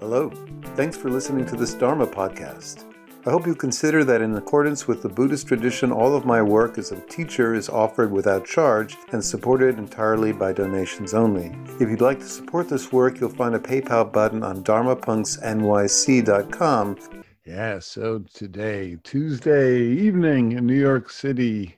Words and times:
Hello. 0.00 0.30
Thanks 0.76 0.96
for 0.96 1.10
listening 1.10 1.44
to 1.44 1.56
this 1.56 1.74
Dharma 1.74 2.06
podcast. 2.06 2.86
I 3.26 3.30
hope 3.30 3.46
you 3.46 3.54
consider 3.54 4.02
that 4.04 4.22
in 4.22 4.34
accordance 4.34 4.88
with 4.88 5.02
the 5.02 5.10
Buddhist 5.10 5.46
tradition, 5.46 5.92
all 5.92 6.16
of 6.16 6.24
my 6.24 6.40
work 6.40 6.78
as 6.78 6.90
a 6.90 6.98
teacher 7.02 7.52
is 7.52 7.68
offered 7.68 8.10
without 8.10 8.46
charge 8.46 8.96
and 9.12 9.22
supported 9.22 9.76
entirely 9.76 10.32
by 10.32 10.54
donations 10.54 11.12
only. 11.12 11.54
If 11.78 11.90
you'd 11.90 12.00
like 12.00 12.20
to 12.20 12.24
support 12.24 12.70
this 12.70 12.90
work, 12.90 13.20
you'll 13.20 13.28
find 13.28 13.54
a 13.54 13.58
PayPal 13.58 14.10
button 14.10 14.42
on 14.42 14.64
dharmapunksnyc.com. 14.64 16.96
Yeah, 17.44 17.78
so 17.78 18.24
today, 18.32 18.96
Tuesday 19.04 19.82
evening 19.82 20.52
in 20.52 20.64
New 20.64 20.80
York 20.80 21.10
City, 21.10 21.76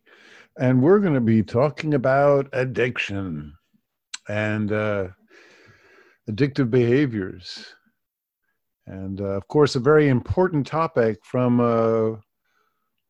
and 0.56 0.80
we're 0.80 1.00
going 1.00 1.14
to 1.14 1.20
be 1.20 1.42
talking 1.42 1.92
about 1.92 2.48
addiction 2.52 3.54
and 4.28 4.70
uh, 4.70 5.08
addictive 6.30 6.70
behaviors. 6.70 7.74
And 8.86 9.20
uh, 9.20 9.24
of 9.24 9.46
course, 9.48 9.76
a 9.76 9.80
very 9.80 10.08
important 10.08 10.66
topic 10.66 11.24
from 11.24 11.60
a 11.60 12.20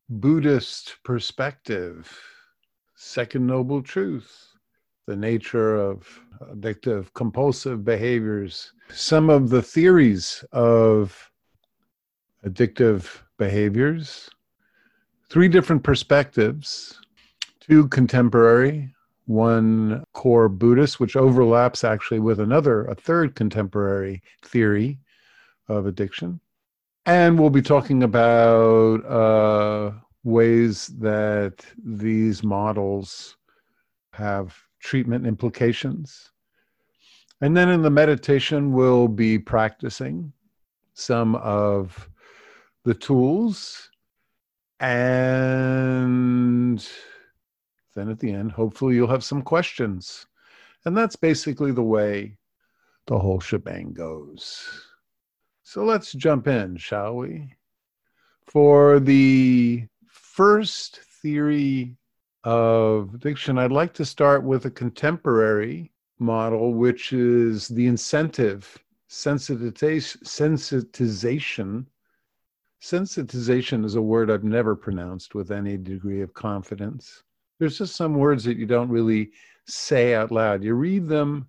Buddhist 0.08 0.96
perspective 1.04 2.14
Second 2.94 3.46
Noble 3.46 3.82
Truth, 3.82 4.48
the 5.06 5.16
nature 5.16 5.76
of 5.76 6.20
addictive 6.42 7.12
compulsive 7.14 7.84
behaviors, 7.84 8.72
some 8.90 9.30
of 9.30 9.48
the 9.48 9.62
theories 9.62 10.44
of 10.52 11.30
addictive 12.44 13.18
behaviors, 13.38 14.28
three 15.30 15.48
different 15.48 15.82
perspectives, 15.82 17.00
two 17.60 17.88
contemporary, 17.88 18.94
one 19.26 20.04
core 20.12 20.48
Buddhist, 20.48 21.00
which 21.00 21.16
overlaps 21.16 21.84
actually 21.84 22.20
with 22.20 22.40
another, 22.40 22.84
a 22.84 22.94
third 22.94 23.34
contemporary 23.34 24.22
theory 24.44 24.98
of 25.72 25.86
addiction. 25.86 26.40
And 27.06 27.38
we'll 27.38 27.50
be 27.50 27.62
talking 27.62 28.04
about 28.04 29.04
uh, 29.04 29.92
ways 30.24 30.86
that 30.98 31.64
these 31.84 32.44
models 32.44 33.36
have 34.12 34.56
treatment 34.80 35.26
implications. 35.26 36.30
And 37.40 37.56
then 37.56 37.70
in 37.70 37.82
the 37.82 37.90
meditation, 37.90 38.72
we'll 38.72 39.08
be 39.08 39.38
practicing 39.38 40.32
some 40.94 41.34
of 41.36 42.08
the 42.84 42.94
tools. 42.94 43.90
And 44.78 46.78
then 47.94 48.10
at 48.10 48.20
the 48.20 48.32
end, 48.32 48.52
hopefully, 48.52 48.94
you'll 48.94 49.08
have 49.08 49.24
some 49.24 49.42
questions. 49.42 50.26
And 50.84 50.96
that's 50.96 51.16
basically 51.16 51.72
the 51.72 51.82
way 51.82 52.38
the 53.06 53.18
whole 53.18 53.40
shebang 53.40 53.92
goes. 53.92 54.91
So 55.72 55.84
let's 55.84 56.12
jump 56.12 56.48
in, 56.48 56.76
shall 56.76 57.16
we? 57.16 57.54
For 58.44 59.00
the 59.00 59.86
first 60.06 61.00
theory 61.22 61.96
of 62.44 63.14
addiction, 63.14 63.56
I'd 63.56 63.72
like 63.72 63.94
to 63.94 64.04
start 64.04 64.44
with 64.44 64.66
a 64.66 64.70
contemporary 64.70 65.90
model, 66.18 66.74
which 66.74 67.14
is 67.14 67.68
the 67.68 67.86
incentive 67.86 68.78
sensitization. 69.08 71.86
Sensitization 72.82 73.84
is 73.86 73.94
a 73.94 74.02
word 74.02 74.30
I've 74.30 74.44
never 74.44 74.76
pronounced 74.76 75.34
with 75.34 75.50
any 75.50 75.78
degree 75.78 76.20
of 76.20 76.34
confidence. 76.34 77.22
There's 77.58 77.78
just 77.78 77.96
some 77.96 78.12
words 78.12 78.44
that 78.44 78.58
you 78.58 78.66
don't 78.66 78.90
really 78.90 79.30
say 79.66 80.14
out 80.14 80.30
loud. 80.30 80.62
You 80.62 80.74
read 80.74 81.08
them 81.08 81.48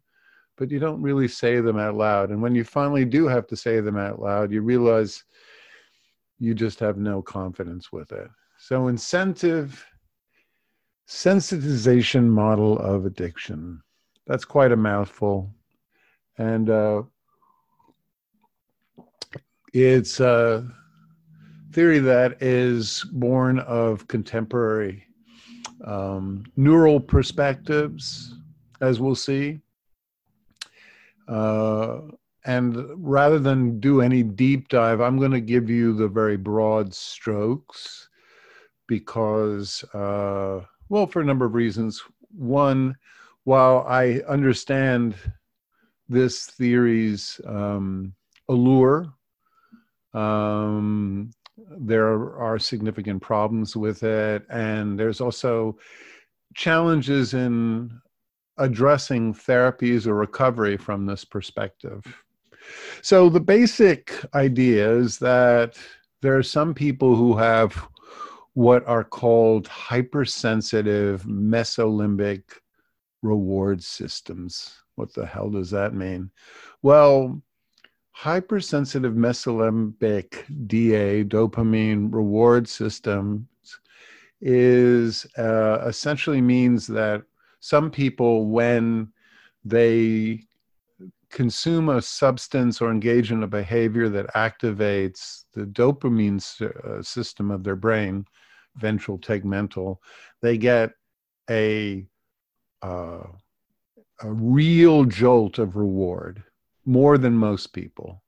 but 0.58 0.72
you 0.72 0.80
don't 0.80 1.02
really 1.02 1.28
say 1.28 1.60
them 1.60 1.78
out 1.78 1.96
loud. 1.96 2.30
And 2.30 2.42
when 2.42 2.56
you 2.56 2.64
finally 2.64 3.06
do 3.06 3.28
have 3.28 3.48
to 3.48 3.56
say 3.56 3.80
them 3.80 3.98
out 3.98 4.20
loud, 4.20 4.52
you 4.52 4.62
realize 4.62 5.24
you 6.40 6.54
just 6.54 6.80
have 6.80 6.98
no 6.98 7.22
confidence 7.22 7.92
with 7.92 8.12
it. 8.12 8.30
So, 8.58 8.88
incentive 8.88 9.86
sensitization 11.08 12.28
model 12.28 12.78
of 12.80 13.06
addiction. 13.06 13.82
That's 14.26 14.46
quite 14.46 14.72
a 14.72 14.78
mouthful. 14.78 15.54
And 16.38 16.70
uh, 16.70 17.04
it's 19.74 20.20
a 20.20 20.68
theory 21.74 22.00
that 22.00 22.42
is 22.42 23.06
born 23.12 23.60
of 23.60 24.08
contemporary 24.08 25.06
um, 25.84 26.46
neural 26.56 27.00
perspectives, 27.00 28.36
as 28.82 29.00
we'll 29.00 29.16
see, 29.16 29.60
uh, 31.28 32.02
and 32.46 32.86
rather 32.98 33.40
than 33.40 33.80
do 33.80 34.02
any 34.02 34.24
deep 34.24 34.68
dive, 34.68 35.00
I'm 35.00 35.18
going 35.18 35.32
to 35.32 35.42
give 35.42 35.70
you 35.70 35.94
the 35.94 36.08
very 36.08 36.38
broad 36.38 36.94
strokes 36.94 38.10
because, 38.88 39.84
uh, 39.94 40.62
well, 40.90 41.08
for 41.08 41.22
a 41.22 41.26
number 41.26 41.46
of 41.46 41.54
reasons. 41.54 42.02
One, 42.36 42.96
while 43.46 43.86
I 43.88 44.22
understand 44.28 45.16
this 46.10 46.46
theory's 46.48 47.40
um, 47.48 48.14
allure, 48.50 49.14
um, 50.14 51.32
there 51.78 52.38
are 52.38 52.60
significant 52.60 53.22
problems 53.22 53.76
with 53.76 54.04
it, 54.04 54.46
and 54.50 55.00
there's 55.00 55.22
also 55.22 55.78
challenges 56.56 57.34
in 57.34 58.00
addressing 58.58 59.34
therapies 59.34 60.08
or 60.08 60.16
recovery 60.16 60.78
from 60.78 61.06
this 61.06 61.26
perspective. 61.26 62.04
So, 63.02 63.30
the 63.30 63.40
basic 63.40 64.14
idea 64.34 64.90
is 64.92 65.20
that 65.20 65.78
there 66.22 66.38
are 66.38 66.44
some 66.44 66.74
people 66.74 67.16
who 67.16 67.36
have 67.36 67.88
what 68.54 68.88
are 68.88 69.04
called 69.04 69.68
hypersensitive 69.68 71.24
mesolimbic 71.24 72.44
reward 73.22 73.84
systems. 73.84 74.74
What 74.96 75.14
the 75.14 75.26
hell 75.26 75.50
does 75.50 75.72
that 75.72 75.94
mean? 75.94 76.30
Well, 76.84 77.42
hypersensitive 78.12 79.14
mesolimbic 79.14 80.68
DA, 80.68 81.24
dopamine 81.24 82.14
reward 82.14 82.70
systems, 82.70 83.48
is 84.40 85.26
uh, 85.38 85.86
essentially 85.88 86.42
means 86.42 86.86
that 86.88 87.24
some 87.64 87.90
people, 87.90 88.48
when 88.48 89.14
they 89.64 90.42
consume 91.30 91.88
a 91.88 92.02
substance 92.02 92.82
or 92.82 92.92
engage 92.92 93.32
in 93.32 93.42
a 93.42 93.48
behavior 93.48 94.10
that 94.10 94.28
activates 94.36 95.46
the 95.54 95.62
dopamine 95.62 96.42
uh, 96.62 97.02
system 97.02 97.52
of 97.52 97.64
their 97.64 97.78
brain, 97.78 98.26
ventral 98.76 99.18
tegmental, 99.18 99.96
they 100.42 100.58
get 100.58 100.92
a 101.50 102.06
uh, 102.82 103.24
a 104.22 104.30
real 104.30 105.06
jolt 105.06 105.58
of 105.58 105.78
reward, 105.78 106.44
more 106.86 107.18
than 107.18 107.34
most 107.34 107.68
people. 107.68 108.23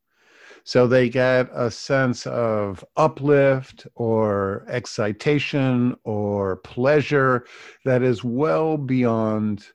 So 0.68 0.88
they 0.88 1.10
get 1.10 1.48
a 1.54 1.70
sense 1.70 2.26
of 2.26 2.84
uplift 2.98 3.86
or 3.94 4.66
excitation 4.68 5.96
or 6.04 6.56
pleasure 6.58 7.46
that 7.86 8.02
is 8.02 8.24
well 8.24 8.76
beyond 8.76 9.68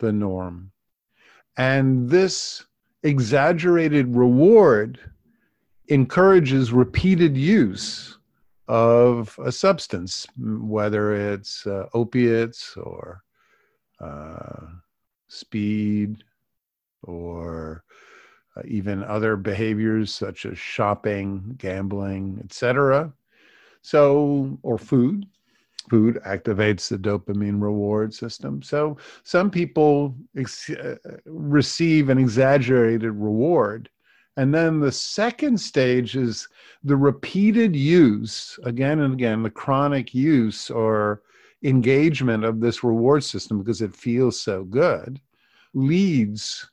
the 0.00 0.10
norm. 0.10 0.72
And 1.56 2.10
this 2.10 2.64
exaggerated 3.04 4.16
reward 4.16 4.98
encourages 5.86 6.72
repeated 6.72 7.36
use 7.36 8.18
of 8.66 9.38
a 9.44 9.52
substance, 9.52 10.26
whether 10.36 11.14
it's 11.14 11.64
uh, 11.68 11.86
opiates 11.94 12.76
or 12.76 13.22
uh, 14.00 14.66
speed 15.28 16.24
or 17.04 17.84
uh, 18.56 18.62
even 18.66 19.02
other 19.04 19.36
behaviors 19.36 20.12
such 20.12 20.46
as 20.46 20.58
shopping, 20.58 21.54
gambling, 21.58 22.40
etc. 22.44 23.12
So, 23.82 24.58
or 24.62 24.78
food. 24.78 25.26
Food 25.88 26.18
activates 26.26 26.88
the 26.88 26.98
dopamine 26.98 27.62
reward 27.62 28.12
system. 28.12 28.60
So, 28.62 28.96
some 29.22 29.50
people 29.50 30.16
ex- 30.36 30.70
uh, 30.70 30.96
receive 31.26 32.08
an 32.08 32.18
exaggerated 32.18 33.12
reward. 33.12 33.88
And 34.36 34.52
then 34.52 34.80
the 34.80 34.92
second 34.92 35.58
stage 35.58 36.16
is 36.16 36.48
the 36.82 36.96
repeated 36.96 37.74
use, 37.74 38.58
again 38.64 39.00
and 39.00 39.14
again, 39.14 39.42
the 39.42 39.50
chronic 39.50 40.12
use 40.12 40.70
or 40.70 41.22
engagement 41.62 42.44
of 42.44 42.60
this 42.60 42.84
reward 42.84 43.24
system 43.24 43.58
because 43.58 43.80
it 43.80 43.94
feels 43.94 44.40
so 44.40 44.64
good 44.64 45.20
leads 45.74 46.68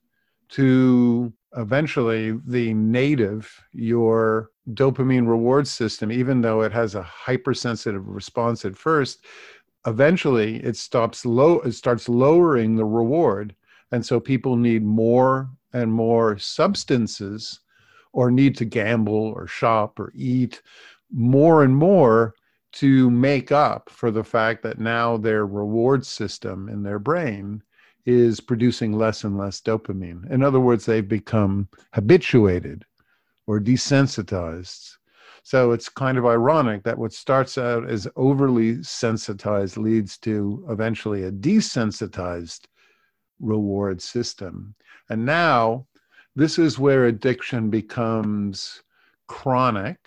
to 0.50 1.32
eventually 1.58 2.40
the 2.46 2.74
native, 2.74 3.62
your 3.72 4.52
dopamine 4.74 5.28
reward 5.28 5.68
system, 5.68 6.12
even 6.12 6.42
though 6.42 6.62
it 6.62 6.72
has 6.72 6.96
a 6.96 7.02
hypersensitive 7.02 8.08
response 8.08 8.66
at 8.66 8.78
first, 8.78 9.26
eventually 9.86 10.58
it 10.64 10.78
stops 10.78 11.26
low 11.26 11.60
it 11.62 11.74
starts 11.74 12.08
lowering 12.08 12.76
the 12.76 12.86
reward. 12.86 13.56
And 13.92 14.06
so 14.06 14.20
people 14.20 14.56
need 14.56 14.84
more 14.84 15.50
and 15.74 15.92
more 15.92 16.38
substances 16.38 17.60
or 18.14 18.32
need 18.32 18.56
to 18.58 18.66
gamble 18.66 19.34
or 19.36 19.48
shop 19.48 20.00
or 20.00 20.12
eat 20.16 20.62
more 21.12 21.64
and 21.64 21.76
more 21.76 22.34
to 22.74 23.10
make 23.12 23.52
up 23.52 23.90
for 23.90 24.10
the 24.10 24.24
fact 24.24 24.64
that 24.64 24.80
now 24.80 25.18
their 25.18 25.46
reward 25.46 26.06
system 26.06 26.70
in 26.70 26.82
their 26.82 27.00
brain 27.00 27.62
is 28.06 28.40
producing 28.40 28.94
less 28.94 29.24
and 29.24 29.38
less 29.38 29.62
dopamine. 29.62 30.30
In 30.30 30.44
other 30.44 30.60
words, 30.60 30.86
they've 30.86 31.08
become 31.08 31.68
habituated 31.94 32.86
or 33.48 33.60
desensitized. 33.60 34.98
So 35.44 35.72
it's 35.72 35.90
kind 35.90 36.18
of 36.18 36.26
ironic 36.26 36.84
that 36.84 36.98
what 36.98 37.14
starts 37.14 37.58
out 37.58 37.90
as 37.90 38.08
overly 38.16 38.82
sensitized 38.82 39.78
leads 39.78 40.18
to 40.20 40.66
eventually 40.70 41.24
a 41.24 41.32
desensitized 41.32 42.62
reward 43.40 44.02
system. 44.02 44.76
And 45.10 45.26
now 45.26 45.86
this 46.36 46.58
is 46.58 46.80
where 46.80 47.08
addiction 47.08 47.70
becomes 47.70 48.84
chronic 49.28 49.98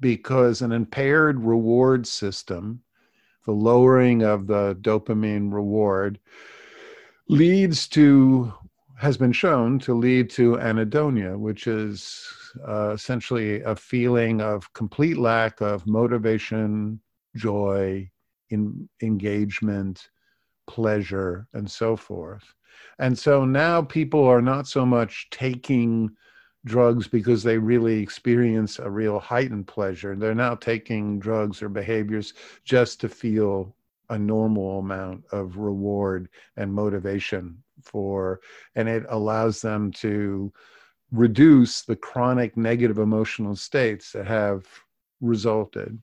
because 0.00 0.60
an 0.60 0.72
impaired 0.72 1.42
reward 1.42 2.06
system, 2.06 2.82
the 3.46 3.52
lowering 3.52 4.22
of 4.22 4.46
the 4.46 4.76
dopamine 4.82 5.52
reward, 5.52 6.18
leads 7.28 7.88
to, 7.88 8.52
has 8.98 9.16
been 9.16 9.32
shown 9.32 9.78
to 9.80 9.94
lead 9.94 10.30
to 10.30 10.56
anhedonia, 10.56 11.38
which 11.38 11.66
is 11.66 12.26
uh, 12.66 12.90
essentially 12.90 13.62
a 13.62 13.74
feeling 13.74 14.40
of 14.40 14.72
complete 14.72 15.18
lack 15.18 15.60
of 15.60 15.86
motivation, 15.86 17.00
joy, 17.34 18.08
in, 18.50 18.88
engagement, 19.02 20.08
pleasure, 20.66 21.46
and 21.52 21.70
so 21.70 21.96
forth. 21.96 22.54
And 22.98 23.18
so 23.18 23.44
now 23.44 23.82
people 23.82 24.24
are 24.24 24.42
not 24.42 24.66
so 24.66 24.86
much 24.86 25.28
taking 25.30 26.10
drugs 26.64 27.06
because 27.06 27.42
they 27.42 27.58
really 27.58 28.00
experience 28.00 28.78
a 28.78 28.90
real 28.90 29.18
heightened 29.18 29.66
pleasure. 29.66 30.16
They're 30.16 30.34
now 30.34 30.54
taking 30.54 31.18
drugs 31.18 31.62
or 31.62 31.68
behaviors 31.68 32.34
just 32.64 33.00
to 33.00 33.08
feel 33.08 33.75
a 34.10 34.18
normal 34.18 34.78
amount 34.78 35.24
of 35.32 35.56
reward 35.56 36.28
and 36.56 36.72
motivation 36.72 37.62
for, 37.82 38.40
and 38.74 38.88
it 38.88 39.04
allows 39.08 39.60
them 39.60 39.92
to 39.92 40.52
reduce 41.12 41.82
the 41.82 41.96
chronic 41.96 42.56
negative 42.56 42.98
emotional 42.98 43.56
states 43.56 44.12
that 44.12 44.26
have 44.26 44.66
resulted. 45.20 45.98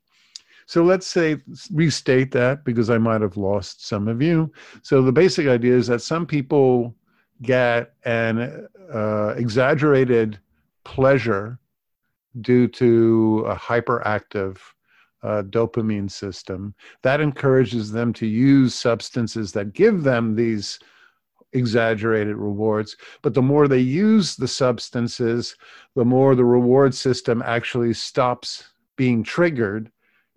So 0.65 0.83
let's 0.83 1.07
say, 1.07 1.37
restate 1.71 2.31
that 2.31 2.63
because 2.63 2.89
I 2.89 2.97
might 2.97 3.21
have 3.21 3.37
lost 3.37 3.85
some 3.85 4.07
of 4.07 4.21
you. 4.21 4.51
So 4.81 5.01
the 5.01 5.11
basic 5.11 5.47
idea 5.47 5.75
is 5.75 5.87
that 5.87 6.01
some 6.01 6.25
people 6.25 6.95
get 7.41 7.93
an 8.05 8.67
uh, 8.93 9.33
exaggerated 9.35 10.39
pleasure 10.85 11.59
due 12.41 12.67
to 12.67 13.45
a 13.47 13.55
hyperactive 13.55 14.57
uh, 15.23 15.43
dopamine 15.43 16.09
system. 16.09 16.73
That 17.01 17.21
encourages 17.21 17.91
them 17.91 18.13
to 18.13 18.27
use 18.27 18.75
substances 18.75 19.51
that 19.53 19.73
give 19.73 20.03
them 20.03 20.35
these 20.35 20.79
exaggerated 21.53 22.35
rewards. 22.35 22.97
But 23.21 23.33
the 23.33 23.41
more 23.41 23.67
they 23.67 23.79
use 23.79 24.35
the 24.35 24.47
substances, 24.47 25.55
the 25.95 26.05
more 26.05 26.35
the 26.35 26.45
reward 26.45 26.95
system 26.95 27.41
actually 27.45 27.93
stops 27.93 28.69
being 28.95 29.23
triggered, 29.23 29.91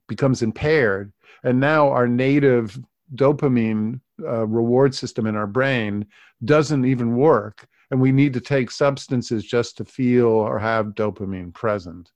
becomes 0.09 0.43
impaired. 0.43 1.13
And 1.43 1.59
now 1.59 1.89
our 1.89 2.07
native 2.07 2.79
dopamine 3.15 4.01
uh, 4.23 4.47
reward 4.47 4.95
system 4.95 5.27
in 5.27 5.37
our 5.37 5.47
brain 5.47 6.07
doesn't 6.45 6.85
even 6.85 7.17
work 7.17 7.67
and 7.91 8.01
we 8.01 8.13
need 8.13 8.33
to 8.33 8.41
take 8.41 8.71
substances 8.71 9.45
just 9.45 9.77
to 9.77 9.85
feel 9.85 10.27
or 10.27 10.59
have 10.59 10.95
dopamine 10.95 11.53
present. 11.53 12.11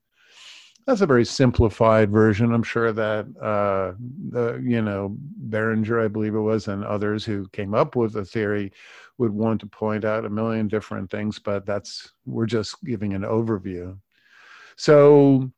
That's 0.90 1.02
a 1.02 1.06
very 1.06 1.24
simplified 1.24 2.10
version. 2.10 2.52
I'm 2.52 2.64
sure 2.64 2.90
that 2.90 3.24
uh, 3.40 3.92
the, 4.30 4.60
you 4.60 4.82
know 4.82 5.14
Beringer, 5.20 6.00
I 6.00 6.08
believe 6.08 6.34
it 6.34 6.40
was, 6.40 6.66
and 6.66 6.84
others 6.84 7.24
who 7.24 7.46
came 7.50 7.74
up 7.74 7.94
with 7.94 8.14
the 8.14 8.24
theory 8.24 8.72
would 9.16 9.30
want 9.30 9.60
to 9.60 9.68
point 9.68 10.04
out 10.04 10.24
a 10.24 10.28
million 10.28 10.66
different 10.66 11.08
things, 11.08 11.38
but 11.38 11.64
that's 11.64 12.12
we're 12.26 12.46
just 12.46 12.82
giving 12.82 13.14
an 13.14 13.22
overview. 13.22 13.96
So 14.74 15.52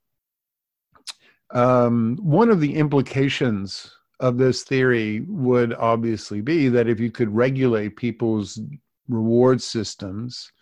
um, 1.50 2.18
one 2.20 2.50
of 2.50 2.60
the 2.60 2.74
implications 2.74 3.90
of 4.20 4.36
this 4.36 4.64
theory 4.64 5.20
would 5.20 5.72
obviously 5.72 6.42
be 6.42 6.68
that 6.68 6.88
if 6.88 7.00
you 7.00 7.10
could 7.10 7.34
regulate 7.34 7.96
people's 7.96 8.60
reward 9.08 9.62
systems 9.62 10.52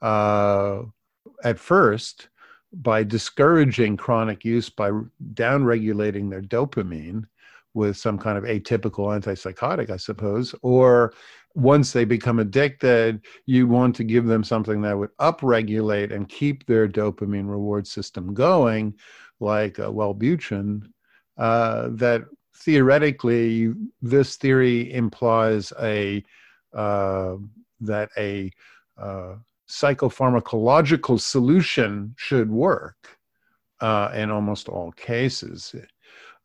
uh, 0.00 0.84
at 1.44 1.58
first 1.58 2.30
by 2.72 3.02
discouraging 3.02 3.96
chronic 3.96 4.44
use 4.44 4.68
by 4.68 4.90
downregulating 5.34 6.30
their 6.30 6.42
dopamine 6.42 7.24
with 7.74 7.96
some 7.96 8.18
kind 8.18 8.38
of 8.38 8.44
atypical 8.44 9.18
antipsychotic, 9.18 9.90
I 9.90 9.98
suppose, 9.98 10.54
or 10.62 11.12
once 11.54 11.92
they 11.92 12.04
become 12.04 12.38
addicted, 12.38 13.22
you 13.46 13.66
want 13.66 13.96
to 13.96 14.04
give 14.04 14.26
them 14.26 14.44
something 14.44 14.82
that 14.82 14.96
would 14.96 15.16
upregulate 15.18 16.12
and 16.12 16.28
keep 16.28 16.66
their 16.66 16.86
dopamine 16.86 17.48
reward 17.48 17.86
system 17.86 18.34
going, 18.34 18.94
like 19.40 19.78
uh, 19.78 19.90
Wellbutrin, 19.90 20.82
uh, 21.38 21.88
that 21.92 22.24
theoretically, 22.58 23.74
this 24.02 24.36
theory 24.36 24.92
implies 24.92 25.72
a 25.80 26.22
uh, 26.74 27.36
that 27.80 28.10
a 28.18 28.50
uh, 28.98 29.36
psychopharmacological 29.68 31.20
solution 31.20 32.14
should 32.16 32.50
work 32.50 33.18
uh, 33.80 34.10
in 34.14 34.30
almost 34.30 34.68
all 34.68 34.92
cases. 34.92 35.74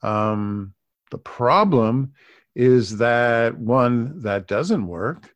Um, 0.02 0.74
the 1.12 1.18
problem 1.18 2.14
is 2.56 2.98
that 2.98 3.58
one, 3.58 4.20
that 4.22 4.48
doesn't 4.48 4.88
work, 4.88 5.34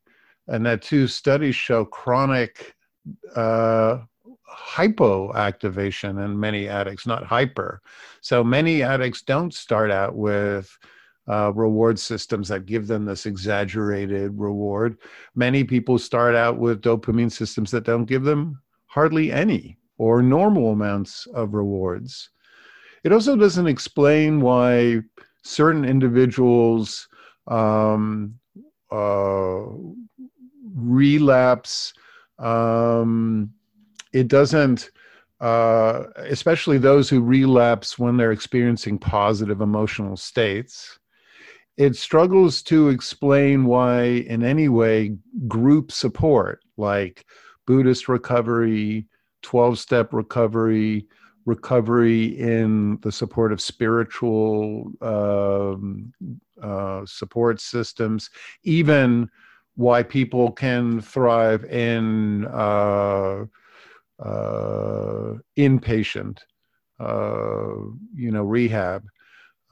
and 0.47 0.65
that 0.65 0.81
two, 0.81 1.07
studies 1.07 1.55
show 1.55 1.85
chronic 1.85 2.75
uh, 3.35 3.99
hypoactivation 4.49 6.23
in 6.23 6.39
many 6.39 6.67
addicts, 6.67 7.05
not 7.05 7.23
hyper. 7.23 7.81
So 8.21 8.43
many 8.43 8.81
addicts 8.83 9.21
don't 9.21 9.53
start 9.53 9.91
out 9.91 10.15
with 10.15 10.77
uh, 11.27 11.51
reward 11.53 11.99
systems 11.99 12.47
that 12.49 12.65
give 12.65 12.87
them 12.87 13.05
this 13.05 13.25
exaggerated 13.25 14.31
reward. 14.37 14.97
Many 15.33 15.63
people 15.63 15.97
start 15.97 16.35
out 16.35 16.57
with 16.57 16.81
dopamine 16.81 17.31
systems 17.31 17.71
that 17.71 17.83
don't 17.83 18.05
give 18.05 18.23
them 18.23 18.61
hardly 18.87 19.31
any 19.31 19.77
or 19.97 20.21
normal 20.21 20.71
amounts 20.71 21.25
of 21.27 21.53
rewards. 21.53 22.29
It 23.03 23.11
also 23.11 23.35
doesn't 23.35 23.67
explain 23.67 24.41
why 24.41 25.01
certain 25.43 25.85
individuals 25.85 27.07
um, 27.47 28.39
uh, 28.91 29.63
relapse. 30.75 31.93
Um, 32.39 33.53
it 34.13 34.27
doesn't, 34.27 34.91
uh, 35.39 36.05
especially 36.17 36.77
those 36.77 37.09
who 37.09 37.21
relapse 37.21 37.99
when 37.99 38.17
they're 38.17 38.31
experiencing 38.31 38.97
positive 38.97 39.61
emotional 39.61 40.17
states 40.17 40.99
it 41.77 41.95
struggles 41.95 42.61
to 42.63 42.89
explain 42.89 43.65
why, 43.65 44.03
in 44.03 44.43
any 44.43 44.69
way, 44.69 45.15
group 45.47 45.91
support 45.91 46.63
like 46.77 47.25
Buddhist 47.65 48.07
recovery, 48.07 49.07
12 49.41 49.79
step 49.79 50.13
recovery, 50.13 51.05
recovery 51.45 52.39
in 52.39 52.97
the 53.01 53.11
support 53.11 53.51
of 53.51 53.61
spiritual 53.61 54.91
um, 55.01 56.13
uh, 56.61 57.05
support 57.05 57.59
systems, 57.59 58.29
even 58.63 59.29
why 59.75 60.01
people 60.01 60.51
can 60.51 61.01
thrive 61.01 61.65
in 61.65 62.45
uh, 62.45 63.43
uh, 64.23 65.33
inpatient, 65.57 66.39
uh, 67.01 67.75
you 68.15 68.31
know, 68.31 68.43
rehab 68.43 69.03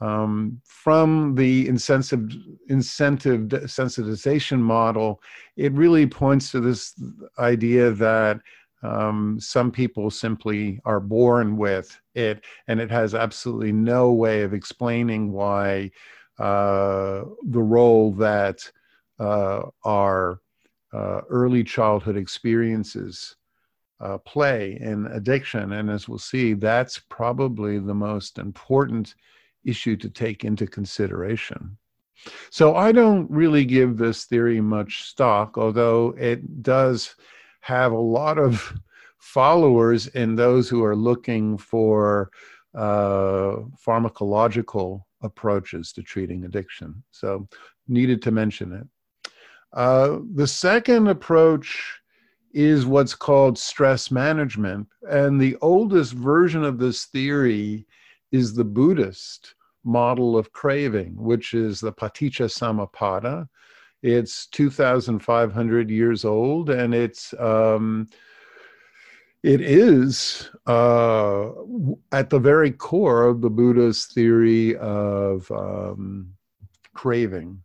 um, 0.00 0.60
from 0.64 1.34
the 1.34 1.68
incentive 1.68 2.30
incentive 2.68 3.42
sensitization 3.42 4.58
model, 4.58 5.22
it 5.56 5.72
really 5.72 6.06
points 6.06 6.50
to 6.50 6.60
this 6.60 6.94
idea 7.38 7.90
that 7.92 8.40
um, 8.82 9.38
some 9.40 9.70
people 9.70 10.10
simply 10.10 10.78
are 10.84 11.00
born 11.00 11.56
with 11.56 11.98
it, 12.14 12.44
and 12.68 12.80
it 12.80 12.90
has 12.90 13.14
absolutely 13.14 13.72
no 13.72 14.12
way 14.12 14.42
of 14.42 14.52
explaining 14.52 15.32
why 15.32 15.90
uh, 16.38 17.22
the 17.44 17.62
role 17.62 18.12
that 18.12 18.70
uh, 19.18 19.62
our 19.84 20.40
uh, 20.92 21.20
early 21.30 21.64
childhood 21.64 22.16
experiences 22.16 23.36
uh, 24.00 24.18
play 24.18 24.76
in 24.80 25.06
addiction. 25.06 25.72
And 25.72 25.88
as 25.88 26.08
we'll 26.08 26.18
see, 26.18 26.52
that's 26.54 26.98
probably 26.98 27.78
the 27.78 27.94
most 27.94 28.38
important 28.38 29.14
issue 29.64 29.96
to 29.96 30.08
take 30.08 30.44
into 30.44 30.66
consideration. 30.66 31.76
So 32.50 32.74
I 32.74 32.92
don't 32.92 33.30
really 33.30 33.64
give 33.64 33.96
this 33.96 34.24
theory 34.24 34.60
much 34.60 35.04
stock, 35.04 35.58
although 35.58 36.14
it 36.18 36.62
does 36.62 37.14
have 37.60 37.92
a 37.92 37.98
lot 37.98 38.38
of 38.38 38.72
followers 39.18 40.06
in 40.08 40.36
those 40.36 40.68
who 40.68 40.84
are 40.84 40.96
looking 40.96 41.56
for 41.56 42.30
uh, 42.74 43.56
pharmacological 43.86 45.02
approaches 45.22 45.92
to 45.92 46.02
treating 46.02 46.44
addiction. 46.44 47.02
So, 47.10 47.48
needed 47.88 48.20
to 48.22 48.30
mention 48.30 48.72
it. 48.72 49.30
Uh, 49.72 50.18
the 50.34 50.46
second 50.46 51.08
approach 51.08 52.00
is 52.52 52.86
what's 52.86 53.14
called 53.14 53.58
stress 53.58 54.10
management. 54.10 54.86
And 55.10 55.40
the 55.40 55.56
oldest 55.60 56.12
version 56.12 56.64
of 56.64 56.78
this 56.78 57.06
theory 57.06 57.86
is 58.34 58.52
the 58.52 58.64
Buddhist 58.64 59.54
model 59.84 60.36
of 60.36 60.52
craving, 60.52 61.14
which 61.16 61.54
is 61.54 61.78
the 61.78 61.92
Paticca 61.92 62.46
Samuppada. 62.50 63.48
It's 64.02 64.46
2,500 64.46 65.88
years 65.88 66.24
old, 66.24 66.68
and 66.68 66.92
it's 66.92 67.32
um, 67.38 68.08
it 69.44 69.60
is 69.60 70.50
uh, 70.66 71.50
at 72.10 72.28
the 72.28 72.40
very 72.40 72.72
core 72.72 73.24
of 73.24 73.40
the 73.40 73.50
Buddha's 73.50 74.06
theory 74.06 74.76
of 74.78 75.48
um, 75.52 76.34
craving. 76.92 77.62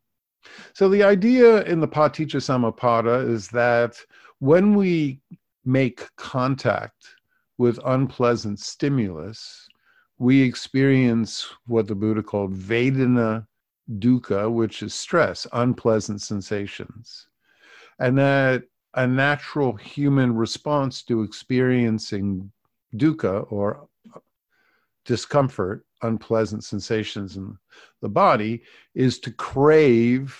So 0.73 0.87
the 0.87 1.01
idea 1.01 1.63
in 1.63 1.79
the 1.79 1.87
Paticca 1.87 2.37
Samuppada 2.37 3.27
is 3.27 3.47
that 3.47 3.97
when 4.37 4.75
we 4.75 5.19
make 5.65 6.07
contact 6.15 7.07
with 7.57 7.79
unpleasant 7.85 8.59
stimulus, 8.59 9.68
we 10.19 10.41
experience 10.41 11.47
what 11.65 11.87
the 11.87 11.95
Buddha 11.95 12.21
called 12.21 12.53
Vedana 12.53 13.47
dukkha, 13.97 14.51
which 14.51 14.83
is 14.83 14.93
stress, 14.93 15.47
unpleasant 15.53 16.21
sensations. 16.21 17.27
And 17.99 18.17
that 18.17 18.63
a 18.95 19.07
natural 19.07 19.75
human 19.75 20.35
response 20.35 21.03
to 21.03 21.23
experiencing 21.23 22.51
dukkha 22.95 23.49
or 23.51 23.87
discomfort, 25.05 25.85
unpleasant 26.01 26.65
sensations 26.65 27.37
in 27.37 27.57
the 28.01 28.09
body, 28.09 28.61
is 28.95 29.19
to 29.19 29.31
crave 29.31 30.37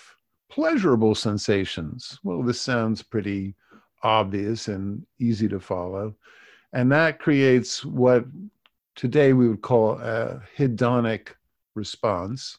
pleasurable 0.49 1.15
sensations. 1.15 2.19
Well, 2.23 2.43
this 2.43 2.59
sounds 2.59 3.01
pretty 3.01 3.55
obvious 4.03 4.67
and 4.67 5.05
easy 5.19 5.47
to 5.47 5.59
follow. 5.59 6.15
And 6.73 6.91
that 6.91 7.19
creates 7.19 7.85
what 7.85 8.25
today 8.99 9.31
we 9.31 9.47
would 9.47 9.61
call 9.61 9.93
a 9.93 10.41
hedonic 10.57 11.29
response, 11.73 12.57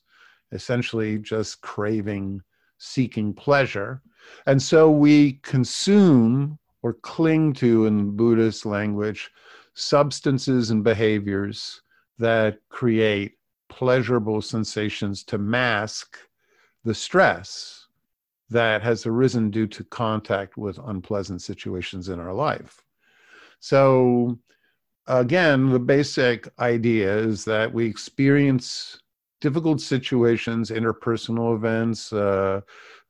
essentially 0.52 1.18
just 1.18 1.60
craving, 1.60 2.40
seeking 2.78 3.34
pleasure. 3.34 4.00
And 4.46 4.62
so 4.62 4.90
we 4.90 5.34
consume 5.42 6.58
or 6.80 6.94
cling 6.94 7.52
to, 7.52 7.84
in 7.84 8.16
Buddhist 8.16 8.64
language, 8.64 9.30
substances 9.74 10.70
and 10.70 10.82
behaviors 10.82 11.82
that 12.18 12.56
create 12.70 13.32
pleasurable 13.68 14.40
sensations 14.40 15.22
to 15.24 15.36
mask 15.36 16.16
the 16.84 16.94
stress 16.94 17.86
that 18.48 18.80
has 18.82 19.04
arisen 19.04 19.50
due 19.50 19.66
to 19.66 19.84
contact 19.84 20.56
with 20.56 20.78
unpleasant 20.86 21.42
situations 21.42 22.08
in 22.08 22.18
our 22.18 22.32
life. 22.32 22.82
So, 23.60 24.38
again, 25.18 25.70
the 25.70 25.78
basic 25.78 26.48
idea 26.58 27.16
is 27.16 27.44
that 27.44 27.72
we 27.72 27.84
experience 27.86 29.00
difficult 29.40 29.80
situations, 29.80 30.70
interpersonal 30.70 31.54
events, 31.56 32.12
uh, 32.12 32.60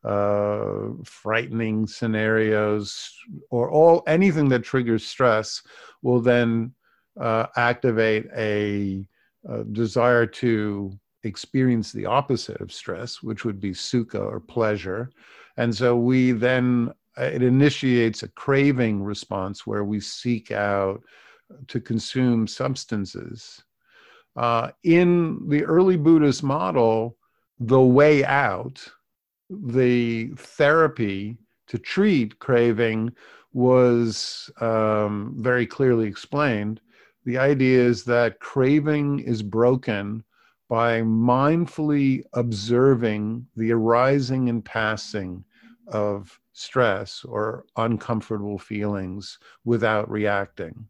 uh, 0.04 0.92
frightening 1.04 1.87
scenarios, 1.87 3.12
or 3.50 3.71
all 3.71 4.02
anything 4.07 4.49
that 4.49 4.64
triggers 4.64 5.07
stress 5.07 5.62
will 6.02 6.21
then 6.21 6.73
uh, 7.21 7.47
activate 7.57 8.26
a, 8.35 9.04
a 9.49 9.64
desire 9.64 10.25
to 10.25 10.99
experience 11.25 11.92
the 11.92 12.07
opposite 12.07 12.61
of 12.62 12.73
stress, 12.73 13.23
which 13.23 13.45
would 13.45 13.61
be 13.61 13.73
sukha 13.73 14.21
or 14.21 14.40
pleasure. 14.40 15.11
And 15.59 15.75
so 15.75 15.97
we 15.97 16.33
then, 16.33 16.92
uh, 17.19 17.25
it 17.25 17.42
initiates 17.42 18.23
a 18.23 18.28
craving 18.28 19.02
response 19.02 19.66
where 19.66 19.85
we 19.85 20.00
seek 20.00 20.50
out 20.50 21.02
to 21.69 21.80
consume 21.80 22.47
substances. 22.47 23.62
Uh, 24.37 24.71
in 24.85 25.49
the 25.49 25.64
early 25.64 25.97
Buddhist 25.97 26.42
model, 26.42 27.16
the 27.59 27.80
way 27.80 28.25
out, 28.25 28.87
the 29.50 30.28
therapy 30.37 31.37
to 31.66 31.78
treat 31.78 32.38
craving 32.38 33.12
was 33.52 34.50
um, 34.61 35.35
very 35.38 35.66
clearly 35.66 36.07
explained. 36.07 36.80
The 37.25 37.38
idea 37.38 37.80
is 37.80 38.04
that 38.04 38.40
craving 38.40 39.21
is 39.21 39.42
broken 39.42 40.25
by 40.69 41.02
mindfully 41.02 42.23
observing 42.33 43.47
the 43.57 43.73
arising 43.73 44.49
and 44.49 44.64
passing 44.64 45.45
of 45.88 46.40
stress 46.52 47.25
or 47.25 47.64
uncomfortable 47.76 48.59
feelings 48.59 49.38
without 49.64 50.09
reacting. 50.09 50.87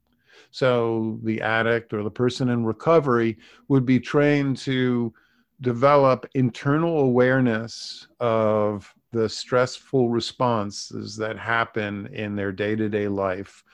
So 0.51 1.19
the 1.23 1.41
addict 1.41 1.93
or 1.93 2.03
the 2.03 2.11
person 2.11 2.49
in 2.49 2.65
recovery 2.65 3.39
would 3.69 3.87
be 3.87 4.01
trained 4.01 4.57
to 4.59 5.13
develop 5.61 6.27
internal 6.35 7.01
awareness 7.01 8.07
of 8.19 8.93
the 9.13 9.29
stressful 9.29 10.09
responses 10.09 11.17
that 11.17 11.39
happen 11.39 12.07
in 12.13 12.37
their 12.37 12.53
day 12.53 12.77
to 12.77 12.89
day 12.89 13.09
life. 13.09 13.65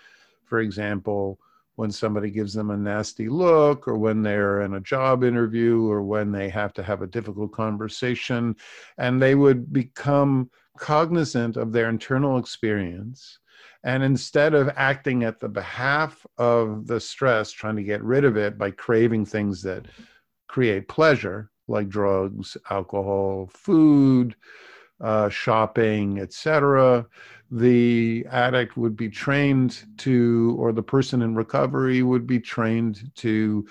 For 0.44 0.60
example, 0.60 1.38
when 1.76 1.90
somebody 1.90 2.30
gives 2.30 2.54
them 2.54 2.70
a 2.70 2.76
nasty 2.76 3.28
look 3.28 3.86
or 3.86 3.96
when 3.96 4.22
they're 4.22 4.62
in 4.62 4.74
a 4.74 4.80
job 4.80 5.22
interview 5.22 5.86
or 5.86 6.02
when 6.02 6.32
they 6.32 6.48
have 6.48 6.72
to 6.72 6.82
have 6.82 7.02
a 7.02 7.06
difficult 7.06 7.52
conversation 7.52 8.56
and 8.98 9.20
they 9.20 9.34
would 9.34 9.72
become 9.72 10.50
cognizant 10.78 11.56
of 11.56 11.72
their 11.72 11.88
internal 11.88 12.38
experience 12.38 13.38
and 13.84 14.02
instead 14.02 14.54
of 14.54 14.70
acting 14.76 15.24
at 15.24 15.38
the 15.40 15.48
behalf 15.48 16.26
of 16.38 16.86
the 16.86 17.00
stress 17.00 17.50
trying 17.52 17.76
to 17.76 17.82
get 17.82 18.02
rid 18.02 18.24
of 18.24 18.36
it 18.36 18.58
by 18.58 18.70
craving 18.70 19.24
things 19.24 19.62
that 19.62 19.86
create 20.48 20.88
pleasure 20.88 21.50
like 21.68 21.88
drugs 21.88 22.56
alcohol 22.70 23.48
food 23.52 24.36
uh, 25.00 25.28
shopping 25.28 26.18
etc 26.20 27.06
the 27.50 28.26
addict 28.30 28.76
would 28.76 28.96
be 28.96 29.08
trained 29.08 29.84
to, 29.98 30.56
or 30.58 30.72
the 30.72 30.82
person 30.82 31.22
in 31.22 31.34
recovery 31.34 32.02
would 32.02 32.26
be 32.26 32.40
trained 32.40 33.10
to 33.16 33.66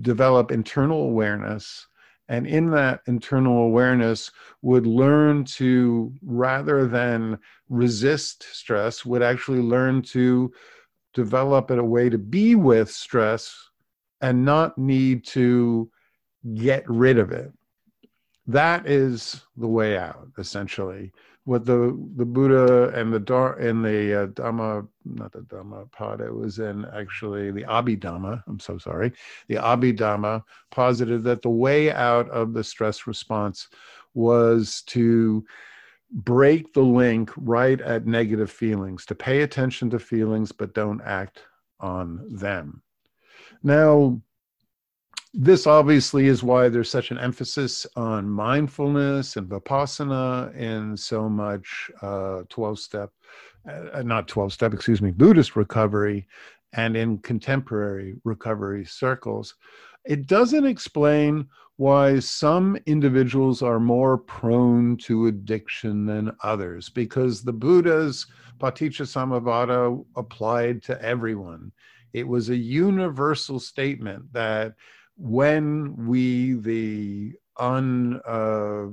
develop 0.00 0.50
internal 0.50 1.02
awareness. 1.02 1.86
And 2.28 2.46
in 2.46 2.70
that 2.72 3.00
internal 3.06 3.58
awareness, 3.64 4.30
would 4.62 4.86
learn 4.86 5.44
to, 5.44 6.12
rather 6.22 6.86
than 6.86 7.38
resist 7.68 8.46
stress, 8.52 9.04
would 9.04 9.22
actually 9.22 9.60
learn 9.60 10.02
to 10.02 10.52
develop 11.14 11.70
a 11.70 11.82
way 11.82 12.10
to 12.10 12.18
be 12.18 12.54
with 12.54 12.90
stress 12.90 13.70
and 14.20 14.44
not 14.44 14.76
need 14.76 15.24
to 15.26 15.90
get 16.54 16.88
rid 16.88 17.18
of 17.18 17.32
it. 17.32 17.50
That 18.46 18.86
is 18.86 19.42
the 19.56 19.68
way 19.68 19.96
out, 19.96 20.28
essentially 20.38 21.12
what 21.48 21.64
the 21.64 21.98
the 22.16 22.26
Buddha 22.26 22.90
and 22.90 23.10
the 23.10 23.18
Dar 23.18 23.54
and 23.54 23.82
the 23.82 24.24
uh, 24.24 24.26
Dhamma, 24.26 24.86
not 25.06 25.32
the 25.32 25.40
Dhammapada, 25.40 26.26
it 26.26 26.34
was 26.34 26.58
in 26.58 26.84
actually 26.94 27.50
the 27.50 27.62
Abhidhamma. 27.62 28.44
I'm 28.46 28.60
so 28.60 28.76
sorry. 28.76 29.14
The 29.48 29.54
Abhidhamma 29.54 30.42
posited 30.70 31.24
that 31.24 31.40
the 31.40 31.48
way 31.48 31.90
out 31.90 32.28
of 32.28 32.52
the 32.52 32.62
stress 32.62 33.06
response 33.06 33.68
was 34.12 34.82
to 34.88 35.42
break 36.10 36.74
the 36.74 36.82
link 36.82 37.30
right 37.38 37.80
at 37.80 38.06
negative 38.06 38.50
feelings, 38.50 39.06
to 39.06 39.14
pay 39.14 39.40
attention 39.40 39.88
to 39.88 39.98
feelings 39.98 40.52
but 40.52 40.74
don't 40.74 41.00
act 41.00 41.40
on 41.80 42.26
them. 42.28 42.82
Now, 43.62 44.20
this 45.34 45.66
obviously 45.66 46.26
is 46.26 46.42
why 46.42 46.68
there's 46.68 46.90
such 46.90 47.10
an 47.10 47.18
emphasis 47.18 47.86
on 47.96 48.28
mindfulness 48.28 49.36
and 49.36 49.48
vipassana 49.48 50.54
and 50.56 50.98
so 50.98 51.28
much 51.28 51.90
12 52.00 52.48
uh, 52.60 52.74
step, 52.74 53.10
uh, 53.68 54.02
not 54.02 54.28
12 54.28 54.52
step, 54.52 54.72
excuse 54.72 55.02
me, 55.02 55.10
Buddhist 55.10 55.56
recovery 55.56 56.26
and 56.72 56.96
in 56.96 57.18
contemporary 57.18 58.16
recovery 58.24 58.84
circles. 58.84 59.54
It 60.04 60.26
doesn't 60.26 60.66
explain 60.66 61.48
why 61.76 62.18
some 62.18 62.76
individuals 62.86 63.62
are 63.62 63.78
more 63.78 64.18
prone 64.18 64.96
to 64.96 65.26
addiction 65.26 66.06
than 66.06 66.36
others 66.42 66.88
because 66.88 67.42
the 67.42 67.52
Buddha's 67.52 68.26
Paticca 68.58 70.04
applied 70.16 70.82
to 70.82 71.00
everyone. 71.02 71.70
It 72.12 72.26
was 72.26 72.50
a 72.50 72.56
universal 72.56 73.60
statement 73.60 74.32
that 74.32 74.74
when 75.18 76.06
we, 76.06 76.54
the 76.54 77.34
un, 77.58 78.20
uh, 78.24 78.86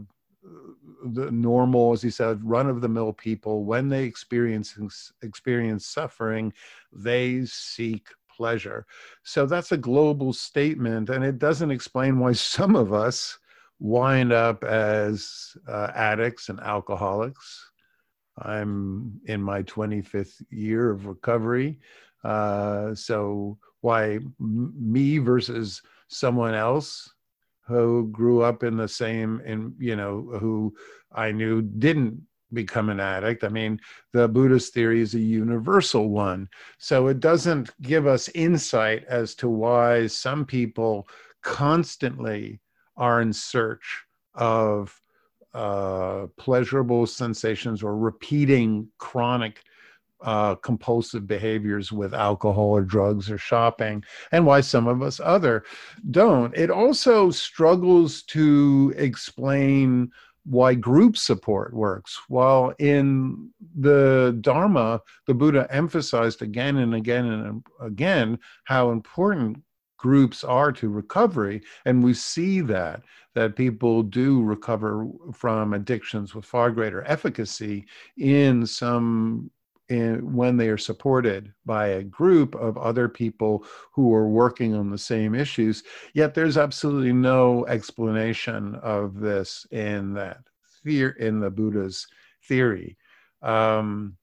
the 1.05 1.31
normal, 1.31 1.93
as 1.93 2.01
he 2.01 2.09
said, 2.09 2.43
run 2.43 2.67
of 2.67 2.81
the 2.81 2.89
mill 2.89 3.13
people, 3.13 3.63
when 3.63 3.89
they 3.89 4.03
experience 4.03 4.77
experience 5.21 5.85
suffering, 5.85 6.51
they 6.91 7.45
seek 7.45 8.07
pleasure. 8.29 8.85
So 9.23 9.45
that's 9.45 9.71
a 9.71 9.77
global 9.77 10.33
statement, 10.33 11.09
and 11.09 11.23
it 11.23 11.37
doesn't 11.37 11.71
explain 11.71 12.19
why 12.19 12.33
some 12.33 12.75
of 12.75 12.91
us 12.91 13.37
wind 13.79 14.33
up 14.33 14.63
as 14.63 15.55
uh, 15.67 15.91
addicts 15.93 16.49
and 16.49 16.59
alcoholics. 16.59 17.71
I'm 18.37 19.19
in 19.25 19.41
my 19.41 19.63
25th 19.63 20.41
year 20.49 20.91
of 20.91 21.05
recovery. 21.05 21.79
Uh, 22.23 22.95
so 22.95 23.57
why 23.81 24.15
m- 24.15 24.73
me 24.77 25.19
versus 25.19 25.81
someone 26.15 26.53
else 26.53 27.11
who 27.67 28.09
grew 28.11 28.41
up 28.41 28.63
in 28.63 28.77
the 28.77 28.87
same 28.87 29.41
in 29.45 29.73
you 29.79 29.95
know 29.95 30.21
who 30.39 30.73
i 31.11 31.31
knew 31.31 31.61
didn't 31.61 32.21
become 32.53 32.89
an 32.89 32.99
addict. 32.99 33.43
I 33.43 33.49
mean 33.49 33.79
the 34.13 34.27
buddhist 34.27 34.73
theory 34.73 35.01
is 35.01 35.13
a 35.13 35.19
universal 35.19 36.09
one. 36.09 36.49
So 36.79 37.07
it 37.07 37.19
doesn't 37.19 37.69
give 37.81 38.07
us 38.07 38.29
insight 38.29 39.03
as 39.07 39.35
to 39.35 39.49
why 39.49 40.07
some 40.07 40.45
people 40.45 41.07
constantly 41.43 42.61
are 42.97 43.21
in 43.21 43.31
search 43.31 44.03
of 44.33 44.99
uh, 45.53 46.27
pleasurable 46.37 47.05
sensations 47.05 47.83
or 47.83 47.95
repeating 47.95 48.87
chronic 48.97 49.61
uh, 50.21 50.55
compulsive 50.55 51.27
behaviors 51.27 51.91
with 51.91 52.13
alcohol 52.13 52.69
or 52.69 52.81
drugs 52.81 53.29
or 53.29 53.37
shopping, 53.37 54.03
and 54.31 54.45
why 54.45 54.61
some 54.61 54.87
of 54.87 55.01
us 55.01 55.19
other 55.23 55.63
don't. 56.11 56.55
It 56.55 56.69
also 56.69 57.31
struggles 57.31 58.23
to 58.23 58.93
explain 58.97 60.11
why 60.45 60.75
group 60.75 61.17
support 61.17 61.73
works. 61.73 62.19
While 62.27 62.73
in 62.77 63.51
the 63.77 64.37
Dharma, 64.41 65.01
the 65.25 65.33
Buddha 65.33 65.67
emphasized 65.69 66.41
again 66.41 66.77
and 66.77 66.95
again 66.95 67.25
and 67.25 67.63
again 67.81 68.39
how 68.65 68.91
important 68.91 69.63
groups 69.97 70.43
are 70.43 70.71
to 70.71 70.89
recovery, 70.89 71.61
and 71.85 72.03
we 72.03 72.13
see 72.13 72.61
that 72.61 73.01
that 73.33 73.55
people 73.55 74.01
do 74.01 74.43
recover 74.43 75.07
from 75.33 75.73
addictions 75.73 76.33
with 76.33 76.45
far 76.45 76.71
greater 76.71 77.03
efficacy 77.05 77.85
in 78.17 78.65
some 78.65 79.51
in, 79.89 80.33
when 80.33 80.57
they 80.57 80.69
are 80.69 80.77
supported 80.77 81.53
by 81.65 81.87
a 81.87 82.03
group 82.03 82.55
of 82.55 82.77
other 82.77 83.07
people 83.07 83.65
who 83.91 84.13
are 84.13 84.27
working 84.27 84.73
on 84.73 84.89
the 84.89 84.97
same 84.97 85.35
issues. 85.35 85.83
Yet 86.13 86.33
there's 86.33 86.57
absolutely 86.57 87.13
no 87.13 87.65
explanation 87.67 88.75
of 88.75 89.19
this 89.19 89.65
in 89.71 90.13
that 90.13 90.39
fear 90.83 91.11
in 91.11 91.39
the 91.39 91.51
Buddha's 91.51 92.07
theory. 92.47 92.97
Um, 93.41 94.17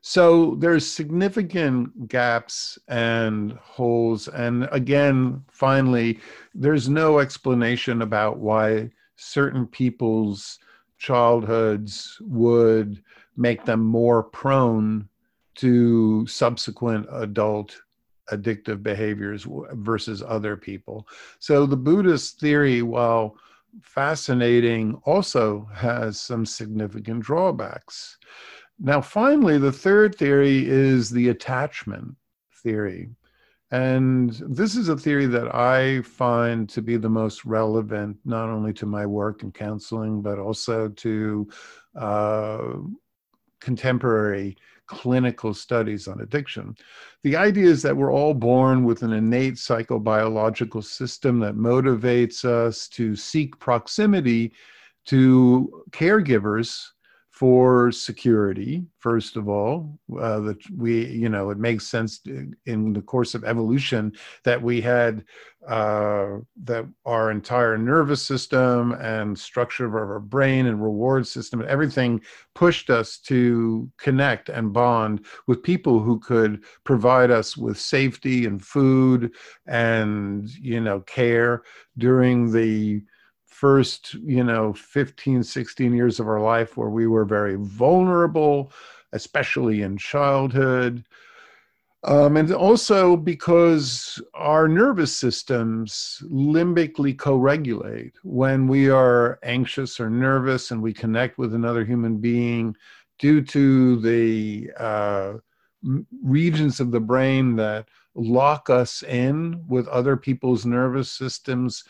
so 0.00 0.54
there's 0.60 0.86
significant 0.86 2.06
gaps 2.06 2.78
and 2.86 3.52
holes. 3.54 4.28
And 4.28 4.68
again, 4.70 5.42
finally, 5.50 6.20
there's 6.54 6.88
no 6.88 7.18
explanation 7.18 8.02
about 8.02 8.38
why 8.38 8.90
certain 9.16 9.66
people's 9.66 10.60
childhoods 10.98 12.18
would 12.20 13.02
make 13.36 13.64
them 13.64 13.80
more 13.80 14.22
prone 14.22 15.08
to 15.56 16.26
subsequent 16.26 17.06
adult 17.12 17.80
addictive 18.30 18.82
behaviors 18.82 19.46
versus 19.72 20.22
other 20.26 20.56
people. 20.56 21.06
So 21.38 21.66
the 21.66 21.76
Buddhist 21.76 22.40
theory, 22.40 22.82
while 22.82 23.36
fascinating, 23.82 25.00
also 25.04 25.68
has 25.72 26.20
some 26.20 26.44
significant 26.44 27.20
drawbacks. 27.20 28.18
Now, 28.78 29.00
finally, 29.00 29.58
the 29.58 29.72
third 29.72 30.16
theory 30.16 30.66
is 30.66 31.10
the 31.10 31.28
attachment 31.28 32.16
theory. 32.62 33.10
And 33.70 34.30
this 34.48 34.76
is 34.76 34.88
a 34.88 34.96
theory 34.96 35.26
that 35.26 35.54
I 35.54 36.02
find 36.02 36.68
to 36.68 36.82
be 36.82 36.96
the 36.96 37.08
most 37.08 37.44
relevant, 37.44 38.16
not 38.24 38.48
only 38.48 38.72
to 38.74 38.86
my 38.86 39.06
work 39.06 39.42
in 39.42 39.50
counseling, 39.50 40.22
but 40.22 40.38
also 40.38 40.88
to 40.88 41.48
uh, 41.96 42.74
contemporary 43.60 44.56
clinical 44.86 45.52
studies 45.52 46.08
on 46.08 46.20
addiction. 46.20 46.76
The 47.22 47.36
idea 47.36 47.66
is 47.66 47.82
that 47.82 47.96
we're 47.96 48.12
all 48.12 48.34
born 48.34 48.84
with 48.84 49.02
an 49.02 49.12
innate 49.12 49.54
psychobiological 49.54 50.84
system 50.84 51.40
that 51.40 51.56
motivates 51.56 52.44
us 52.44 52.88
to 52.88 53.16
seek 53.16 53.58
proximity 53.58 54.52
to 55.06 55.84
caregivers 55.90 56.90
for 57.36 57.92
security 57.92 58.82
first 58.98 59.36
of 59.36 59.46
all 59.46 59.98
uh, 60.18 60.40
that 60.40 60.56
we 60.74 61.04
you 61.04 61.28
know 61.28 61.50
it 61.50 61.58
makes 61.58 61.86
sense 61.86 62.22
in 62.64 62.94
the 62.94 63.02
course 63.02 63.34
of 63.34 63.44
evolution 63.44 64.10
that 64.42 64.60
we 64.60 64.80
had 64.80 65.22
uh, 65.68 66.38
that 66.64 66.86
our 67.04 67.30
entire 67.30 67.76
nervous 67.76 68.22
system 68.22 68.92
and 68.92 69.38
structure 69.38 69.84
of 69.84 69.94
our 69.94 70.18
brain 70.18 70.64
and 70.64 70.82
reward 70.82 71.26
system 71.26 71.60
and 71.60 71.68
everything 71.68 72.18
pushed 72.54 72.88
us 72.88 73.18
to 73.18 73.90
connect 73.98 74.48
and 74.48 74.72
bond 74.72 75.26
with 75.46 75.62
people 75.62 76.00
who 76.00 76.18
could 76.20 76.64
provide 76.84 77.30
us 77.30 77.54
with 77.54 77.78
safety 77.78 78.46
and 78.46 78.64
food 78.64 79.30
and 79.66 80.48
you 80.52 80.80
know 80.80 81.00
care 81.00 81.64
during 81.98 82.50
the 82.50 83.02
first, 83.60 84.14
you 84.14 84.44
know, 84.44 84.72
15, 84.74 85.42
16 85.42 85.94
years 85.94 86.20
of 86.20 86.28
our 86.28 86.40
life 86.40 86.76
where 86.76 86.90
we 86.90 87.06
were 87.06 87.24
very 87.24 87.56
vulnerable, 87.56 88.70
especially 89.12 89.80
in 89.80 89.96
childhood. 89.96 91.04
Um, 92.04 92.36
and 92.36 92.52
also 92.52 93.16
because 93.16 94.22
our 94.34 94.68
nervous 94.68 95.16
systems 95.16 96.22
limbically 96.30 97.16
co 97.18 97.36
regulate. 97.36 98.12
When 98.22 98.68
we 98.68 98.90
are 98.90 99.38
anxious 99.42 99.98
or 99.98 100.10
nervous 100.10 100.70
and 100.70 100.82
we 100.82 100.92
connect 100.92 101.38
with 101.38 101.54
another 101.54 101.84
human 101.84 102.18
being, 102.18 102.76
due 103.18 103.40
to 103.40 103.98
the 104.00 104.70
uh, 104.78 105.32
regions 106.22 106.80
of 106.80 106.90
the 106.90 107.00
brain 107.00 107.56
that 107.56 107.88
lock 108.14 108.70
us 108.70 109.02
in 109.02 109.62
with 109.68 109.88
other 109.88 110.16
people's 110.16 110.64
nervous 110.66 111.10
systems, 111.10 111.84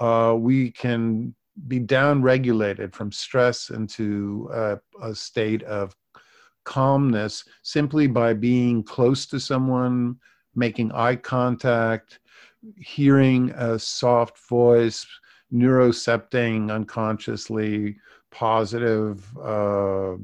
uh, 0.00 0.34
we 0.38 0.70
can 0.70 1.34
be 1.66 1.78
down 1.78 2.22
regulated 2.22 2.94
from 2.94 3.10
stress 3.10 3.70
into 3.70 4.48
a 5.02 5.14
state 5.14 5.62
of 5.64 5.94
calmness 6.64 7.44
simply 7.62 8.06
by 8.06 8.34
being 8.34 8.82
close 8.82 9.26
to 9.26 9.40
someone, 9.40 10.16
making 10.54 10.92
eye 10.92 11.16
contact, 11.16 12.20
hearing 12.76 13.50
a 13.52 13.78
soft 13.78 14.38
voice, 14.48 15.06
neurocepting 15.52 16.70
unconsciously 16.70 17.96
positive 18.30 19.36
uh, 19.38 20.14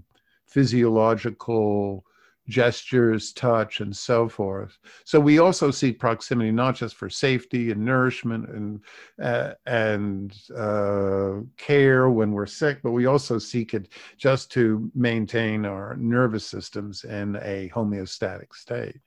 physiological 0.47 2.05
gestures, 2.49 3.33
touch, 3.33 3.81
and 3.81 3.95
so 3.97 4.29
forth. 4.29 4.79
So 5.05 5.19
we 5.19 5.39
also 5.39 5.71
seek 5.71 5.99
proximity 5.99 6.51
not 6.51 6.75
just 6.75 6.97
for 6.97 7.09
safety 7.09 7.71
and 7.71 7.85
nourishment 7.85 8.49
and 8.49 8.81
uh, 9.23 9.55
and 9.67 10.37
uh, 10.57 11.41
care 11.57 12.11
when 12.11 12.33
we're 12.33 12.47
sick, 12.47 12.81
but 12.83 12.93
we 12.93 13.07
also 13.07 13.39
seek 13.39 13.75
it 13.75 13.89
just 14.17 14.51
to 14.53 14.91
maintain 14.95 15.65
our 15.65 15.97
nervous 15.97 16.47
systems 16.47 17.05
in 17.05 17.37
a 17.37 17.71
homeostatic 17.75 18.55
state. 18.55 19.01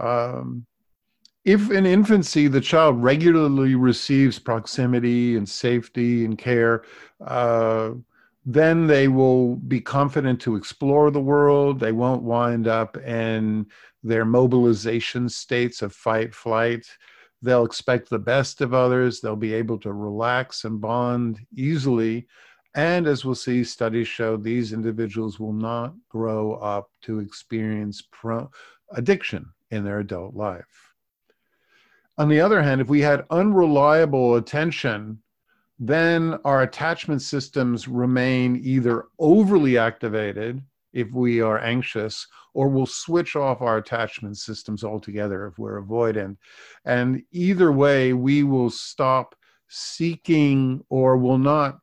Um, 0.00 0.66
if 1.44 1.70
in 1.70 1.86
infancy 1.86 2.46
the 2.46 2.60
child 2.60 3.02
regularly 3.02 3.74
receives 3.74 4.38
proximity 4.38 5.36
and 5.36 5.48
safety 5.48 6.24
and 6.24 6.38
care, 6.38 6.84
uh, 7.24 7.90
then 8.44 8.86
they 8.86 9.08
will 9.08 9.56
be 9.56 9.80
confident 9.80 10.40
to 10.40 10.56
explore 10.56 11.10
the 11.10 11.20
world. 11.20 11.78
They 11.78 11.92
won't 11.92 12.22
wind 12.22 12.66
up 12.66 12.96
in 12.96 13.66
their 14.02 14.24
mobilization 14.24 15.28
states 15.28 15.80
of 15.82 15.94
fight, 15.94 16.34
flight. 16.34 16.86
They'll 17.40 17.64
expect 17.64 18.10
the 18.10 18.18
best 18.18 18.60
of 18.60 18.74
others. 18.74 19.20
They'll 19.20 19.36
be 19.36 19.54
able 19.54 19.78
to 19.80 19.92
relax 19.92 20.64
and 20.64 20.80
bond 20.80 21.40
easily. 21.56 22.26
And 22.74 23.06
as 23.06 23.24
we'll 23.24 23.34
see, 23.34 23.62
studies 23.62 24.08
show 24.08 24.36
these 24.36 24.72
individuals 24.72 25.38
will 25.38 25.52
not 25.52 25.94
grow 26.08 26.54
up 26.54 26.90
to 27.02 27.20
experience 27.20 28.02
pro- 28.10 28.50
addiction 28.92 29.46
in 29.70 29.84
their 29.84 30.00
adult 30.00 30.34
life. 30.34 30.92
On 32.18 32.28
the 32.28 32.40
other 32.40 32.62
hand, 32.62 32.80
if 32.80 32.88
we 32.88 33.00
had 33.00 33.24
unreliable 33.30 34.36
attention 34.36 35.22
then 35.78 36.38
our 36.44 36.62
attachment 36.62 37.22
systems 37.22 37.88
remain 37.88 38.60
either 38.62 39.06
overly 39.18 39.78
activated 39.78 40.62
if 40.92 41.10
we 41.12 41.40
are 41.40 41.58
anxious, 41.58 42.26
or 42.54 42.68
we'll 42.68 42.86
switch 42.86 43.34
off 43.34 43.62
our 43.62 43.78
attachment 43.78 44.36
systems 44.36 44.84
altogether 44.84 45.46
if 45.46 45.58
we're 45.58 45.82
avoidant. 45.82 46.36
And 46.84 47.22
either 47.32 47.72
way, 47.72 48.12
we 48.12 48.42
will 48.42 48.68
stop 48.68 49.34
seeking 49.68 50.82
or 50.90 51.16
will 51.16 51.38
not 51.38 51.78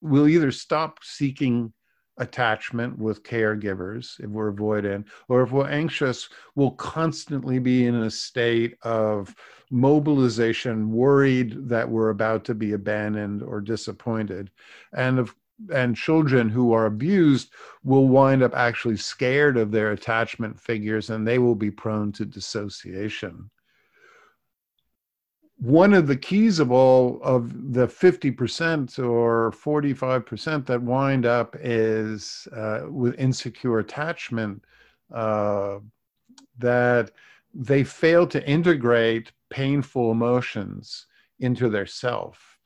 we'll 0.00 0.28
either 0.28 0.50
stop 0.50 0.98
seeking 1.02 1.72
attachment 2.20 2.96
with 2.98 3.24
caregivers 3.24 4.20
if 4.20 4.28
we're 4.28 4.52
avoidant, 4.52 5.06
or 5.28 5.42
if 5.42 5.50
we're 5.50 5.68
anxious, 5.68 6.28
we'll 6.54 6.72
constantly 6.72 7.58
be 7.58 7.86
in 7.86 7.96
a 7.96 8.10
state 8.10 8.76
of 8.82 9.34
mobilization, 9.70 10.92
worried 10.92 11.68
that 11.68 11.88
we're 11.88 12.10
about 12.10 12.44
to 12.44 12.54
be 12.54 12.72
abandoned 12.72 13.42
or 13.42 13.60
disappointed. 13.60 14.50
And 14.92 15.18
of 15.18 15.34
and 15.70 15.94
children 15.94 16.48
who 16.48 16.72
are 16.72 16.86
abused 16.86 17.52
will 17.84 18.08
wind 18.08 18.42
up 18.42 18.54
actually 18.56 18.96
scared 18.96 19.58
of 19.58 19.70
their 19.70 19.92
attachment 19.92 20.58
figures 20.58 21.10
and 21.10 21.28
they 21.28 21.38
will 21.38 21.54
be 21.54 21.70
prone 21.70 22.10
to 22.10 22.24
dissociation 22.24 23.50
one 25.60 25.92
of 25.92 26.06
the 26.06 26.16
keys 26.16 26.58
of 26.58 26.72
all 26.72 27.20
of 27.22 27.74
the 27.74 27.86
50% 27.86 28.98
or 28.98 29.52
45% 29.52 30.66
that 30.66 30.82
wind 30.82 31.26
up 31.26 31.54
is 31.60 32.48
uh, 32.56 32.82
with 32.88 33.18
insecure 33.18 33.78
attachment 33.78 34.64
uh, 35.14 35.78
that 36.58 37.10
they 37.52 37.84
fail 37.84 38.26
to 38.26 38.46
integrate 38.48 39.32
painful 39.50 40.10
emotions 40.12 41.06
into 41.40 41.68
their 41.68 41.86
self. 41.86 42.58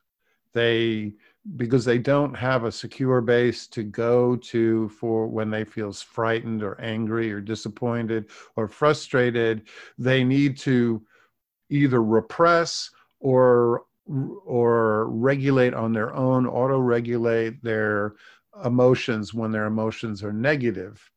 They 0.53 1.15
because 1.57 1.85
they 1.85 1.99
don't 1.99 2.35
have 2.35 2.65
a 2.65 2.73
secure 2.73 3.21
base 3.21 3.67
to 3.67 3.83
go 3.83 4.35
to 4.35 4.89
for 4.89 5.27
when 5.27 5.51
they 5.51 5.63
feel 5.63 5.93
frightened 5.93 6.63
or 6.63 6.81
angry 6.81 7.31
or 7.31 7.41
disappointed 7.41 8.31
or 8.57 8.67
frustrated 8.67 9.65
they 9.99 10.25
need 10.25 10.57
to 10.57 11.03
either 11.75 12.03
repress 12.03 12.91
or 13.21 13.85
or 14.07 15.07
regulate 15.09 15.73
on 15.73 15.93
their 15.93 16.15
own, 16.15 16.47
auto 16.47 16.79
regulate 16.79 17.63
their 17.63 18.15
emotions 18.65 19.33
when 19.33 19.51
their 19.51 19.65
emotions 19.65 20.23
are 20.23 20.33
negative. 20.33 21.11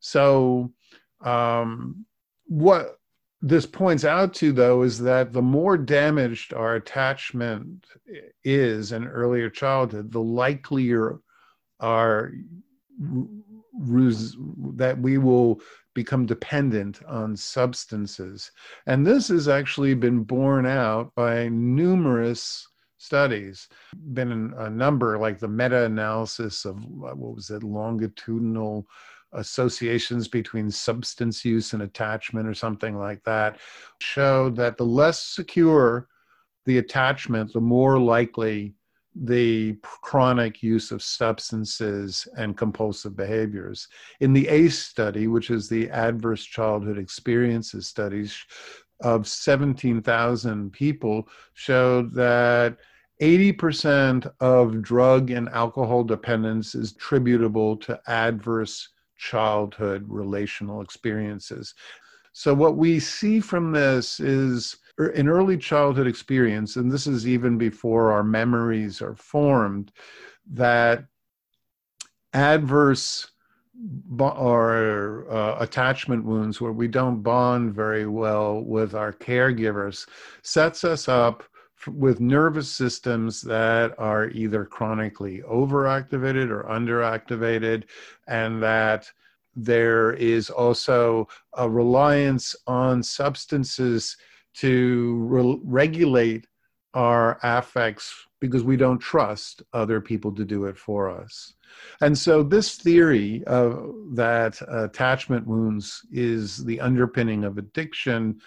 So, 0.00 0.72
um, 1.20 2.06
what 2.46 2.98
this 3.42 3.66
points 3.66 4.04
out 4.04 4.34
to, 4.34 4.52
though, 4.52 4.82
is 4.82 4.98
that 5.00 5.32
the 5.32 5.42
more 5.42 5.76
damaged 5.76 6.54
our 6.54 6.76
attachment 6.76 7.86
is 8.44 8.92
in 8.92 9.06
earlier 9.06 9.50
childhood, 9.50 10.10
the 10.10 10.20
likelier 10.20 11.20
our 11.80 12.32
that 13.72 14.98
we 15.00 15.18
will 15.18 15.60
become 15.94 16.26
dependent 16.26 17.00
on 17.06 17.36
substances. 17.36 18.50
And 18.86 19.06
this 19.06 19.28
has 19.28 19.48
actually 19.48 19.94
been 19.94 20.22
borne 20.22 20.66
out 20.66 21.14
by 21.14 21.48
numerous 21.48 22.66
studies. 22.98 23.68
Been 24.12 24.54
a 24.56 24.70
number, 24.70 25.18
like 25.18 25.38
the 25.38 25.48
meta 25.48 25.84
analysis 25.84 26.64
of 26.64 26.84
what 26.86 27.18
was 27.18 27.50
it, 27.50 27.62
longitudinal 27.62 28.86
associations 29.32 30.28
between 30.28 30.70
substance 30.70 31.44
use 31.44 31.72
and 31.72 31.82
attachment, 31.82 32.46
or 32.46 32.54
something 32.54 32.98
like 32.98 33.22
that, 33.24 33.58
showed 34.00 34.54
that 34.56 34.76
the 34.76 34.84
less 34.84 35.22
secure 35.22 36.08
the 36.66 36.78
attachment, 36.78 37.52
the 37.52 37.60
more 37.60 37.98
likely 37.98 38.74
the 39.14 39.74
chronic 39.82 40.62
use 40.62 40.90
of 40.90 41.02
substances 41.02 42.26
and 42.36 42.56
compulsive 42.56 43.16
behaviors. 43.16 43.88
In 44.20 44.32
the 44.32 44.48
ACE 44.48 44.78
study, 44.78 45.26
which 45.26 45.50
is 45.50 45.68
the 45.68 45.90
Adverse 45.90 46.44
Childhood 46.44 46.98
Experiences 46.98 47.86
studies 47.86 48.36
of 49.00 49.26
17,000 49.26 50.72
people, 50.72 51.28
showed 51.54 52.14
that 52.14 52.78
80% 53.20 54.32
of 54.40 54.82
drug 54.82 55.30
and 55.30 55.48
alcohol 55.50 56.02
dependence 56.02 56.74
is 56.74 56.92
attributable 56.92 57.76
to 57.78 58.00
adverse 58.06 58.88
childhood 59.16 60.04
relational 60.08 60.80
experiences. 60.80 61.74
So, 62.32 62.54
what 62.54 62.76
we 62.76 62.98
see 62.98 63.40
from 63.40 63.72
this 63.72 64.18
is 64.18 64.76
in 65.14 65.28
early 65.28 65.56
childhood 65.56 66.06
experience, 66.06 66.76
and 66.76 66.90
this 66.90 67.06
is 67.06 67.26
even 67.26 67.58
before 67.58 68.12
our 68.12 68.22
memories 68.24 69.00
are 69.00 69.14
formed, 69.14 69.92
that 70.52 71.04
adverse 72.34 73.30
or 74.20 75.26
uh, 75.30 75.56
attachment 75.60 76.24
wounds 76.24 76.60
where 76.60 76.72
we 76.72 76.86
don't 76.86 77.22
bond 77.22 77.74
very 77.74 78.06
well 78.06 78.60
with 78.60 78.94
our 78.94 79.12
caregivers 79.12 80.06
sets 80.42 80.84
us 80.84 81.08
up 81.08 81.42
with 81.88 82.20
nervous 82.20 82.70
systems 82.70 83.40
that 83.40 83.94
are 83.98 84.28
either 84.28 84.64
chronically 84.64 85.42
overactivated 85.50 86.50
or 86.50 86.64
underactivated 86.64 87.84
and 88.28 88.62
that 88.62 89.10
there 89.56 90.12
is 90.12 90.48
also 90.48 91.26
a 91.54 91.68
reliance 91.68 92.54
on 92.66 93.02
substances 93.02 94.16
to 94.54 95.16
re- 95.28 95.60
regulate 95.64 96.46
our 96.94 97.38
affects 97.42 98.26
because 98.40 98.64
we 98.64 98.76
don't 98.76 98.98
trust 98.98 99.62
other 99.72 100.00
people 100.00 100.32
to 100.34 100.44
do 100.44 100.66
it 100.66 100.76
for 100.76 101.08
us. 101.08 101.54
And 102.00 102.16
so, 102.16 102.42
this 102.42 102.76
theory 102.76 103.42
of 103.44 103.94
that 104.14 104.60
attachment 104.68 105.46
wounds 105.46 106.02
is 106.12 106.64
the 106.64 106.80
underpinning 106.80 107.44
of 107.44 107.56
addiction 107.56 108.40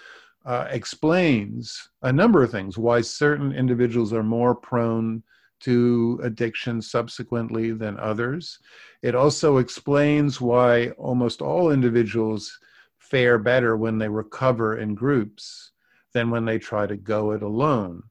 uh, 0.45 0.67
explains 0.69 1.89
a 2.03 2.13
number 2.13 2.43
of 2.43 2.51
things 2.51 2.77
why 2.77 3.01
certain 3.01 3.51
individuals 3.51 4.13
are 4.13 4.23
more 4.23 4.53
prone 4.53 5.23
to 5.61 6.19
addiction 6.21 6.81
subsequently 6.81 7.71
than 7.71 7.97
others. 7.97 8.59
It 9.01 9.15
also 9.15 9.57
explains 9.57 10.39
why 10.39 10.89
almost 10.91 11.41
all 11.41 11.71
individuals 11.71 12.59
fare 12.99 13.39
better 13.39 13.75
when 13.75 13.97
they 13.97 14.09
recover 14.09 14.77
in 14.77 14.93
groups 14.93 15.71
than 16.15 16.29
when 16.29 16.45
they 16.45 16.57
try 16.57 16.87
to 16.87 16.95
go 16.95 17.31
it 17.31 17.43
alone. 17.43 18.01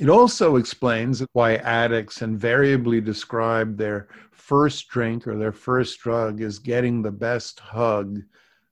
It 0.00 0.08
also 0.08 0.56
explains 0.56 1.22
why 1.34 1.56
addicts 1.56 2.22
invariably 2.22 2.98
describe 3.02 3.76
their 3.76 4.08
first 4.32 4.88
drink 4.88 5.26
or 5.26 5.36
their 5.36 5.52
first 5.52 6.00
drug 6.00 6.40
as 6.40 6.58
getting 6.58 7.02
the 7.02 7.12
best 7.12 7.60
hug 7.60 8.22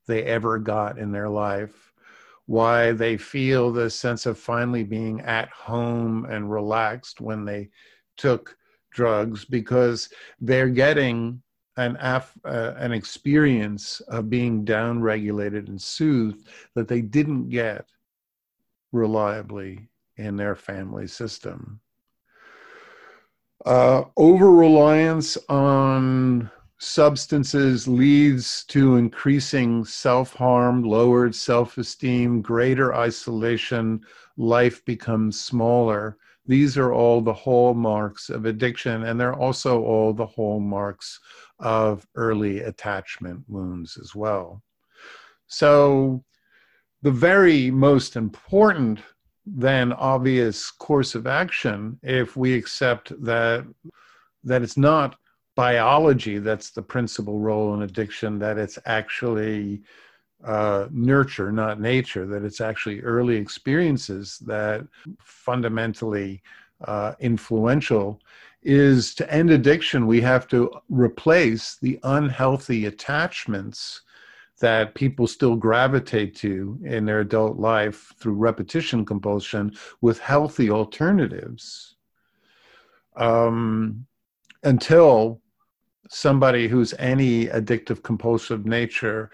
they 0.07 0.23
ever 0.23 0.57
got 0.57 0.97
in 0.97 1.11
their 1.11 1.29
life, 1.29 1.93
why 2.47 2.91
they 2.91 3.17
feel 3.17 3.71
the 3.71 3.87
sense 3.87 4.25
of 4.25 4.37
finally 4.37 4.83
being 4.83 5.21
at 5.21 5.49
home 5.49 6.25
and 6.25 6.51
relaxed 6.51 7.21
when 7.21 7.45
they 7.45 7.69
took 8.17 8.57
drugs 8.91 9.45
because 9.45 10.09
they're 10.41 10.69
getting 10.69 11.39
an 11.77 11.97
af- 11.99 12.37
uh, 12.45 12.73
an 12.77 12.93
experience 12.93 13.99
of 14.07 14.27
being 14.27 14.65
downregulated 14.65 15.67
and 15.67 15.79
soothed 15.79 16.47
that 16.73 16.87
they 16.87 17.01
didn't 17.01 17.49
get 17.49 17.85
reliably 18.95 19.89
in 20.17 20.35
their 20.35 20.55
family 20.55 21.07
system. 21.07 21.79
Uh, 23.65 24.03
Over 24.17 24.51
reliance 24.51 25.37
on 25.49 26.49
substances 26.77 27.87
leads 27.87 28.63
to 28.65 28.97
increasing 28.97 29.85
self 29.85 30.33
harm, 30.33 30.83
lowered 30.83 31.33
self 31.33 31.77
esteem, 31.77 32.41
greater 32.41 32.93
isolation, 32.93 34.01
life 34.37 34.83
becomes 34.85 35.39
smaller. 35.39 36.17
These 36.47 36.77
are 36.77 36.93
all 36.93 37.21
the 37.21 37.33
hallmarks 37.33 38.29
of 38.29 38.45
addiction, 38.45 39.03
and 39.03 39.19
they're 39.19 39.33
also 39.33 39.81
all 39.81 40.13
the 40.13 40.27
hallmarks 40.27 41.19
of 41.59 42.05
early 42.15 42.59
attachment 42.59 43.43
wounds 43.47 43.97
as 43.97 44.13
well. 44.13 44.61
So, 45.47 46.23
the 47.01 47.11
very 47.11 47.69
most 47.71 48.15
important 48.15 48.99
then 49.45 49.93
obvious 49.93 50.71
course 50.71 51.13
of 51.13 51.27
action 51.27 51.99
if 52.01 52.35
we 52.35 52.53
accept 52.55 53.11
that 53.23 53.65
that 54.43 54.61
it's 54.61 54.77
not 54.77 55.17
biology 55.55 56.39
that's 56.39 56.71
the 56.71 56.81
principal 56.81 57.39
role 57.39 57.73
in 57.75 57.83
addiction 57.83 58.39
that 58.39 58.57
it's 58.57 58.79
actually 58.85 59.81
uh, 60.43 60.87
nurture 60.91 61.51
not 61.51 61.79
nature 61.79 62.25
that 62.25 62.43
it's 62.43 62.61
actually 62.61 63.01
early 63.01 63.35
experiences 63.35 64.39
that 64.39 64.85
fundamentally 65.19 66.41
uh, 66.85 67.13
influential 67.19 68.19
is 68.65 69.13
to 69.13 69.31
end 69.31 69.51
addiction. 69.51 70.07
We 70.07 70.21
have 70.21 70.47
to 70.49 70.71
replace 70.89 71.77
the 71.81 71.99
unhealthy 72.03 72.87
attachments 72.87 74.01
that 74.59 74.95
people 74.95 75.27
still 75.27 75.55
gravitate 75.55 76.35
to 76.35 76.79
in 76.83 77.05
their 77.05 77.19
adult 77.19 77.57
life 77.57 78.13
through 78.17 78.33
repetition 78.33 79.05
compulsion 79.05 79.75
with 80.01 80.19
healthy 80.19 80.69
alternatives 80.69 81.95
um, 83.15 84.05
until 84.63 85.41
somebody 86.09 86.67
who's 86.67 86.93
any 86.99 87.47
addictive 87.47 88.03
compulsive 88.03 88.65
nature 88.65 89.31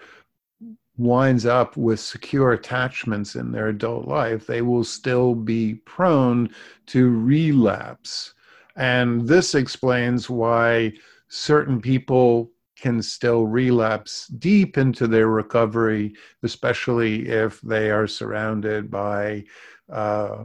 winds 0.96 1.46
up 1.46 1.76
with 1.76 1.98
secure 2.00 2.52
attachments 2.52 3.34
in 3.34 3.50
their 3.50 3.68
adult 3.68 4.06
life, 4.06 4.46
they 4.46 4.62
will 4.62 4.84
still 4.84 5.34
be 5.34 5.74
prone 5.86 6.48
to 6.86 7.10
relapse. 7.10 8.34
And 8.76 9.26
this 9.26 9.54
explains 9.54 10.28
why 10.30 10.92
certain 11.28 11.80
people 11.80 12.50
can 12.82 13.00
still 13.00 13.46
relapse 13.46 14.26
deep 14.26 14.76
into 14.76 15.06
their 15.06 15.28
recovery, 15.28 16.12
especially 16.42 17.28
if 17.28 17.60
they 17.60 17.92
are 17.92 18.08
surrounded 18.08 18.90
by, 18.90 19.44
uh, 19.92 20.42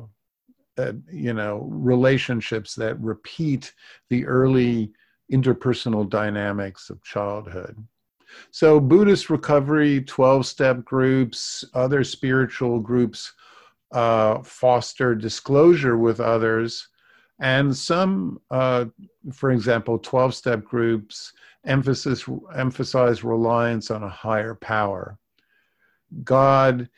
uh, 0.78 0.92
you 1.12 1.34
know, 1.34 1.68
relationships 1.72 2.76
that 2.76 3.00
repeat 3.00 3.74
the 4.12 4.24
early 4.28 4.92
interpersonal 5.34 6.08
dynamics 6.08 6.92
of 6.92 7.04
childhood. 7.04 7.76
So, 8.52 8.80
Buddhist 8.80 9.32
recovery, 9.32 10.02
12 10.02 10.46
step 10.46 10.86
groups, 10.86 11.66
other 11.74 12.04
spiritual 12.04 12.80
groups 12.80 13.34
uh, 13.92 14.44
foster 14.44 15.16
disclosure 15.16 15.98
with 15.98 16.20
others. 16.20 16.88
And 17.40 17.76
some, 17.76 18.40
uh, 18.52 18.86
for 19.34 19.52
example, 19.52 20.00
12 20.00 20.34
step 20.34 20.64
groups 20.64 21.34
emphasis, 21.66 22.26
emphasize 22.56 23.24
reliance 23.24 23.92
on 23.92 24.04
a 24.04 24.10
higher 24.10 24.56
power. 24.56 25.18
God, 26.24 26.90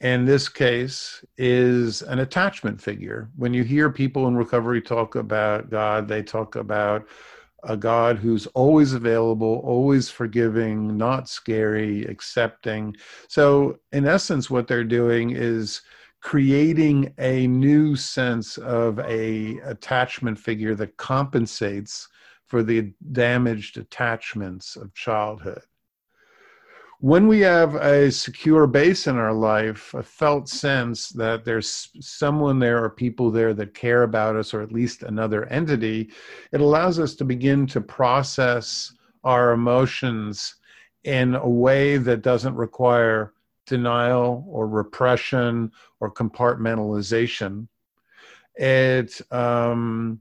in 0.00 0.24
this 0.24 0.48
case, 0.48 1.24
is 1.36 2.02
an 2.02 2.18
attachment 2.18 2.80
figure. 2.80 3.30
When 3.36 3.54
you 3.54 3.64
hear 3.64 3.90
people 3.90 4.28
in 4.28 4.36
recovery 4.36 4.82
talk 4.82 5.14
about 5.14 5.70
God, 5.70 6.06
they 6.06 6.22
talk 6.22 6.56
about 6.56 7.08
a 7.64 7.76
God 7.76 8.18
who's 8.18 8.46
always 8.48 8.92
available, 8.92 9.60
always 9.64 10.08
forgiving, 10.08 10.96
not 10.96 11.28
scary, 11.28 12.04
accepting. 12.04 12.94
So, 13.26 13.78
in 13.92 14.06
essence, 14.06 14.48
what 14.48 14.68
they're 14.68 14.84
doing 14.84 15.30
is 15.30 15.82
creating 16.20 17.12
a 17.18 17.46
new 17.46 17.94
sense 17.96 18.58
of 18.58 18.98
a 19.00 19.58
attachment 19.64 20.38
figure 20.38 20.74
that 20.74 20.96
compensates 20.96 22.08
for 22.46 22.62
the 22.62 22.92
damaged 23.12 23.76
attachments 23.76 24.76
of 24.76 24.92
childhood. 24.94 25.62
When 27.00 27.28
we 27.28 27.38
have 27.40 27.76
a 27.76 28.10
secure 28.10 28.66
base 28.66 29.06
in 29.06 29.16
our 29.16 29.32
life, 29.32 29.94
a 29.94 30.02
felt 30.02 30.48
sense 30.48 31.10
that 31.10 31.44
there's 31.44 31.90
someone 32.00 32.58
there 32.58 32.82
or 32.82 32.90
people 32.90 33.30
there 33.30 33.54
that 33.54 33.72
care 33.72 34.02
about 34.02 34.34
us, 34.34 34.52
or 34.52 34.62
at 34.62 34.72
least 34.72 35.04
another 35.04 35.44
entity, 35.44 36.10
it 36.50 36.60
allows 36.60 36.98
us 36.98 37.14
to 37.14 37.24
begin 37.24 37.68
to 37.68 37.80
process 37.80 38.92
our 39.22 39.52
emotions 39.52 40.56
in 41.04 41.36
a 41.36 41.48
way 41.48 41.98
that 41.98 42.22
doesn't 42.22 42.56
require 42.56 43.32
denial 43.68 44.44
or 44.48 44.66
repression 44.66 45.70
or 46.00 46.12
compartmentalization. 46.12 47.68
It, 48.56 49.20
um, 49.32 50.20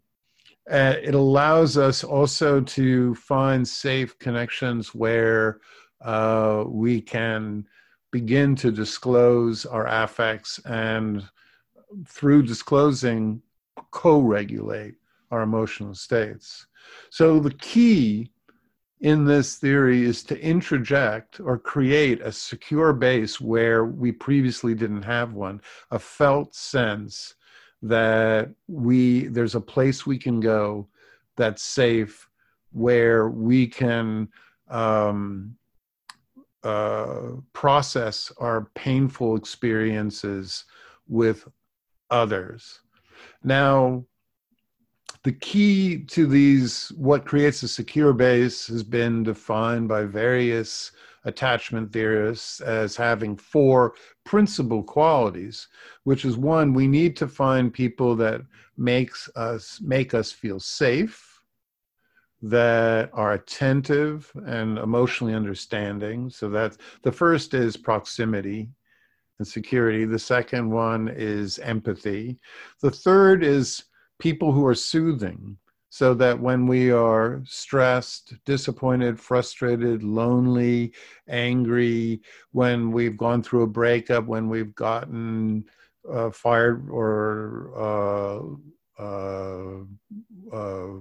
it 0.70 1.16
allows 1.16 1.78
us 1.78 2.04
also 2.04 2.62
to 2.62 3.16
find 3.16 3.68
safe 3.68 4.18
connections 4.20 4.94
where 4.94 5.60
uh, 6.02 6.66
we 6.68 7.02
can 7.02 7.66
begin 8.12 8.56
to 8.56 8.72
disclose 8.72 9.66
our 9.66 9.88
affects 9.88 10.60
and 10.66 11.24
through 12.06 12.44
disclosing 12.44 13.42
co-regulate 13.92 14.96
our 15.32 15.42
emotional 15.42 15.94
states 15.94 16.68
so 17.10 17.40
the 17.40 17.54
key 17.56 18.32
in 19.02 19.26
this 19.26 19.56
theory 19.56 20.04
is 20.04 20.24
to 20.24 20.40
introject 20.40 21.40
or 21.44 21.58
create 21.58 22.22
a 22.22 22.32
secure 22.32 22.94
base 22.94 23.40
where 23.40 23.86
we 23.86 24.12
previously 24.12 24.74
didn't 24.74 25.04
have 25.04 25.34
one 25.34 25.62
a 25.92 26.00
felt 26.00 26.56
sense 26.56 27.36
that 27.82 28.50
we 28.68 29.28
there's 29.28 29.56
a 29.56 29.62
place 29.62 30.06
we 30.06 30.18
can 30.18 30.40
go 30.40 30.88
that's 31.36 31.62
safe 31.62 32.28
where 32.72 33.30
we 33.30 33.68
can 33.68 34.28
um, 34.70 35.56
uh, 36.64 37.32
process 37.54 38.32
our 38.40 38.70
painful 38.76 39.36
experiences 39.36 40.66
with 41.08 41.48
others. 42.10 42.82
Now, 43.44 44.04
the 45.24 45.32
key 45.32 46.04
to 46.06 46.28
these, 46.28 46.90
what 46.96 47.26
creates 47.26 47.64
a 47.64 47.68
secure 47.68 48.14
base, 48.14 48.68
has 48.68 48.84
been 48.84 49.24
defined 49.24 49.88
by 49.88 50.04
various 50.04 50.92
attachment 51.26 51.92
theorists 51.92 52.62
as 52.62 52.96
having 52.96 53.36
four 53.36 53.94
principal 54.24 54.82
qualities, 54.82 55.68
which 56.04 56.24
is 56.26 56.38
one, 56.38 56.74
we 56.74 56.88
need 56.88 57.16
to 57.18 57.28
find 57.28 57.74
people 57.74 58.16
that 58.16 58.42
makes 58.78 59.30
us 59.36 59.82
make 59.82 60.14
us 60.14 60.32
feel 60.32 60.60
safe 60.60 61.42
that 62.42 63.10
are 63.14 63.34
attentive 63.34 64.32
and 64.46 64.78
emotionally 64.78 65.34
understanding. 65.34 66.30
So 66.30 66.50
that's 66.50 66.78
the 67.02 67.12
first 67.12 67.54
is 67.54 67.76
proximity 67.76 68.70
and 69.40 69.48
security. 69.48 70.06
The 70.06 70.20
second 70.20 70.70
one 70.70 71.10
is 71.10 71.60
empathy. 71.60 72.40
The 72.82 72.92
third 72.92 73.44
is 73.44 73.86
people 74.20 74.52
who 74.52 74.66
are 74.66 74.76
soothing. 74.76 75.58
So 75.90 76.14
that 76.16 76.40
when 76.40 76.68
we 76.68 76.92
are 76.92 77.42
stressed, 77.46 78.34
disappointed, 78.46 79.20
frustrated, 79.20 80.04
lonely, 80.04 80.94
angry, 81.28 82.22
when 82.52 82.92
we've 82.92 83.18
gone 83.18 83.42
through 83.42 83.64
a 83.64 83.68
breakup, 83.68 84.26
when 84.26 84.50
we've 84.50 84.76
gotten 84.76 85.64
uh, 86.08 86.30
fired 86.30 86.90
or 86.90 87.72
uh, 89.00 89.02
uh, 89.02 89.80
uh 90.54 91.00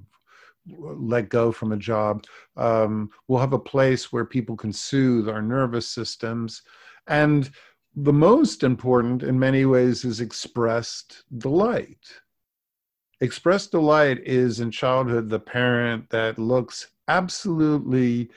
let 0.68 1.29
go 1.29 1.52
from 1.52 1.72
a 1.72 1.76
job. 1.76 2.24
Um, 2.57 3.11
we'll 3.29 3.40
have 3.40 3.52
a 3.52 3.59
place 3.59 4.12
where 4.12 4.24
people 4.24 4.57
can 4.57 4.72
soothe 4.72 5.29
our 5.29 5.42
nervous 5.42 5.88
systems. 5.88 6.62
And 7.07 7.50
the 7.94 8.12
most 8.12 8.62
important, 8.62 9.22
in 9.22 9.38
many 9.38 9.64
ways, 9.64 10.05
is 10.05 10.20
expressed 10.20 11.24
delight. 11.38 12.05
Expressed 13.20 13.70
delight 13.70 14.18
is 14.26 14.61
in 14.61 14.70
childhood 14.70 15.31
the 15.31 15.40
parent 15.40 16.11
that 16.11 16.38
looks 16.38 16.88
absolutely 17.09 18.29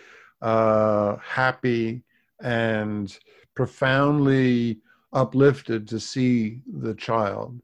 uh, 0.42 1.18
happy 1.18 2.02
and 2.42 3.20
profoundly 3.56 4.80
uplifted 5.12 5.86
to 5.90 6.00
see 6.00 6.62
the 6.82 6.94
child. 6.96 7.62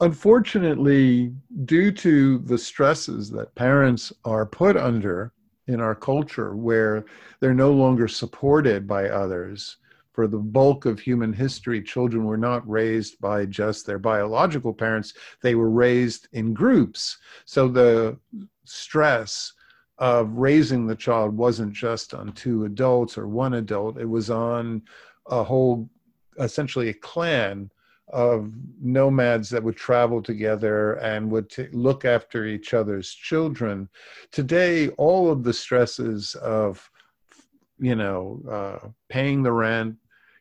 Unfortunately, 0.00 1.34
due 1.66 1.92
to 1.92 2.38
the 2.38 2.58
stresses 2.58 3.30
that 3.30 3.54
parents 3.54 4.12
are 4.24 4.46
put 4.46 4.78
under 4.78 5.32
in 5.66 5.80
our 5.80 5.94
culture, 5.94 6.56
where 6.56 7.04
they're 7.40 7.54
no 7.54 7.72
longer 7.72 8.08
supported 8.08 8.86
by 8.86 9.08
others, 9.08 9.76
for 10.14 10.28
the 10.28 10.38
bulk 10.38 10.86
of 10.86 11.00
human 11.00 11.32
history, 11.32 11.82
children 11.82 12.24
were 12.24 12.38
not 12.38 12.66
raised 12.68 13.20
by 13.20 13.44
just 13.44 13.84
their 13.84 13.98
biological 13.98 14.72
parents, 14.72 15.12
they 15.42 15.56
were 15.56 15.70
raised 15.70 16.28
in 16.32 16.54
groups. 16.54 17.18
So 17.44 17.66
the 17.66 18.16
stress 18.64 19.52
of 19.98 20.30
raising 20.34 20.86
the 20.86 20.94
child 20.94 21.36
wasn't 21.36 21.72
just 21.72 22.14
on 22.14 22.32
two 22.32 22.64
adults 22.64 23.18
or 23.18 23.26
one 23.26 23.54
adult, 23.54 23.98
it 23.98 24.08
was 24.08 24.30
on 24.30 24.82
a 25.26 25.42
whole, 25.42 25.90
essentially 26.38 26.90
a 26.90 26.94
clan 26.94 27.70
of 28.08 28.52
nomads 28.80 29.50
that 29.50 29.62
would 29.62 29.76
travel 29.76 30.22
together 30.22 30.94
and 30.94 31.28
would 31.30 31.50
t- 31.50 31.66
look 31.72 32.04
after 32.04 32.46
each 32.46 32.72
other's 32.72 33.10
children. 33.10 33.88
Today, 34.30 34.90
all 34.90 35.30
of 35.30 35.42
the 35.42 35.52
stresses 35.52 36.36
of, 36.36 36.88
you 37.78 37.96
know, 37.96 38.40
uh, 38.48 38.88
paying 39.08 39.42
the 39.42 39.52
rent, 39.52 39.96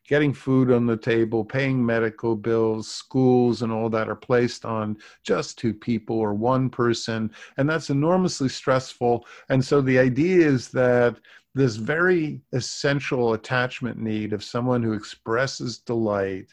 getting 0.08 0.34
food 0.34 0.72
on 0.72 0.86
the 0.86 0.98
table, 0.98 1.46
paying 1.46 1.86
medical 1.86 2.36
bills, 2.36 2.88
schools, 2.88 3.62
and 3.62 3.72
all 3.72 3.90
that 3.90 4.10
are 4.10 4.16
placed 4.16 4.66
on 4.66 4.98
just 5.24 5.58
two 5.58 5.74
people 5.74 6.18
or 6.18 6.34
one 6.34 6.70
person. 6.70 7.32
And 7.58 7.70
that's 7.70 7.90
enormously 7.90 8.50
stressful. 8.50 9.26
And 9.50 9.64
so 9.64 9.82
the 9.82 10.00
idea 10.00 10.46
is 10.46 10.70
that 10.70 11.18
this 11.56 11.76
very 11.76 12.42
essential 12.52 13.34
attachment 13.34 13.98
need 13.98 14.34
of 14.34 14.44
someone 14.44 14.82
who 14.84 14.94
expresses 14.94 15.78
delight 15.78 16.48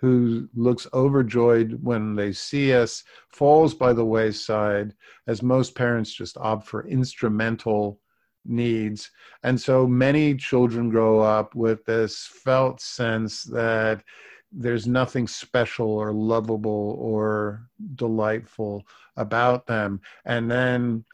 who 0.00 0.48
looks 0.54 0.86
overjoyed 0.94 1.76
when 1.82 2.14
they 2.14 2.32
see 2.32 2.72
us 2.72 3.02
falls 3.30 3.74
by 3.74 3.92
the 3.92 4.04
wayside, 4.04 4.94
as 5.26 5.42
most 5.42 5.74
parents 5.74 6.12
just 6.12 6.36
opt 6.38 6.66
for 6.66 6.86
instrumental 6.86 8.00
needs. 8.48 9.10
And 9.42 9.60
so 9.60 9.86
many 9.86 10.34
children 10.34 10.90
grow 10.90 11.20
up 11.20 11.54
with 11.54 11.84
this 11.84 12.26
felt 12.26 12.80
sense 12.80 13.44
that 13.44 14.02
there's 14.50 14.86
nothing 14.86 15.28
special 15.28 15.90
or 15.90 16.12
lovable 16.12 16.96
or 16.98 17.68
delightful 17.94 18.84
about 19.16 19.66
them. 19.66 20.00
And 20.24 20.50
then 20.50 21.04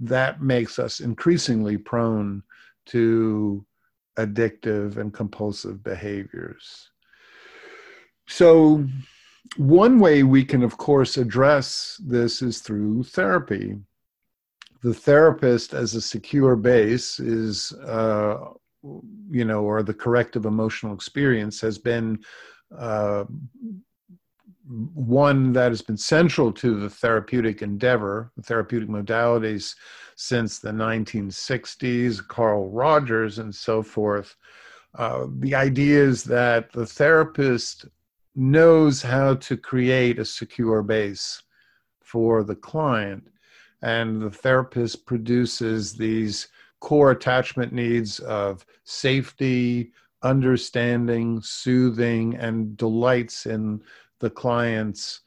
that 0.00 0.42
makes 0.42 0.78
us 0.78 1.00
increasingly 1.00 1.78
prone 1.78 2.42
to 2.86 3.64
addictive 4.18 4.98
and 4.98 5.12
compulsive 5.12 5.82
behaviors. 5.82 6.90
So 8.26 8.86
one 9.56 9.98
way 9.98 10.22
we 10.22 10.44
can, 10.44 10.62
of 10.62 10.76
course, 10.76 11.16
address 11.16 12.00
this 12.04 12.42
is 12.42 12.60
through 12.60 13.04
therapy. 13.04 13.78
The 14.82 14.94
therapist, 14.94 15.74
as 15.74 15.94
a 15.94 16.00
secure 16.00 16.56
base, 16.56 17.20
is, 17.20 17.72
uh, 17.72 18.38
you 19.30 19.44
know, 19.44 19.62
or 19.62 19.82
the 19.82 19.94
corrective 19.94 20.44
emotional 20.44 20.94
experience 20.94 21.60
has 21.60 21.78
been 21.78 22.18
uh, 22.76 23.24
one 24.94 25.52
that 25.52 25.70
has 25.70 25.82
been 25.82 25.96
central 25.96 26.52
to 26.52 26.78
the 26.78 26.90
therapeutic 26.90 27.62
endeavor, 27.62 28.32
the 28.36 28.42
therapeutic 28.42 28.88
modalities 28.88 29.74
since 30.16 30.58
the 30.58 30.70
1960s, 30.70 32.26
Carl 32.26 32.70
Rogers 32.70 33.38
and 33.38 33.54
so 33.54 33.82
forth. 33.82 34.36
Uh, 34.96 35.26
the 35.38 35.54
idea 35.54 36.02
is 36.02 36.22
that 36.24 36.70
the 36.72 36.86
therapist 36.86 37.86
knows 38.34 39.02
how 39.02 39.34
to 39.34 39.56
create 39.56 40.18
a 40.18 40.24
secure 40.24 40.82
base 40.82 41.42
for 42.00 42.44
the 42.44 42.56
client, 42.56 43.26
and 43.82 44.22
the 44.22 44.30
therapist 44.30 45.06
produces 45.06 45.94
these 45.94 46.48
core 46.80 47.10
attachment 47.10 47.72
needs 47.72 48.18
of 48.20 48.64
safety, 48.84 49.92
understanding, 50.22 51.40
soothing, 51.42 52.36
and 52.36 52.76
delights 52.76 53.46
in 53.46 53.82
the 54.20 54.30
client's 54.30 55.20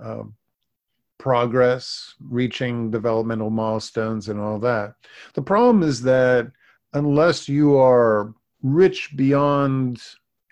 uh, 0.00 0.22
progress, 1.18 2.14
reaching 2.28 2.90
developmental 2.90 3.50
milestones, 3.50 4.28
and 4.28 4.40
all 4.40 4.58
that. 4.58 4.94
The 5.34 5.42
problem 5.42 5.82
is 5.82 6.02
that 6.02 6.50
unless 6.94 7.48
you 7.48 7.76
are 7.76 8.34
rich 8.62 9.10
beyond 9.16 10.02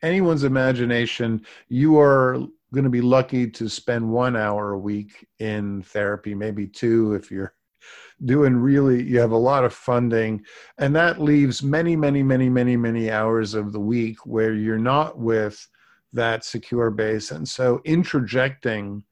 anyone's 0.03 0.45
imagination, 0.45 1.45
you 1.69 1.99
are 1.99 2.39
going 2.73 2.85
to 2.85 2.91
be 2.91 3.01
lucky 3.01 3.49
to 3.51 3.69
spend 3.69 4.09
one 4.09 4.37
hour 4.37 4.73
a 4.73 4.79
week 4.79 5.27
in 5.39 5.83
therapy, 5.83 6.35
maybe 6.35 6.67
two 6.67 7.15
if 7.15 7.31
you're 7.31 7.55
doing 8.25 8.55
really 8.55 9.03
you 9.03 9.19
have 9.19 9.33
a 9.33 9.37
lot 9.37 9.65
of 9.65 9.73
funding. 9.73 10.45
And 10.79 10.95
that 10.97 11.21
leaves 11.21 11.63
many 11.63 11.97
many 11.97 12.23
many 12.23 12.49
many 12.49 12.77
many 12.77 13.11
hours 13.11 13.55
of 13.55 13.73
the 13.73 13.81
week 13.81 14.25
where 14.27 14.55
you're 14.55 14.79
not 14.79 15.19
with 15.19 15.67
that 16.13 16.45
secure 16.45 16.91
base. 16.91 17.31
And 17.31 17.49
so 17.49 17.81
interjecting 17.85 19.05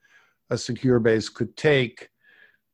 a 0.51 0.59
secure 0.59 0.99
base 0.99 1.29
could 1.29 1.57
take 1.57 2.09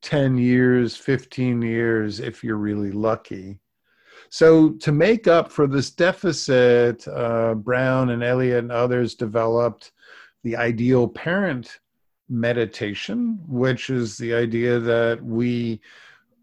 10 0.02 0.36
years 0.36 0.96
15 0.96 1.62
years 1.62 2.20
if 2.20 2.44
you're 2.44 2.56
really 2.56 2.92
lucky. 2.92 3.58
So 4.28 4.70
to 4.80 4.92
make 4.92 5.26
up 5.26 5.50
for 5.50 5.66
this 5.66 5.90
deficit 5.90 7.06
uh, 7.08 7.54
brown 7.54 8.10
and 8.10 8.22
elliott 8.22 8.64
and 8.64 8.72
others 8.72 9.14
developed 9.14 9.92
the 10.44 10.56
ideal 10.56 11.08
parent 11.08 11.80
meditation 12.28 13.38
which 13.48 13.90
is 13.90 14.16
the 14.16 14.32
idea 14.32 14.78
that 14.78 15.22
we 15.22 15.80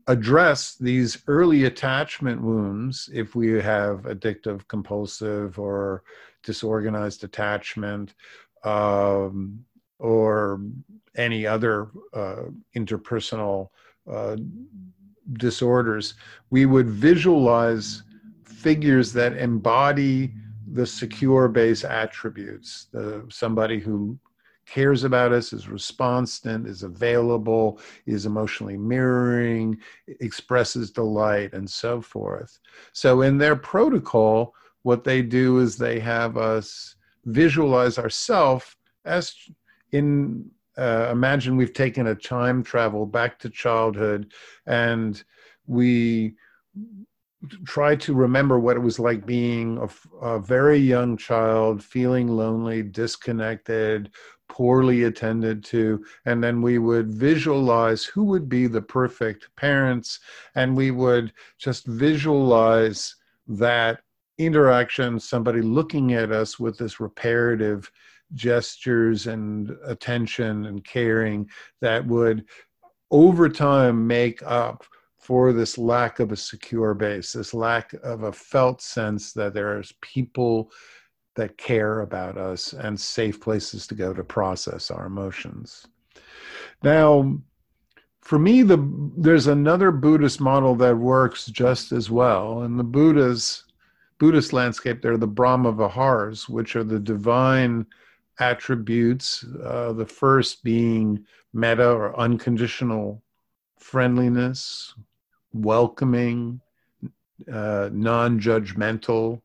address 0.07 0.75
these 0.75 1.23
early 1.27 1.65
attachment 1.65 2.41
wounds 2.41 3.09
if 3.13 3.33
we 3.35 3.49
have 3.61 4.01
addictive 4.03 4.67
compulsive 4.67 5.57
or 5.57 6.03
disorganized 6.43 7.23
attachment 7.23 8.13
um, 8.63 9.63
or 9.99 10.61
any 11.15 11.45
other 11.45 11.89
uh, 12.13 12.43
interpersonal 12.75 13.69
uh, 14.11 14.35
disorders. 15.33 16.15
We 16.49 16.65
would 16.65 16.89
visualize 16.89 18.03
figures 18.43 19.13
that 19.13 19.37
embody 19.37 20.33
the 20.73 20.85
secure 20.85 21.47
base 21.47 21.83
attributes 21.83 22.87
the, 22.91 23.25
somebody 23.29 23.79
who 23.79 24.17
cares 24.65 25.03
about 25.03 25.33
us, 25.33 25.51
is 25.51 25.67
responsive, 25.67 26.65
is 26.65 26.83
available, 26.83 27.79
is 28.05 28.25
emotionally 28.25 28.77
mirroring, 28.77 29.77
expresses 30.21 30.91
delight, 30.91 31.51
and 31.53 31.69
so 31.69 32.01
forth. 32.01 32.59
So, 32.93 33.21
in 33.21 33.37
their 33.37 33.55
protocol, 33.55 34.55
what 34.83 35.03
they 35.03 35.21
do 35.21 35.59
is 35.59 35.77
they 35.77 35.99
have 35.99 36.37
us 36.37 36.95
visualize 37.25 37.99
ourselves 37.99 38.75
as 39.05 39.35
in 39.91 40.49
uh, 40.77 41.09
imagine 41.11 41.57
we've 41.57 41.73
taken 41.73 42.07
a 42.07 42.15
time 42.15 42.63
travel 42.63 43.05
back 43.05 43.37
to 43.39 43.49
childhood 43.49 44.31
and 44.65 45.23
we 45.67 46.33
try 47.65 47.95
to 47.95 48.13
remember 48.13 48.59
what 48.59 48.75
it 48.75 48.81
was 48.81 48.99
like 48.99 49.25
being 49.25 49.77
a, 49.77 50.25
a, 50.25 50.39
very 50.39 50.77
young 50.77 51.17
child, 51.17 51.83
feeling 51.83 52.27
lonely, 52.27 52.83
disconnected, 52.83 54.11
poorly 54.47 55.03
attended 55.03 55.63
to. 55.63 56.03
And 56.25 56.43
then 56.43 56.61
we 56.61 56.77
would 56.77 57.13
visualize 57.13 58.03
who 58.03 58.23
would 58.25 58.47
be 58.47 58.67
the 58.67 58.81
perfect 58.81 59.49
parents, 59.55 60.19
and 60.55 60.75
we 60.75 60.91
would 60.91 61.33
just 61.57 61.87
visualize 61.87 63.15
that 63.47 64.01
interaction, 64.37 65.19
somebody 65.19 65.61
looking 65.61 66.13
at 66.13 66.31
us 66.31 66.59
with 66.59 66.77
this 66.77 66.99
reparative 66.99 67.91
gestures 68.33 69.27
and 69.27 69.75
attention 69.85 70.65
and 70.65 70.83
caring 70.83 71.49
that 71.81 72.05
would 72.05 72.45
over 73.11 73.49
time 73.49 74.07
make 74.07 74.41
up 74.43 74.85
for 75.31 75.53
this 75.53 75.77
lack 75.77 76.19
of 76.19 76.33
a 76.33 76.35
secure 76.35 76.93
base, 76.93 77.31
this 77.31 77.53
lack 77.53 77.93
of 78.03 78.23
a 78.23 78.33
felt 78.33 78.81
sense 78.81 79.31
that 79.31 79.53
there's 79.53 79.93
people 80.01 80.69
that 81.37 81.57
care 81.57 82.01
about 82.01 82.37
us 82.37 82.73
and 82.73 82.99
safe 82.99 83.39
places 83.39 83.87
to 83.87 83.95
go 83.95 84.13
to 84.13 84.25
process 84.25 84.91
our 84.91 85.05
emotions. 85.05 85.87
Now, 86.83 87.39
for 88.19 88.39
me, 88.39 88.61
the 88.61 88.77
there's 89.15 89.47
another 89.47 89.89
Buddhist 89.89 90.41
model 90.41 90.75
that 90.75 90.97
works 90.97 91.45
just 91.45 91.93
as 91.93 92.11
well. 92.11 92.63
In 92.63 92.75
the 92.75 92.83
Buddha's 92.83 93.63
Buddhist 94.17 94.51
landscape, 94.51 95.01
there 95.01 95.13
are 95.13 95.17
the 95.17 95.27
Brahma 95.27 95.71
Viharas, 95.71 96.49
which 96.49 96.75
are 96.75 96.83
the 96.83 96.99
divine 96.99 97.85
attributes. 98.41 99.45
Uh, 99.63 99.93
the 99.93 100.05
first 100.05 100.61
being 100.61 101.25
metta 101.53 101.89
or 101.89 102.19
unconditional 102.19 103.23
friendliness, 103.79 104.93
welcoming, 105.53 106.61
uh, 107.51 107.89
non 107.91 108.39
judgmental. 108.39 109.41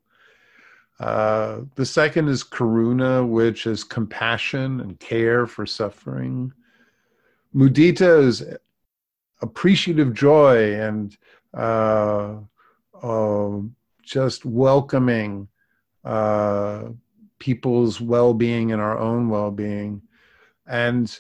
Uh, 0.99 1.61
the 1.75 1.85
second 1.85 2.29
is 2.29 2.43
karuna, 2.43 3.27
which 3.27 3.67
is 3.67 3.85
compassion 3.85 4.81
and 4.81 4.99
care 4.99 5.47
for 5.47 5.67
suffering. 5.67 6.53
Mudita 7.55 8.25
is 8.25 8.45
appreciative 9.43 10.15
joy 10.15 10.75
and 10.75 11.17
uh, 11.55 12.37
uh 13.03 13.59
just 14.03 14.45
welcoming 14.45 15.49
uh, 16.05 16.85
people's 17.39 18.01
well 18.01 18.33
being 18.33 18.73
and 18.73 18.81
our 18.81 18.99
own 18.99 19.29
well 19.29 19.51
being. 19.51 20.01
And 20.67 21.19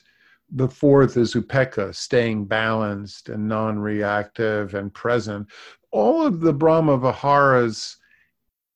the 0.51 0.69
fourth 0.69 1.17
is 1.17 1.35
upekkha, 1.35 1.95
staying 1.95 2.45
balanced 2.45 3.29
and 3.29 3.49
non 3.49 3.79
reactive 3.79 4.75
and 4.75 4.93
present. 4.93 5.47
All 5.91 6.25
of 6.25 6.41
the 6.41 6.53
Brahma 6.53 6.99
Viharas, 6.99 7.97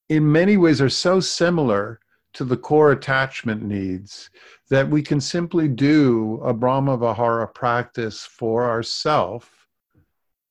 in 0.09 0.30
many 0.30 0.56
ways, 0.56 0.80
are 0.80 0.88
so 0.88 1.20
similar 1.20 2.00
to 2.33 2.44
the 2.44 2.56
core 2.56 2.92
attachment 2.92 3.62
needs 3.62 4.30
that 4.68 4.88
we 4.88 5.02
can 5.02 5.20
simply 5.20 5.68
do 5.68 6.40
a 6.44 6.52
Brahma 6.52 6.96
Vihara 6.96 7.48
practice 7.48 8.24
for 8.24 8.68
ourselves 8.68 9.46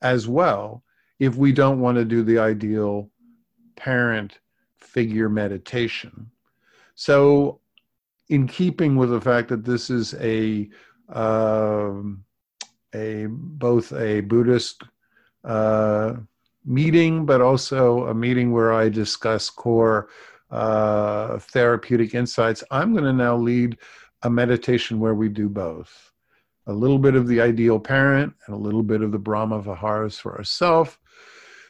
as 0.01 0.27
well 0.27 0.83
if 1.19 1.35
we 1.35 1.51
don't 1.51 1.79
want 1.79 1.97
to 1.97 2.05
do 2.05 2.23
the 2.23 2.37
ideal 2.39 3.09
parent 3.75 4.39
figure 4.77 5.29
meditation. 5.29 6.29
So, 6.95 7.59
in 8.29 8.45
keeping 8.47 8.95
with 8.95 9.09
the 9.09 9.21
fact 9.21 9.49
that 9.49 9.65
this 9.65 9.89
is 9.89 10.13
a 10.15 10.69
a 11.09 11.93
both 13.29 13.93
a 13.93 14.21
Buddhist 14.21 14.83
uh, 15.43 16.15
meeting, 16.65 17.25
but 17.25 17.41
also 17.41 18.07
a 18.07 18.13
meeting 18.13 18.51
where 18.51 18.73
I 18.73 18.89
discuss 18.89 19.49
core 19.49 20.09
uh, 20.51 21.39
therapeutic 21.39 22.15
insights. 22.15 22.63
I'm 22.71 22.93
going 22.93 23.05
to 23.05 23.13
now 23.13 23.35
lead 23.35 23.77
a 24.23 24.29
meditation 24.29 24.99
where 24.99 25.15
we 25.15 25.29
do 25.29 25.47
both 25.47 26.11
a 26.67 26.73
little 26.73 26.99
bit 26.99 27.15
of 27.15 27.27
the 27.27 27.41
ideal 27.41 27.79
parent 27.79 28.33
and 28.45 28.55
a 28.55 28.59
little 28.59 28.83
bit 28.83 29.01
of 29.01 29.11
the 29.11 29.17
Brahma 29.17 29.61
Viharas 29.61 30.19
for 30.19 30.37
ourselves. 30.37 30.97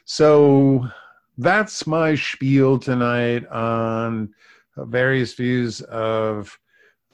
So 0.03 0.87
that's 1.37 1.87
my 1.87 2.15
spiel 2.15 2.77
tonight 2.77 3.47
on 3.47 4.33
various 4.75 5.35
views 5.35 5.81
of 5.81 6.57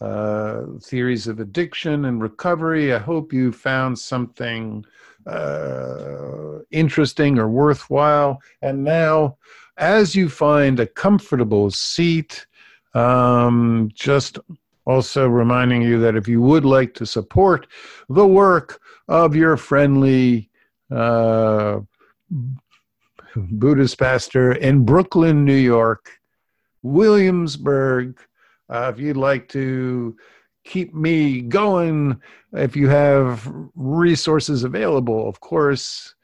uh, 0.02 0.62
theories 0.82 1.28
of 1.28 1.40
addiction 1.40 2.06
and 2.06 2.22
recovery. 2.22 2.94
I 2.94 3.00
hope 3.00 3.34
you 3.34 3.52
found 3.52 3.98
something 3.98 4.86
uh, 5.26 6.60
interesting 6.72 7.40
or 7.40 7.50
worthwhile. 7.50 8.42
And 8.62 8.84
now, 8.84 9.38
as 9.78 10.16
you 10.16 10.30
find 10.30 10.80
a 10.80 10.88
comfortable 10.88 11.72
seat, 11.72 12.46
um, 12.94 13.90
just 13.94 14.40
Also, 14.88 15.28
reminding 15.28 15.82
you 15.82 16.00
that 16.00 16.16
if 16.16 16.28
you 16.28 16.42
would 16.42 16.64
like 16.64 16.94
to 16.94 17.06
support 17.06 17.66
the 18.08 18.28
work 18.28 18.80
of 19.08 19.36
your 19.36 19.58
friendly 19.58 20.50
uh, 20.92 21.80
Buddhist 23.36 23.98
pastor 23.98 24.52
in 24.52 24.86
Brooklyn, 24.86 25.44
New 25.44 25.56
York, 25.56 26.12
Williamsburg, 26.84 28.16
uh, 28.70 28.92
if 28.94 29.00
you'd 29.00 29.18
like 29.18 29.48
to 29.50 30.16
keep 30.64 30.94
me 30.94 31.42
going, 31.42 32.20
if 32.54 32.76
you 32.76 32.90
have 32.90 33.50
resources 33.76 34.64
available, 34.64 35.28
of 35.30 35.40
course, 35.40 36.16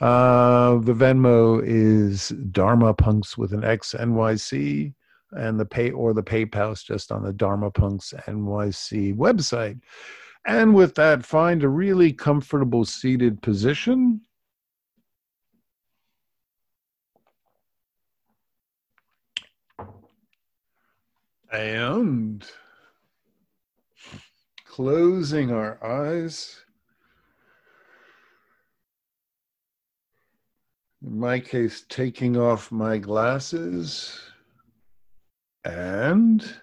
uh, 0.00 0.78
the 0.78 0.94
Venmo 0.94 1.62
is 1.64 2.30
Dharma 2.50 2.94
Punx 2.94 3.36
with 3.36 3.52
an 3.52 3.64
X 3.64 3.94
NYC 3.98 4.94
and 5.32 5.60
the 5.60 5.66
pay 5.66 5.90
or 5.90 6.14
the 6.14 6.22
PayPal 6.22 6.72
is 6.72 6.82
just 6.82 7.12
on 7.12 7.22
the 7.22 7.32
Dharma 7.32 7.70
Punx 7.70 8.14
NYC 8.24 9.14
website. 9.14 9.78
And 10.46 10.74
with 10.74 10.94
that, 10.94 11.24
find 11.24 11.62
a 11.62 11.68
really 11.68 12.12
comfortable 12.12 12.84
seated 12.84 13.42
position. 13.42 14.22
And 21.52 22.44
closing 24.64 25.50
our 25.50 25.82
eyes. 25.84 26.60
In 31.02 31.18
my 31.18 31.40
case, 31.40 31.84
taking 31.88 32.36
off 32.36 32.70
my 32.70 32.98
glasses 32.98 34.20
and 35.64 36.60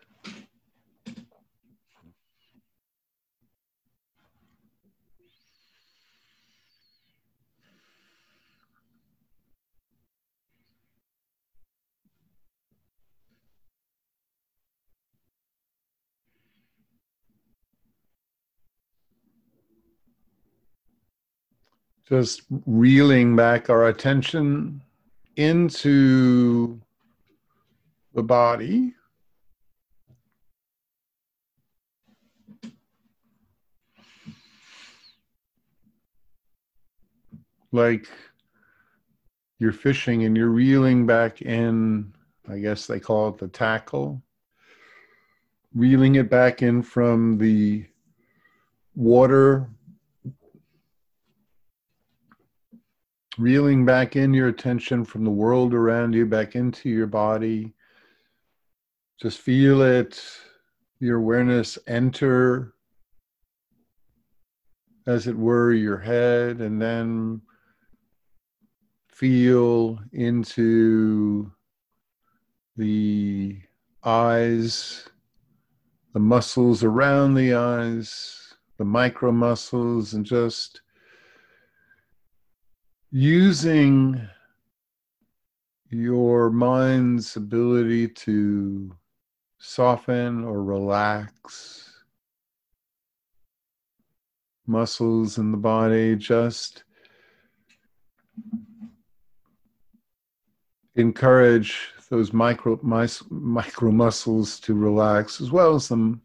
just 22.08 22.44
reeling 22.66 23.36
back 23.36 23.70
our 23.70 23.88
attention 23.88 24.82
into 25.36 26.80
the 28.14 28.24
body. 28.24 28.94
Like 37.74 38.08
you're 39.60 39.74
fishing 39.74 40.24
and 40.24 40.38
you're 40.38 40.48
reeling 40.48 41.06
back 41.06 41.42
in, 41.42 42.14
I 42.50 42.60
guess 42.60 42.88
they 42.88 43.00
call 43.00 43.30
it 43.30 43.38
the 43.38 43.50
tackle, 43.50 44.22
reeling 45.76 46.16
it 46.16 46.30
back 46.30 46.62
in 46.62 46.82
from 46.82 47.38
the 47.38 47.86
water 48.96 49.70
reeling 53.40 53.86
back 53.86 54.16
in 54.16 54.34
your 54.34 54.48
attention 54.48 55.06
from 55.06 55.24
the 55.24 55.32
world 55.32 55.74
around 55.74 56.14
you 56.14 56.26
back 56.26 56.56
into 56.56 56.90
your 56.90 57.08
body. 57.08 57.74
Just 59.22 59.40
feel 59.40 59.82
it, 59.82 60.22
your 61.00 61.18
awareness 61.18 61.78
enter, 61.88 62.74
as 65.06 65.28
it 65.28 65.38
were, 65.38 65.74
your 65.74 65.98
head, 65.98 66.60
and 66.60 66.82
then 66.82 67.42
feel 69.10 70.00
into 70.14 71.52
the 72.76 73.60
eyes, 74.04 75.08
the 76.14 76.20
muscles 76.20 76.84
around 76.84 77.34
the 77.34 77.54
eyes, 77.54 78.54
the 78.78 78.86
micro 78.86 79.32
muscles, 79.32 80.14
and 80.14 80.26
just 80.26 80.82
using 83.12 84.28
your 85.90 86.50
mind's 86.50 87.36
ability 87.38 88.08
to 88.10 88.94
soften 89.60 90.44
or 90.44 90.64
relax 90.64 91.90
muscles 94.68 95.38
in 95.38 95.52
the 95.52 95.58
body, 95.58 96.16
just 96.16 96.84
encourage 100.96 101.94
those 102.10 102.34
micro, 102.34 102.78
micro 103.30 103.92
muscles 103.92 104.60
to 104.60 104.74
relax, 104.74 105.40
as 105.40 105.52
well 105.52 105.76
as 105.76 105.86
some 105.86 106.22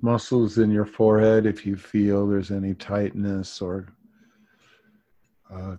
muscles 0.00 0.58
in 0.58 0.70
your 0.70 0.84
forehead 0.84 1.46
if 1.46 1.64
you 1.64 1.76
feel 1.76 2.26
there's 2.26 2.50
any 2.50 2.74
tightness 2.74 3.62
or 3.62 3.86
uh, 5.52 5.76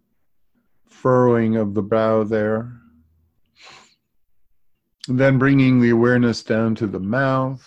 furrowing 0.90 1.56
of 1.56 1.74
the 1.74 1.82
brow 1.82 2.24
there. 2.24 2.72
And 5.08 5.20
then 5.20 5.38
bringing 5.38 5.80
the 5.80 5.92
awareness 5.92 6.44
down 6.44 6.76
to 6.76 6.88
the 6.88 7.00
mouth, 7.00 7.66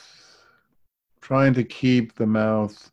trying 1.21 1.55
to 1.55 1.65
keep 1.65 2.15
the 2.15 2.27
mouth 2.27 2.91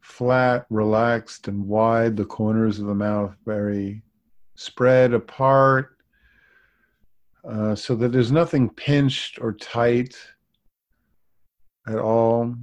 flat, 0.00 0.64
relaxed, 0.70 1.48
and 1.48 1.66
wide, 1.66 2.16
the 2.16 2.24
corners 2.24 2.78
of 2.78 2.86
the 2.86 2.94
mouth 2.94 3.34
very 3.44 4.02
spread 4.54 5.12
apart, 5.12 5.96
uh, 7.48 7.74
so 7.74 7.94
that 7.96 8.12
there's 8.12 8.32
nothing 8.32 8.70
pinched 8.70 9.38
or 9.40 9.52
tight 9.52 10.16
at 11.86 11.98
all. 11.98 12.54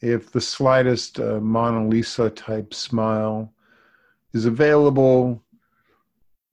If 0.00 0.30
the 0.30 0.40
slightest 0.40 1.18
uh, 1.18 1.40
Mona 1.40 1.88
Lisa 1.88 2.30
type 2.30 2.74
smile 2.74 3.52
is 4.32 4.46
available, 4.46 5.42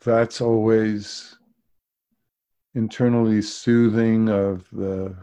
that's 0.04 0.42
always 0.42 1.36
internally 2.76 3.42
soothing 3.42 4.30
of 4.30 4.68
the 4.72 5.16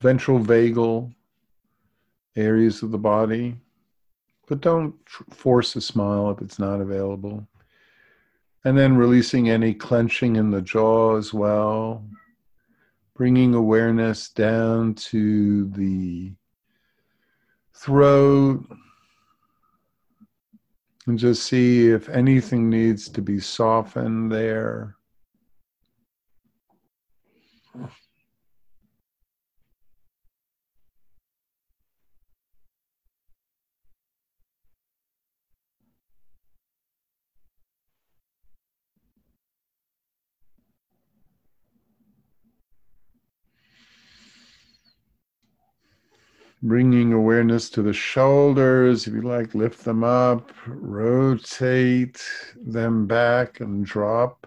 ventral 0.00 0.38
vagal 0.38 1.14
areas 2.36 2.82
of 2.82 2.90
the 2.90 2.98
body. 2.98 3.56
But 4.46 4.60
don't 4.60 4.94
force 5.30 5.74
a 5.76 5.80
smile 5.80 6.30
if 6.30 6.42
it's 6.42 6.58
not 6.58 6.80
available. 6.80 7.46
And 8.64 8.76
then 8.76 8.96
releasing 8.96 9.48
any 9.48 9.74
clenching 9.74 10.36
in 10.36 10.50
the 10.50 10.62
jaw 10.62 11.16
as 11.16 11.32
well. 11.32 12.06
Bringing 13.14 13.54
awareness 13.54 14.28
down 14.28 14.94
to 14.94 15.68
the 15.68 16.32
throat, 17.74 18.66
and 21.06 21.18
just 21.18 21.44
see 21.44 21.88
if 21.90 22.08
anything 22.08 22.70
needs 22.70 23.08
to 23.10 23.20
be 23.20 23.38
softened 23.38 24.32
there. 24.32 24.96
Bringing 46.64 47.12
awareness 47.12 47.68
to 47.68 47.82
the 47.82 47.92
shoulders. 47.92 49.06
If 49.06 49.12
you 49.12 49.20
like, 49.20 49.54
lift 49.54 49.84
them 49.84 50.02
up, 50.02 50.50
rotate 50.66 52.26
them 52.56 53.06
back 53.06 53.60
and 53.60 53.84
drop 53.84 54.46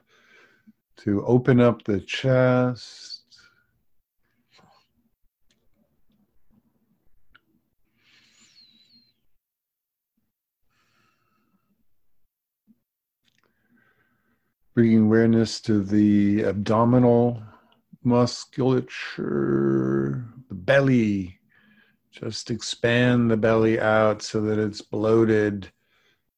to 0.97 1.23
open 1.27 1.61
up 1.61 1.83
the 1.83 1.99
chest. 1.99 3.13
Bringing 14.73 15.03
awareness 15.03 15.61
to 15.61 15.83
the 15.83 16.45
abdominal 16.45 17.43
musculature, 18.03 20.25
the 20.49 20.55
belly, 20.55 21.36
just 22.19 22.49
expand 22.49 23.29
the 23.29 23.37
belly 23.37 23.79
out 23.79 24.21
so 24.21 24.41
that 24.41 24.57
it's 24.57 24.81
bloated 24.81 25.71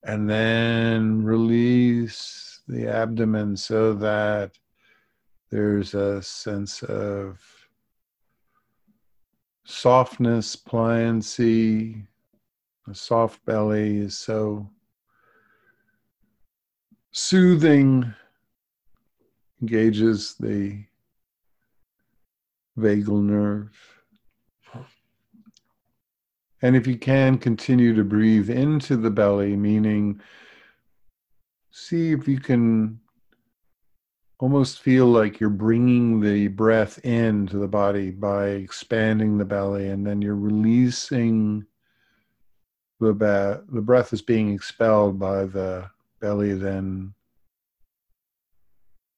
and 0.03 0.30
then 0.30 1.23
release 1.23 2.61
the 2.67 2.88
abdomen 2.88 3.55
so 3.55 3.93
that 3.93 4.51
there's 5.49 5.93
a 5.93 6.21
sense 6.21 6.84
of 6.84 7.39
softness, 9.63 10.55
pliancy. 10.55 12.05
A 12.89 12.95
soft 12.95 13.43
belly 13.45 13.99
is 13.99 14.17
so 14.17 14.69
soothing, 17.11 18.13
engages 19.61 20.36
the 20.39 20.84
vagal 22.77 23.23
nerve. 23.23 23.99
And 26.62 26.76
if 26.76 26.86
you 26.88 26.97
can, 26.97 27.38
continue 27.38 27.95
to 27.95 28.03
breathe 28.03 28.49
into 28.49 28.97
the 28.97 29.10
belly, 29.10 29.55
meaning 29.55 30.22
see 31.72 32.12
if 32.12 32.28
you 32.28 32.39
can 32.39 32.99
almost 34.39 34.82
feel 34.82 35.05
like 35.05 35.39
you're 35.39 35.49
bringing 35.49 36.20
the 36.20 36.47
breath 36.47 36.97
into 37.05 37.57
the 37.57 37.68
body 37.68 38.12
by 38.12 38.47
expanding 38.47 39.38
the 39.38 39.45
belly, 39.45 39.89
and 39.89 40.05
then 40.05 40.22
you're 40.22 40.36
releasing 40.36 41.66
the, 42.99 43.14
ba- 43.14 43.64
the 43.70 43.82
breath 43.82 44.12
is 44.12 44.22
being 44.22 44.53
expelled 44.53 45.20
by 45.20 45.45
the 45.45 45.89
belly, 46.20 46.53
then 46.53 47.14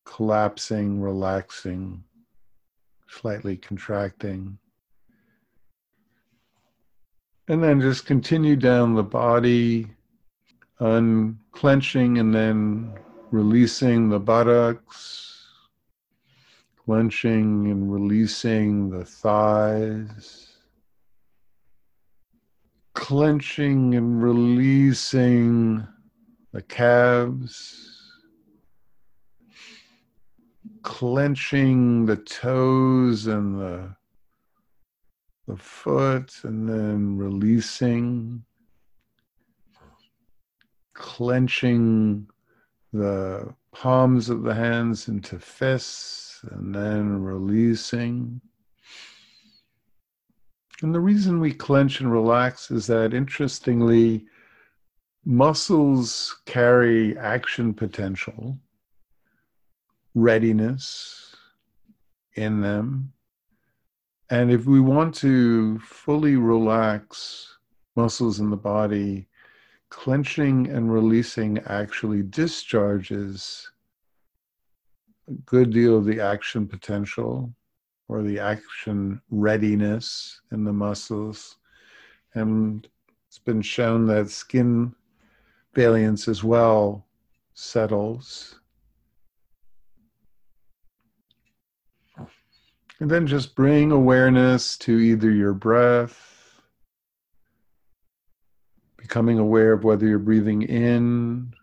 collapsing, 0.05 1.01
relaxing, 1.01 2.03
slightly 3.07 3.57
contracting. 3.57 4.57
And 7.51 7.61
then 7.61 7.81
just 7.81 8.05
continue 8.05 8.55
down 8.55 8.95
the 8.95 9.03
body, 9.03 9.87
unclenching 10.79 12.17
and 12.17 12.33
then 12.33 12.93
releasing 13.29 14.07
the 14.07 14.21
buttocks, 14.21 15.49
clenching 16.85 17.69
and 17.69 17.91
releasing 17.91 18.89
the 18.89 19.03
thighs, 19.03 20.47
clenching 22.93 23.95
and 23.95 24.23
releasing 24.23 25.85
the 26.53 26.61
calves, 26.61 28.13
clenching 30.83 32.05
the 32.05 32.15
toes 32.15 33.27
and 33.27 33.59
the 33.59 33.95
the 35.51 35.57
foot 35.57 36.33
and 36.43 36.67
then 36.67 37.17
releasing, 37.17 38.41
clenching 40.93 42.25
the 42.93 43.53
palms 43.73 44.29
of 44.29 44.43
the 44.43 44.53
hands 44.53 45.09
into 45.09 45.37
fists 45.37 46.39
and 46.51 46.73
then 46.73 47.21
releasing. 47.21 48.39
And 50.81 50.95
the 50.95 51.01
reason 51.01 51.41
we 51.41 51.53
clench 51.53 51.99
and 51.99 52.11
relax 52.11 52.71
is 52.71 52.87
that, 52.87 53.13
interestingly, 53.13 54.25
muscles 55.25 56.37
carry 56.45 57.17
action 57.17 57.73
potential, 57.73 58.57
readiness 60.15 61.35
in 62.35 62.61
them. 62.61 63.11
And 64.31 64.49
if 64.49 64.65
we 64.65 64.79
want 64.79 65.13
to 65.15 65.77
fully 65.79 66.37
relax 66.37 67.57
muscles 67.97 68.39
in 68.39 68.49
the 68.49 68.55
body, 68.55 69.27
clenching 69.89 70.69
and 70.69 70.91
releasing 70.91 71.59
actually 71.65 72.23
discharges 72.23 73.69
a 75.27 75.33
good 75.45 75.71
deal 75.71 75.97
of 75.97 76.05
the 76.05 76.21
action 76.21 76.65
potential 76.65 77.53
or 78.07 78.23
the 78.23 78.39
action 78.39 79.21
readiness 79.31 80.39
in 80.53 80.63
the 80.63 80.71
muscles. 80.71 81.57
And 82.33 82.87
it's 83.27 83.39
been 83.39 83.61
shown 83.61 84.07
that 84.07 84.29
skin 84.29 84.95
valiance 85.75 86.29
as 86.29 86.41
well 86.41 87.05
settles 87.53 88.60
And 93.01 93.09
then 93.09 93.25
just 93.25 93.55
bring 93.55 93.91
awareness 93.91 94.77
to 94.77 94.99
either 94.99 95.31
your 95.31 95.55
breath, 95.55 96.61
becoming 98.95 99.39
aware 99.39 99.73
of 99.73 99.83
whether 99.83 100.05
you're 100.05 100.19
breathing 100.19 100.61
in 100.61 101.55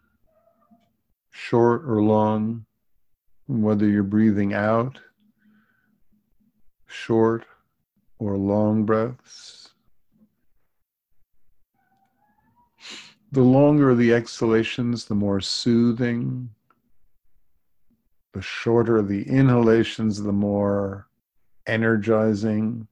short 1.30 1.84
or 1.86 2.02
long, 2.02 2.66
whether 3.46 3.86
you're 3.86 4.02
breathing 4.02 4.52
out 4.52 4.98
short 6.88 7.44
or 8.18 8.36
long 8.36 8.84
breaths. 8.84 9.68
The 13.30 13.42
longer 13.42 13.94
the 13.94 14.12
exhalations, 14.12 15.04
the 15.04 15.14
more 15.14 15.40
soothing. 15.40 16.50
The 18.32 18.42
shorter 18.42 19.02
the 19.02 19.22
inhalations, 19.22 20.20
the 20.24 20.32
more 20.32 21.08
energizing. 21.68 22.88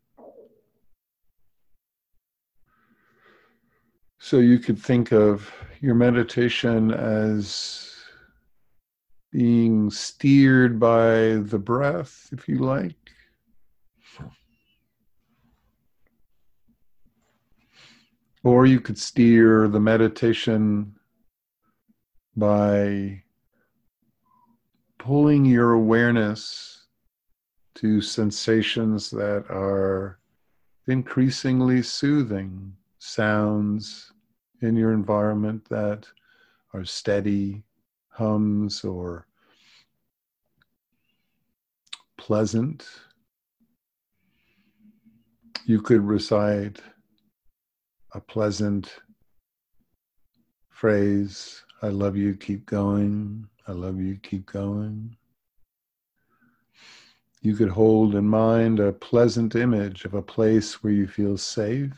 So 4.18 4.38
you 4.38 4.58
could 4.58 4.78
think 4.78 5.12
of 5.12 5.50
your 5.80 5.94
meditation 5.94 6.92
as 6.92 7.94
being 9.30 9.90
steered 9.90 10.80
by 10.80 11.36
the 11.42 11.58
breath, 11.58 12.28
if 12.32 12.48
you 12.48 12.58
like. 12.58 12.96
Or 18.42 18.64
you 18.64 18.80
could 18.80 18.98
steer 18.98 19.66
the 19.68 19.80
meditation 19.80 20.94
by 22.36 23.22
pulling 24.98 25.44
your 25.44 25.72
awareness 25.72 26.75
to 27.76 28.00
sensations 28.00 29.10
that 29.10 29.44
are 29.48 30.18
increasingly 30.86 31.82
soothing, 31.82 32.72
sounds 32.98 34.12
in 34.62 34.76
your 34.76 34.92
environment 34.92 35.66
that 35.68 36.06
are 36.72 36.84
steady, 36.84 37.62
hums, 38.08 38.84
or 38.84 39.26
pleasant. 42.16 42.86
You 45.66 45.80
could 45.80 46.02
recite 46.02 46.80
a 48.12 48.20
pleasant 48.20 49.00
phrase 50.70 51.62
I 51.82 51.88
love 51.88 52.16
you, 52.16 52.34
keep 52.34 52.64
going. 52.64 53.48
I 53.68 53.72
love 53.72 54.00
you, 54.00 54.16
keep 54.16 54.46
going. 54.46 55.14
You 57.46 57.54
could 57.54 57.68
hold 57.68 58.16
in 58.16 58.26
mind 58.26 58.80
a 58.80 58.92
pleasant 58.92 59.54
image 59.54 60.04
of 60.04 60.14
a 60.14 60.20
place 60.20 60.82
where 60.82 60.92
you 60.92 61.06
feel 61.06 61.38
safe. 61.38 61.92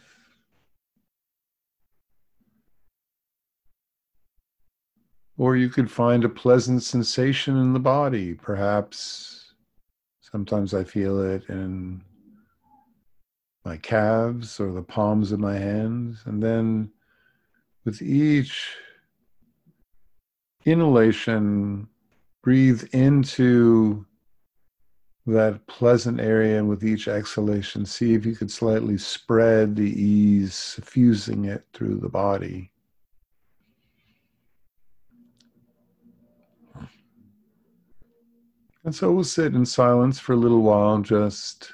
Or 5.39 5.57
you 5.57 5.71
could 5.71 5.91
find 5.91 6.23
a 6.23 6.29
pleasant 6.29 6.83
sensation 6.83 7.57
in 7.57 7.73
the 7.73 7.81
body. 7.81 8.35
Perhaps 8.35 9.55
sometimes 10.21 10.75
I 10.75 10.85
feel 10.85 11.19
it 11.23 11.49
in 11.49 12.03
my 13.65 13.79
calves 13.79 14.61
or 14.61 14.71
the 14.71 14.83
palms 14.83 15.33
of 15.33 15.41
my 15.41 15.57
hands. 15.57 16.25
And 16.27 16.43
then 16.43 16.91
with 17.87 18.03
each 18.03 18.77
inhalation, 20.67 21.89
breathe 22.43 22.87
into 22.93 24.05
that 25.33 25.67
pleasant 25.67 26.21
area, 26.21 26.59
and 26.59 26.69
with 26.69 26.85
each 26.85 27.09
exhalation, 27.09 27.85
see 27.85 28.15
if 28.15 28.25
you 28.25 28.35
could 28.35 28.51
slightly 28.51 28.97
spread 28.97 29.77
the 29.77 29.91
ease, 29.91 30.55
suffusing 30.55 31.45
it 31.45 31.67
through 31.73 31.97
the 31.97 32.09
body. 32.09 32.71
And 38.85 38.95
so 38.95 39.13
we'll 39.13 39.25
sit 39.25 39.55
in 39.55 39.67
silence 39.67 40.19
for 40.19 40.33
a 40.33 40.37
little 40.37 40.63
while, 40.63 40.99
just 41.01 41.73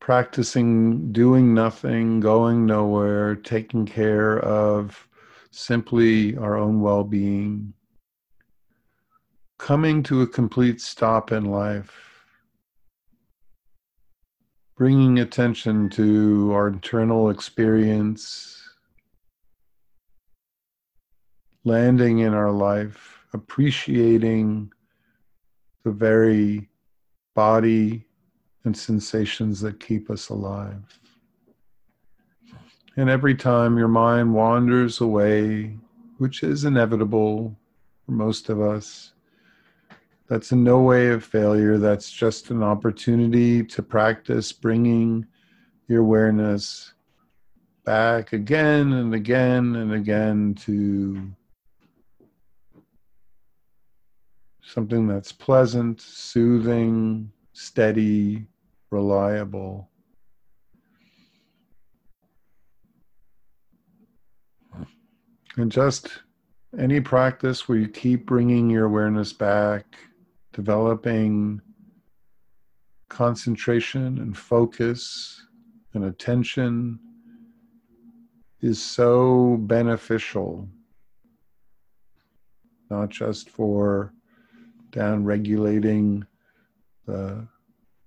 practicing 0.00 1.12
doing 1.12 1.52
nothing, 1.52 2.20
going 2.20 2.64
nowhere, 2.64 3.36
taking 3.36 3.84
care 3.84 4.40
of 4.40 5.06
simply 5.50 6.36
our 6.38 6.56
own 6.56 6.80
well 6.80 7.04
being 7.04 7.74
coming 9.60 10.02
to 10.02 10.22
a 10.22 10.26
complete 10.26 10.80
stop 10.80 11.32
in 11.32 11.44
life, 11.44 12.24
bringing 14.74 15.18
attention 15.18 15.90
to 15.90 16.50
our 16.54 16.68
internal 16.68 17.28
experience, 17.28 18.58
landing 21.64 22.20
in 22.20 22.32
our 22.32 22.50
life 22.50 23.18
appreciating 23.34 24.72
the 25.84 25.90
very 25.90 26.66
body 27.34 28.06
and 28.64 28.74
sensations 28.74 29.60
that 29.60 29.78
keep 29.78 30.10
us 30.10 30.30
alive. 30.30 30.98
And 32.96 33.10
every 33.10 33.34
time 33.34 33.76
your 33.76 33.88
mind 33.88 34.32
wanders 34.32 35.02
away, 35.02 35.76
which 36.16 36.42
is 36.42 36.64
inevitable 36.64 37.54
for 38.06 38.12
most 38.12 38.48
of 38.48 38.62
us, 38.62 39.12
that's 40.30 40.52
in 40.52 40.62
no 40.62 40.80
way 40.80 41.10
a 41.10 41.18
failure. 41.18 41.76
That's 41.76 42.08
just 42.08 42.50
an 42.50 42.62
opportunity 42.62 43.64
to 43.64 43.82
practice 43.82 44.52
bringing 44.52 45.26
your 45.88 46.02
awareness 46.02 46.94
back 47.84 48.32
again 48.32 48.92
and 48.92 49.12
again 49.12 49.74
and 49.74 49.92
again 49.92 50.54
to 50.66 51.32
something 54.62 55.08
that's 55.08 55.32
pleasant, 55.32 56.00
soothing, 56.00 57.32
steady, 57.52 58.46
reliable. 58.92 59.90
And 65.56 65.72
just 65.72 66.22
any 66.78 67.00
practice 67.00 67.68
where 67.68 67.78
you 67.78 67.88
keep 67.88 68.26
bringing 68.26 68.70
your 68.70 68.84
awareness 68.84 69.32
back, 69.32 69.96
developing 70.52 71.60
concentration 73.08 74.18
and 74.18 74.36
focus 74.36 75.46
and 75.94 76.04
attention 76.04 76.98
is 78.60 78.80
so 78.80 79.56
beneficial, 79.62 80.68
not 82.90 83.08
just 83.08 83.50
for 83.50 84.12
down 84.90 85.24
regulating 85.24 86.24
the 87.06 87.46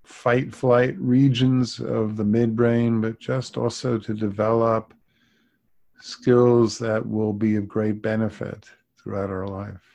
fight 0.04 0.54
flight 0.54 0.94
regions 0.98 1.80
of 1.80 2.16
the 2.16 2.24
midbrain, 2.24 3.00
but 3.00 3.18
just 3.18 3.56
also 3.56 3.98
to 3.98 4.14
develop 4.14 4.94
skills 6.00 6.78
that 6.78 7.06
will 7.06 7.32
be 7.32 7.56
of 7.56 7.66
great 7.66 8.02
benefit 8.02 8.68
throughout 8.98 9.30
our 9.30 9.48
life. 9.48 9.93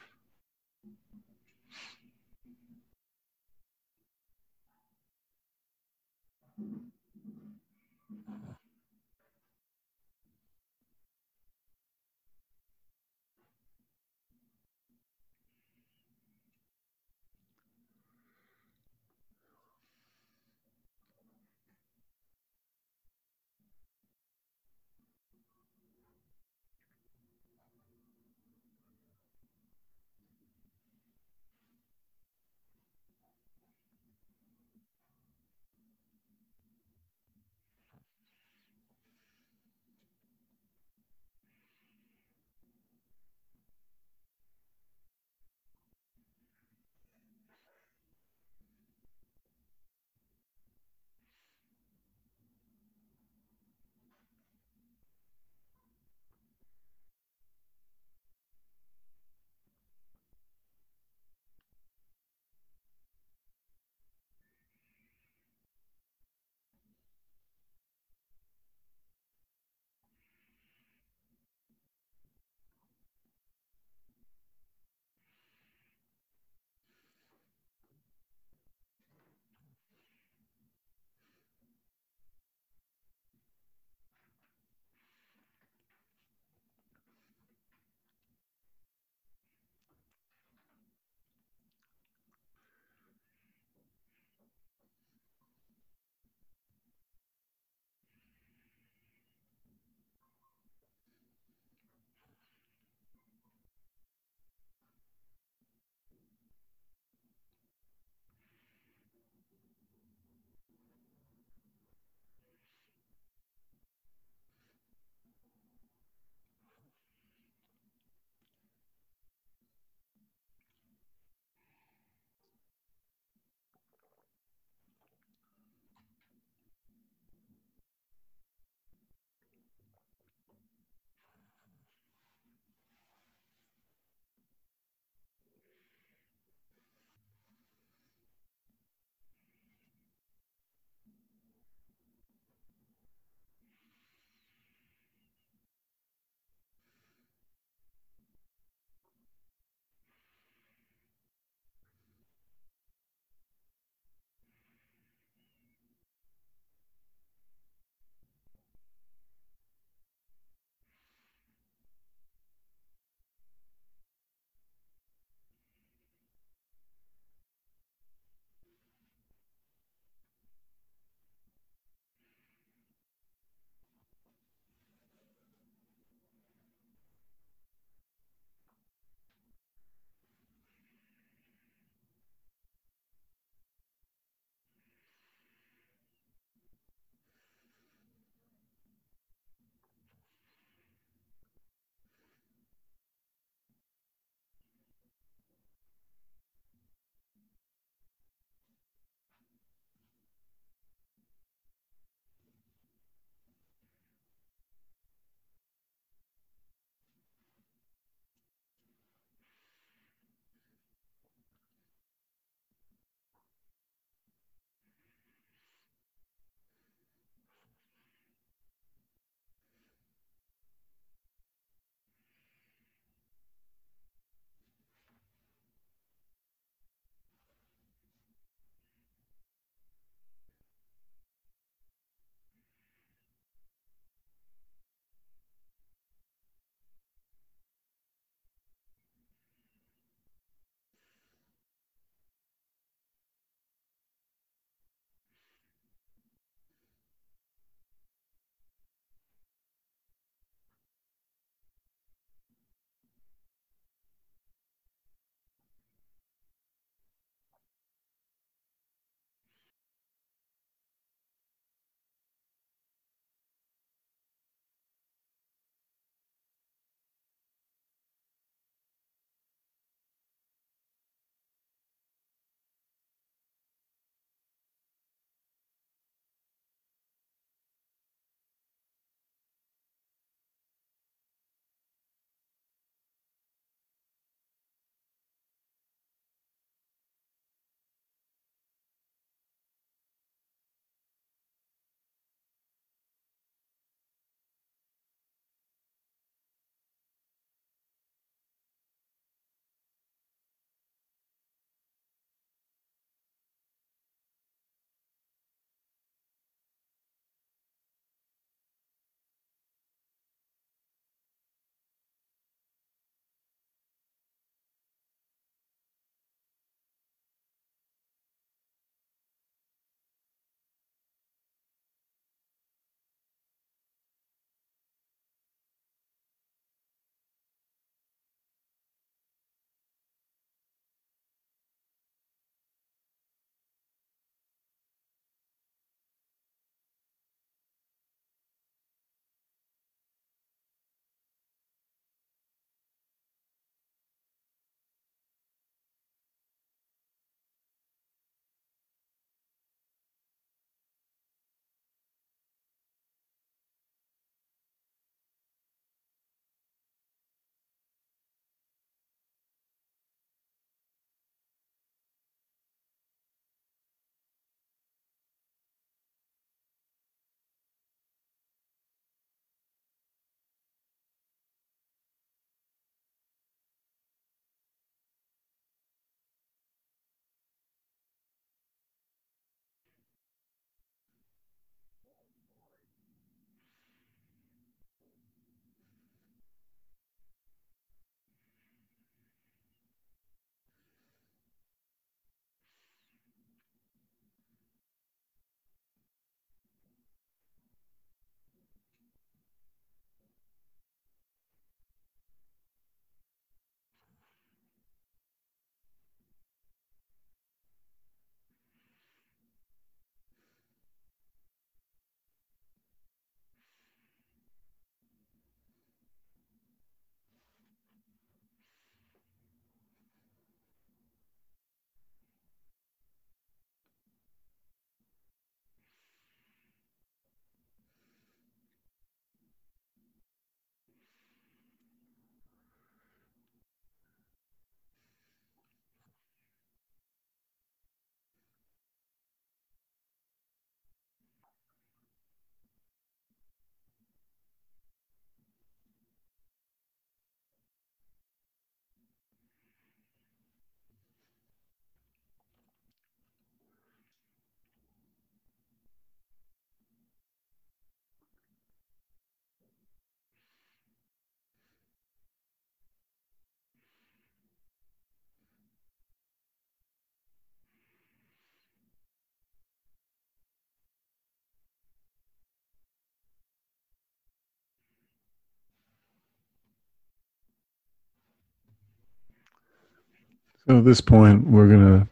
So 480.69 480.77
at 480.77 480.85
this 480.85 481.01
point, 481.01 481.47
we're 481.47 481.67
going 481.67 481.99
to 481.99 482.07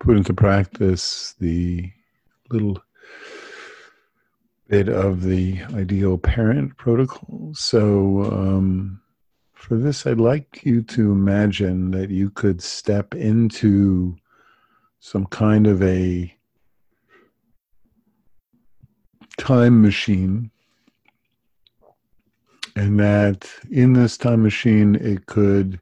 put 0.00 0.16
into 0.16 0.34
practice 0.34 1.36
the 1.38 1.88
little 2.50 2.82
bit 4.66 4.88
of 4.88 5.22
the 5.22 5.62
ideal 5.74 6.18
parent 6.18 6.76
protocol. 6.76 7.52
So, 7.54 8.24
um, 8.32 9.00
for 9.52 9.76
this, 9.76 10.08
I'd 10.08 10.18
like 10.18 10.64
you 10.64 10.82
to 10.82 11.12
imagine 11.12 11.92
that 11.92 12.10
you 12.10 12.30
could 12.30 12.60
step 12.60 13.14
into 13.14 14.16
some 14.98 15.26
kind 15.26 15.68
of 15.68 15.80
a 15.80 16.34
time 19.36 19.80
machine, 19.80 20.50
and 22.74 22.98
that 22.98 23.48
in 23.70 23.92
this 23.92 24.18
time 24.18 24.42
machine, 24.42 24.96
it 24.96 25.26
could 25.26 25.80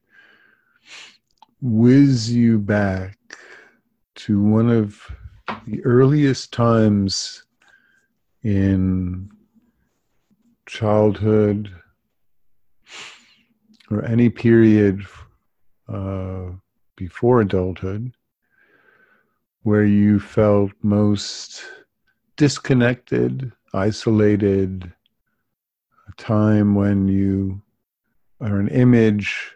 whiz 1.61 2.33
you 2.33 2.59
back 2.59 3.19
to 4.15 4.43
one 4.43 4.71
of 4.71 5.11
the 5.67 5.85
earliest 5.85 6.53
times 6.53 7.45
in 8.43 9.31
childhood 10.67 11.71
or 13.91 14.05
any 14.05 14.29
period 14.29 15.03
uh, 15.89 16.47
before 16.97 17.41
adulthood 17.41 18.13
where 19.63 19.85
you 19.85 20.21
felt 20.21 20.71
most 20.83 21.65
disconnected, 22.37 23.51
isolated, 23.75 24.93
a 26.09 26.13
time 26.23 26.75
when 26.77 27.09
you 27.09 27.61
are 28.41 28.61
an 28.61 28.69
image 28.69 29.56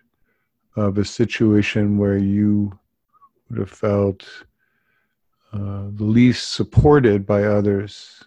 of 0.77 0.99
a 0.99 1.05
situation 1.05 1.99
where 1.99 2.17
you 2.17 2.79
would 3.49 3.59
have 3.59 3.71
felt 3.71 4.27
uh, 5.53 5.89
the 5.93 6.05
least 6.05 6.53
supported 6.53 7.27
by 7.27 7.45
others. 7.45 8.25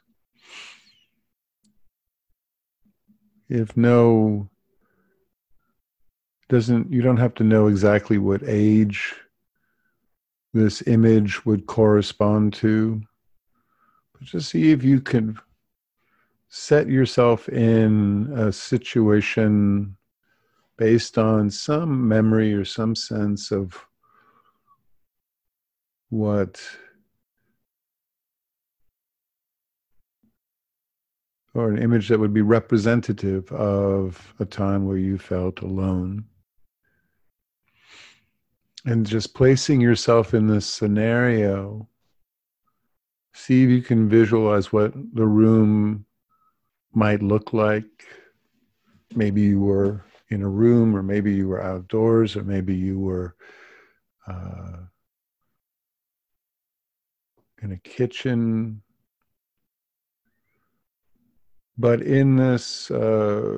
If 3.49 3.77
no, 3.77 4.49
doesn't, 6.49 6.91
you 6.91 7.01
don't 7.01 7.17
have 7.17 7.33
to 7.35 7.43
know 7.43 7.67
exactly 7.67 8.17
what 8.17 8.41
age 8.45 9.15
this 10.53 10.83
image 10.85 11.45
would 11.45 11.65
correspond 11.65 12.53
to, 12.53 13.01
but 14.13 14.23
just 14.23 14.49
see 14.49 14.71
if 14.71 14.83
you 14.83 14.99
can 15.01 15.39
set 16.49 16.87
yourself 16.87 17.49
in 17.49 18.31
a 18.35 18.51
situation 18.51 19.97
based 20.83 21.17
on 21.17 21.49
some 21.49 22.09
memory 22.09 22.53
or 22.53 22.65
some 22.65 22.93
sense 22.93 23.51
of 23.51 23.87
what 26.09 26.61
or 31.53 31.69
an 31.69 31.81
image 31.81 32.09
that 32.09 32.19
would 32.19 32.33
be 32.33 32.41
representative 32.41 33.49
of 33.53 34.33
a 34.41 34.45
time 34.45 34.85
where 34.85 34.97
you 34.97 35.17
felt 35.17 35.61
alone. 35.61 36.25
And 38.83 39.05
just 39.05 39.33
placing 39.33 39.79
yourself 39.79 40.33
in 40.33 40.47
this 40.47 40.65
scenario, 40.65 41.87
see 43.33 43.63
if 43.63 43.69
you 43.69 43.81
can 43.81 44.09
visualize 44.09 44.73
what 44.73 44.91
the 45.13 45.25
room 45.25 46.05
might 46.93 47.23
look 47.23 47.53
like. 47.53 48.05
Maybe 49.15 49.43
you 49.43 49.61
were 49.61 50.03
in 50.33 50.41
a 50.41 50.49
room, 50.49 50.95
or 50.95 51.03
maybe 51.03 51.33
you 51.33 51.47
were 51.47 51.63
outdoors, 51.63 52.35
or 52.35 52.43
maybe 52.43 52.75
you 52.75 52.99
were 52.99 53.35
uh, 54.27 54.77
in 57.61 57.71
a 57.71 57.77
kitchen. 57.77 58.81
But 61.77 62.01
in 62.01 62.35
this 62.35 62.91
uh, 62.91 63.57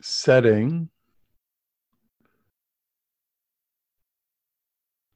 setting, 0.00 0.88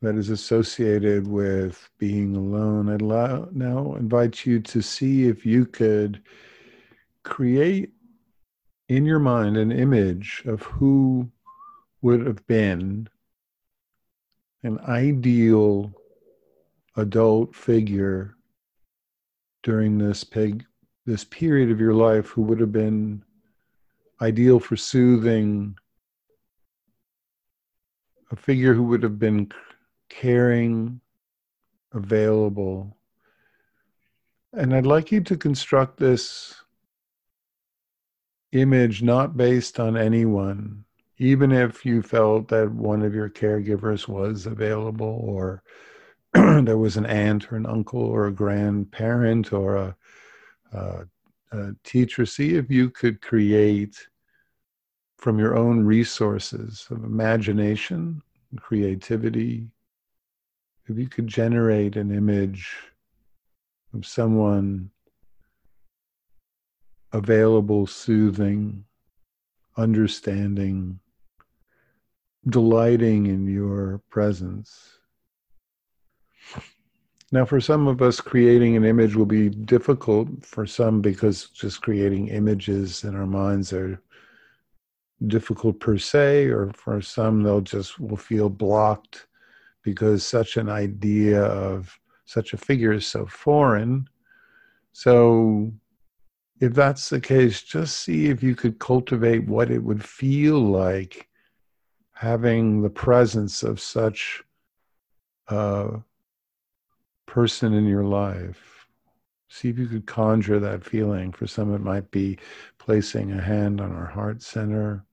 that 0.02 0.14
is 0.14 0.30
associated 0.30 1.28
with 1.28 1.90
being 1.98 2.34
alone. 2.34 2.88
I'd 2.88 3.02
now 3.54 3.94
invite 3.94 4.46
you 4.46 4.60
to 4.60 4.80
see 4.80 5.28
if 5.28 5.44
you 5.44 5.66
could 5.66 6.22
create 7.22 7.90
in 8.88 9.04
your 9.04 9.18
mind 9.18 9.56
an 9.56 9.70
image 9.70 10.42
of 10.46 10.62
who 10.62 11.30
would 12.02 12.26
have 12.26 12.44
been 12.46 13.08
an 14.62 14.78
ideal 14.88 15.92
adult 16.96 17.54
figure 17.54 18.36
during 19.62 19.98
this 19.98 20.24
this 21.06 21.24
period 21.24 21.70
of 21.70 21.80
your 21.80 21.94
life 21.94 22.28
who 22.28 22.42
would 22.42 22.60
have 22.60 22.72
been 22.72 23.22
ideal 24.20 24.58
for 24.58 24.76
soothing 24.76 25.74
a 28.30 28.36
figure 28.36 28.74
who 28.74 28.84
would 28.84 29.02
have 29.02 29.18
been 29.18 29.50
caring, 30.10 31.00
available. 31.92 32.94
And 34.52 34.74
I'd 34.74 34.86
like 34.86 35.10
you 35.10 35.22
to 35.22 35.36
construct 35.36 35.96
this 35.96 36.54
image 38.52 39.02
not 39.02 39.36
based 39.36 39.80
on 39.80 39.96
anyone, 39.96 40.84
even 41.18 41.52
if 41.52 41.86
you 41.86 42.02
felt 42.02 42.48
that 42.48 42.70
one 42.70 43.02
of 43.02 43.14
your 43.14 43.30
caregivers 43.30 44.08
was 44.08 44.46
available 44.46 45.22
or 45.24 45.62
there 46.34 46.78
was 46.78 46.96
an 46.96 47.06
aunt 47.06 47.50
or 47.50 47.56
an 47.56 47.66
uncle 47.66 48.02
or 48.02 48.26
a 48.26 48.32
grandparent 48.32 49.52
or 49.52 49.76
a, 49.76 49.96
a, 50.72 51.06
a 51.52 51.72
teacher. 51.84 52.26
See 52.26 52.56
if 52.56 52.70
you 52.70 52.90
could 52.90 53.20
create 53.20 53.96
from 55.18 55.38
your 55.38 55.56
own 55.56 55.84
resources 55.84 56.86
of 56.90 57.04
imagination, 57.04 58.22
creativity, 58.56 59.68
if 60.90 60.98
you 60.98 61.08
could 61.08 61.28
generate 61.28 61.94
an 61.94 62.12
image 62.12 62.76
of 63.94 64.04
someone 64.04 64.90
available, 67.12 67.86
soothing, 67.86 68.84
understanding, 69.76 70.98
delighting 72.48 73.26
in 73.26 73.46
your 73.46 74.00
presence. 74.10 74.98
Now, 77.30 77.44
for 77.44 77.60
some 77.60 77.86
of 77.86 78.02
us, 78.02 78.20
creating 78.20 78.76
an 78.76 78.84
image 78.84 79.14
will 79.14 79.26
be 79.26 79.48
difficult 79.48 80.28
for 80.44 80.66
some 80.66 81.00
because 81.00 81.50
just 81.50 81.82
creating 81.82 82.28
images 82.28 83.04
in 83.04 83.14
our 83.14 83.26
minds 83.26 83.72
are 83.72 84.02
difficult 85.28 85.78
per 85.78 85.98
se, 85.98 86.46
or 86.46 86.72
for 86.74 87.00
some, 87.00 87.44
they'll 87.44 87.60
just 87.60 88.00
will 88.00 88.16
feel 88.16 88.48
blocked 88.48 89.26
because 89.82 90.24
such 90.24 90.56
an 90.56 90.68
idea 90.68 91.42
of 91.42 91.98
such 92.24 92.52
a 92.52 92.58
figure 92.58 92.92
is 92.92 93.06
so 93.06 93.26
foreign. 93.26 94.08
So, 94.92 95.72
if 96.60 96.74
that's 96.74 97.08
the 97.08 97.20
case, 97.20 97.62
just 97.62 98.00
see 98.00 98.26
if 98.26 98.42
you 98.42 98.54
could 98.54 98.78
cultivate 98.78 99.48
what 99.48 99.70
it 99.70 99.82
would 99.82 100.04
feel 100.04 100.60
like 100.60 101.28
having 102.12 102.82
the 102.82 102.90
presence 102.90 103.62
of 103.62 103.80
such 103.80 104.42
a 105.48 106.00
person 107.26 107.72
in 107.72 107.86
your 107.86 108.04
life. 108.04 108.86
See 109.48 109.70
if 109.70 109.78
you 109.78 109.86
could 109.86 110.06
conjure 110.06 110.60
that 110.60 110.84
feeling. 110.84 111.32
For 111.32 111.46
some, 111.46 111.74
it 111.74 111.80
might 111.80 112.10
be 112.10 112.38
placing 112.78 113.32
a 113.32 113.40
hand 113.40 113.80
on 113.80 113.92
our 113.92 114.06
heart 114.06 114.42
center, 114.42 115.04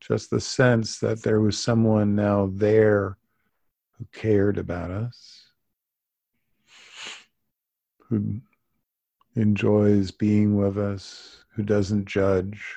just 0.00 0.30
the 0.30 0.40
sense 0.40 0.98
that 0.98 1.22
there 1.22 1.40
was 1.40 1.58
someone 1.58 2.14
now 2.14 2.50
there 2.52 3.16
who 3.98 4.06
cared 4.12 4.58
about 4.58 4.90
us, 4.90 5.44
who 8.08 8.40
enjoys 9.36 10.10
being 10.10 10.56
with 10.56 10.78
us, 10.78 11.44
who 11.54 11.62
doesn't 11.62 12.06
judge. 12.06 12.76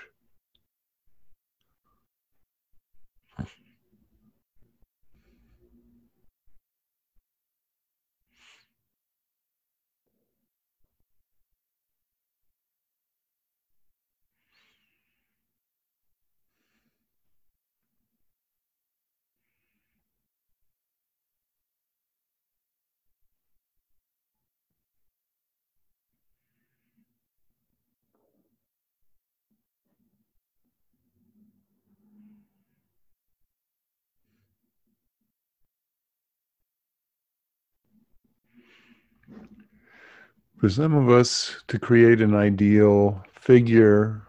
For 40.58 40.70
some 40.70 40.96
of 40.96 41.10
us, 41.10 41.64
to 41.68 41.78
create 41.78 42.20
an 42.20 42.34
ideal 42.34 43.24
figure, 43.40 44.24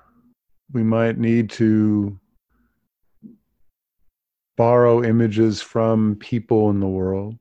we 0.70 0.83
might 0.83 1.16
need 1.16 1.49
to 1.51 2.20
borrow 4.55 5.03
images 5.03 5.62
from 5.62 6.16
people 6.16 6.68
in 6.68 6.81
the 6.81 6.87
world 6.87 7.39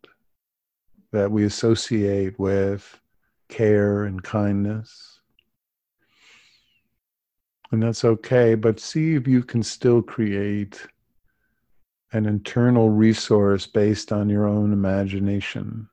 that 1.12 1.30
we 1.30 1.44
associate 1.44 2.40
with 2.40 2.98
care 3.50 4.06
and 4.06 4.24
kindness. 4.24 5.20
And 7.74 7.84
that's 7.84 8.06
okay, 8.06 8.56
but 8.56 8.80
see 8.80 9.16
if 9.16 9.28
you 9.28 9.44
can 9.44 9.64
still 9.64 10.02
create 10.02 10.88
an 12.14 12.26
internal 12.26 12.90
resource 12.90 13.68
based 13.68 14.14
on 14.14 14.30
your 14.30 14.48
own 14.48 14.72
imagination. 14.72 15.90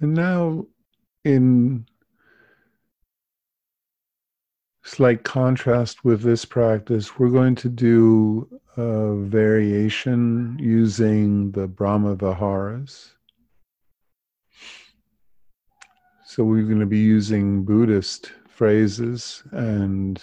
And 0.00 0.14
now, 0.14 0.64
in 1.24 1.84
slight 4.82 5.24
contrast 5.24 6.04
with 6.04 6.22
this 6.22 6.46
practice, 6.46 7.18
we're 7.18 7.28
going 7.28 7.54
to 7.56 7.68
do 7.68 8.48
a 8.78 9.14
variation 9.16 10.56
using 10.58 11.50
the 11.52 11.68
Brahma 11.68 12.14
Viharas. 12.14 13.10
So, 16.24 16.44
we're 16.44 16.62
going 16.62 16.80
to 16.80 16.86
be 16.86 16.98
using 16.98 17.64
Buddhist 17.64 18.32
phrases. 18.48 19.42
And 19.52 20.18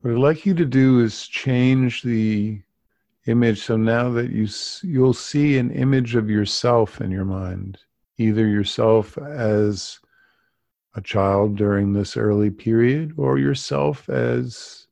what 0.00 0.12
I'd 0.12 0.18
like 0.18 0.44
you 0.44 0.52
to 0.52 0.66
do 0.66 1.00
is 1.00 1.26
change 1.26 2.02
the 2.02 2.60
image 3.26 3.62
so 3.62 3.76
now 3.76 4.10
that 4.10 4.30
you 4.30 4.48
you'll 4.82 5.14
see 5.14 5.58
an 5.58 5.70
image 5.70 6.14
of 6.14 6.30
yourself 6.30 7.00
in 7.00 7.10
your 7.10 7.26
mind 7.26 7.78
either 8.18 8.46
yourself 8.46 9.16
as 9.16 10.00
a 10.94 11.00
child 11.00 11.56
during 11.56 11.92
this 11.92 12.16
early 12.16 12.50
period 12.50 13.14
or 13.16 13.38
yourself 13.38 14.08
as 14.08 14.88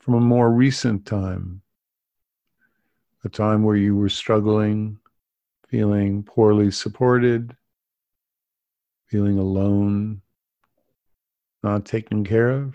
from 0.00 0.14
a 0.14 0.20
more 0.20 0.50
recent 0.50 1.06
time, 1.06 1.62
a 3.24 3.28
time 3.28 3.62
where 3.62 3.76
you 3.76 3.96
were 3.96 4.08
struggling, 4.08 4.98
feeling 5.68 6.22
poorly 6.22 6.70
supported, 6.70 7.56
feeling 9.06 9.38
alone, 9.38 10.20
not 11.62 11.86
taken 11.86 12.24
care 12.24 12.50
of. 12.50 12.74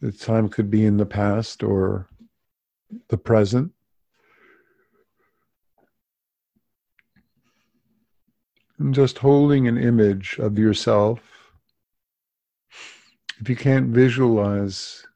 The 0.00 0.12
time 0.12 0.48
could 0.48 0.70
be 0.70 0.84
in 0.84 0.98
the 0.98 1.06
past 1.06 1.62
or 1.62 2.06
the 3.08 3.18
present. 3.18 3.72
And 8.78 8.94
just 8.94 9.18
holding 9.18 9.66
an 9.68 9.78
image 9.78 10.38
of 10.38 10.58
yourself. 10.58 11.20
If 13.40 13.48
you 13.48 13.56
can't 13.56 13.88
visualize 13.88 15.06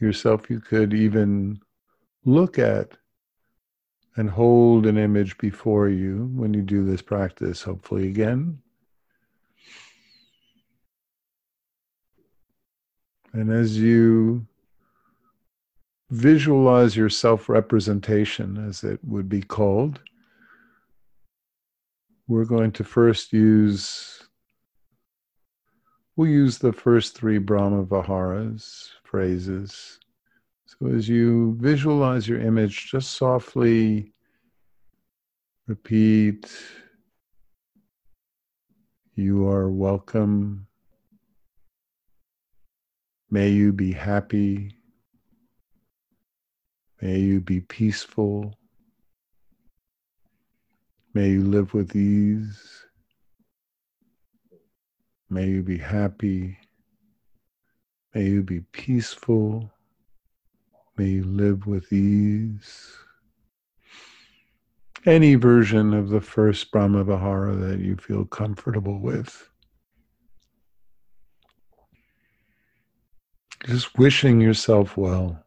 yourself, 0.00 0.50
you 0.50 0.60
could 0.60 0.94
even 0.94 1.60
look 2.24 2.58
at 2.58 2.92
and 4.16 4.28
hold 4.28 4.86
an 4.86 4.98
image 4.98 5.38
before 5.38 5.88
you 5.88 6.30
when 6.34 6.52
you 6.52 6.62
do 6.62 6.84
this 6.84 7.02
practice, 7.02 7.62
hopefully, 7.62 8.08
again. 8.08 8.58
And 13.32 13.52
as 13.52 13.78
you 13.78 14.46
visualize 16.10 16.96
your 16.96 17.10
self 17.10 17.48
representation, 17.48 18.56
as 18.68 18.82
it 18.82 18.98
would 19.04 19.28
be 19.28 19.42
called, 19.42 20.00
we're 22.28 22.44
going 22.44 22.70
to 22.72 22.84
first 22.84 23.32
use, 23.32 24.22
we'll 26.14 26.28
use 26.28 26.58
the 26.58 26.72
first 26.72 27.16
three 27.16 27.38
Brahma 27.38 27.82
Viharas 27.84 28.90
phrases. 29.02 29.98
So 30.66 30.88
as 30.88 31.08
you 31.08 31.56
visualize 31.58 32.28
your 32.28 32.40
image, 32.40 32.90
just 32.90 33.12
softly 33.12 34.12
repeat, 35.66 36.52
You 39.14 39.48
are 39.48 39.68
welcome. 39.68 40.66
May 43.30 43.48
you 43.48 43.72
be 43.72 43.90
happy. 43.90 44.76
May 47.00 47.18
you 47.18 47.40
be 47.40 47.60
peaceful. 47.60 48.57
May 51.14 51.30
you 51.30 51.42
live 51.42 51.74
with 51.74 51.96
ease. 51.96 52.84
May 55.30 55.46
you 55.48 55.62
be 55.62 55.78
happy. 55.78 56.58
May 58.14 58.26
you 58.26 58.42
be 58.42 58.60
peaceful. 58.72 59.70
May 60.96 61.06
you 61.06 61.24
live 61.24 61.66
with 61.66 61.92
ease. 61.92 62.92
Any 65.06 65.36
version 65.36 65.94
of 65.94 66.08
the 66.08 66.20
first 66.20 66.70
Brahma 66.70 67.04
Vihara 67.04 67.54
that 67.56 67.78
you 67.78 67.96
feel 67.96 68.24
comfortable 68.24 68.98
with. 68.98 69.48
Just 73.64 73.98
wishing 73.98 74.40
yourself 74.40 74.96
well. 74.96 75.44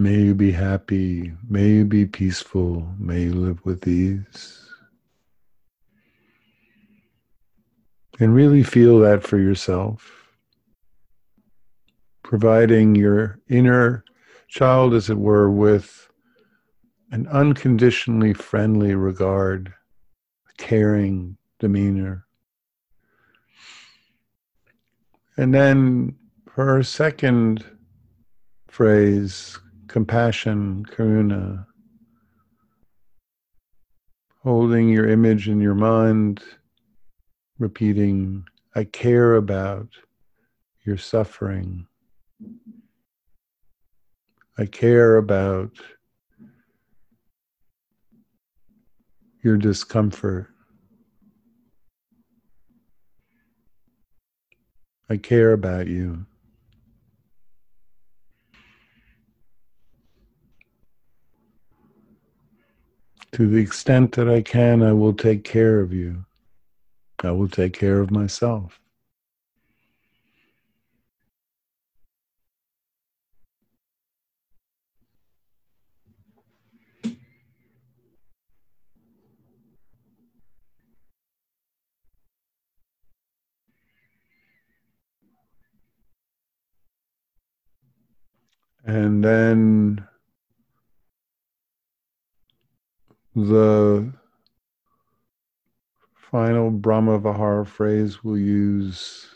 May 0.00 0.14
you 0.14 0.34
be 0.36 0.52
happy. 0.52 1.32
May 1.48 1.70
you 1.70 1.84
be 1.84 2.06
peaceful. 2.06 2.88
May 3.00 3.22
you 3.22 3.32
live 3.32 3.64
with 3.64 3.88
ease. 3.88 4.64
And 8.20 8.32
really 8.32 8.62
feel 8.62 9.00
that 9.00 9.24
for 9.24 9.38
yourself. 9.38 10.28
Providing 12.22 12.94
your 12.94 13.40
inner 13.48 14.04
child, 14.46 14.94
as 14.94 15.10
it 15.10 15.18
were, 15.18 15.50
with 15.50 16.08
an 17.10 17.26
unconditionally 17.26 18.34
friendly 18.34 18.94
regard, 18.94 19.74
caring 20.58 21.36
demeanor. 21.58 22.24
And 25.36 25.52
then 25.52 26.14
for 26.46 26.70
our 26.70 26.84
second 26.84 27.64
phrase, 28.68 29.58
compassion, 29.88 30.84
karuna, 30.84 31.66
holding 34.42 34.88
your 34.88 35.08
image 35.08 35.48
in 35.48 35.60
your 35.60 35.74
mind, 35.74 36.42
repeating, 37.58 38.44
I 38.74 38.84
care 38.84 39.34
about 39.34 39.88
your 40.84 40.96
suffering. 40.96 41.86
I 44.56 44.66
care 44.66 45.16
about 45.16 45.70
your 49.42 49.56
discomfort. 49.56 50.48
I 55.10 55.16
care 55.16 55.52
about 55.52 55.86
you. 55.86 56.26
To 63.32 63.46
the 63.46 63.58
extent 63.58 64.12
that 64.12 64.28
I 64.28 64.42
can, 64.42 64.82
I 64.82 64.92
will 64.92 65.12
take 65.12 65.44
care 65.44 65.80
of 65.80 65.92
you. 65.92 66.24
I 67.22 67.30
will 67.30 67.48
take 67.48 67.72
care 67.72 68.00
of 68.00 68.10
myself. 68.10 68.80
And 88.84 89.22
then 89.22 90.06
the 93.46 94.12
final 96.14 96.70
Brahma 96.72 97.20
Vihara 97.20 97.64
phrase 97.64 98.24
we'll 98.24 98.36
use 98.36 99.28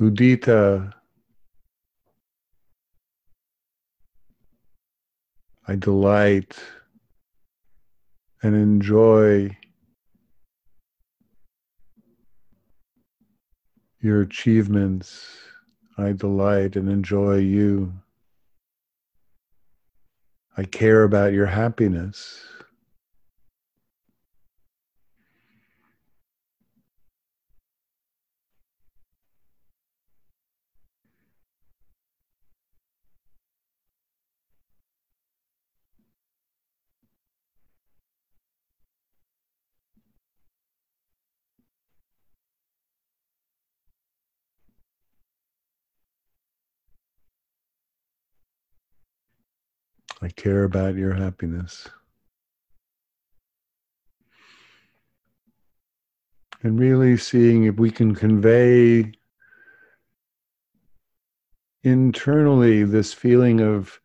Mudita. 0.00 0.92
I 5.66 5.74
delight 5.74 6.58
and 8.42 8.54
enjoy 8.54 9.54
your 14.00 14.22
achievements. 14.22 15.26
I 15.98 16.12
delight 16.12 16.76
and 16.76 16.88
enjoy 16.88 17.36
you. 17.36 17.92
I 20.58 20.64
care 20.64 21.04
about 21.04 21.32
your 21.32 21.46
happiness. 21.46 22.44
I 50.20 50.28
care 50.28 50.64
about 50.64 50.96
your 50.96 51.14
happiness. 51.14 51.88
And 56.62 56.78
really 56.78 57.16
seeing 57.16 57.64
if 57.64 57.76
we 57.76 57.90
can 57.90 58.14
convey 58.14 59.12
internally 61.84 62.82
this 62.82 63.12
feeling 63.12 63.60
of 63.60 64.00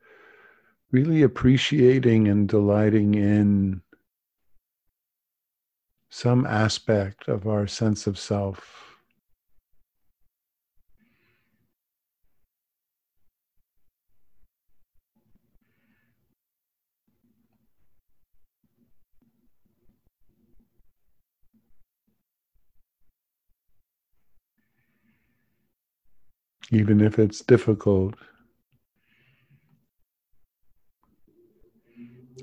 really 0.91 1.23
appreciating 1.23 2.27
and 2.27 2.47
delighting 2.47 3.15
in 3.15 3.81
some 6.09 6.45
aspect 6.45 7.27
of 7.27 7.47
our 7.47 7.65
sense 7.65 8.05
of 8.05 8.19
self. 8.19 8.82
Even 26.73 27.01
if 27.01 27.19
it's 27.19 27.41
difficult. 27.41 28.15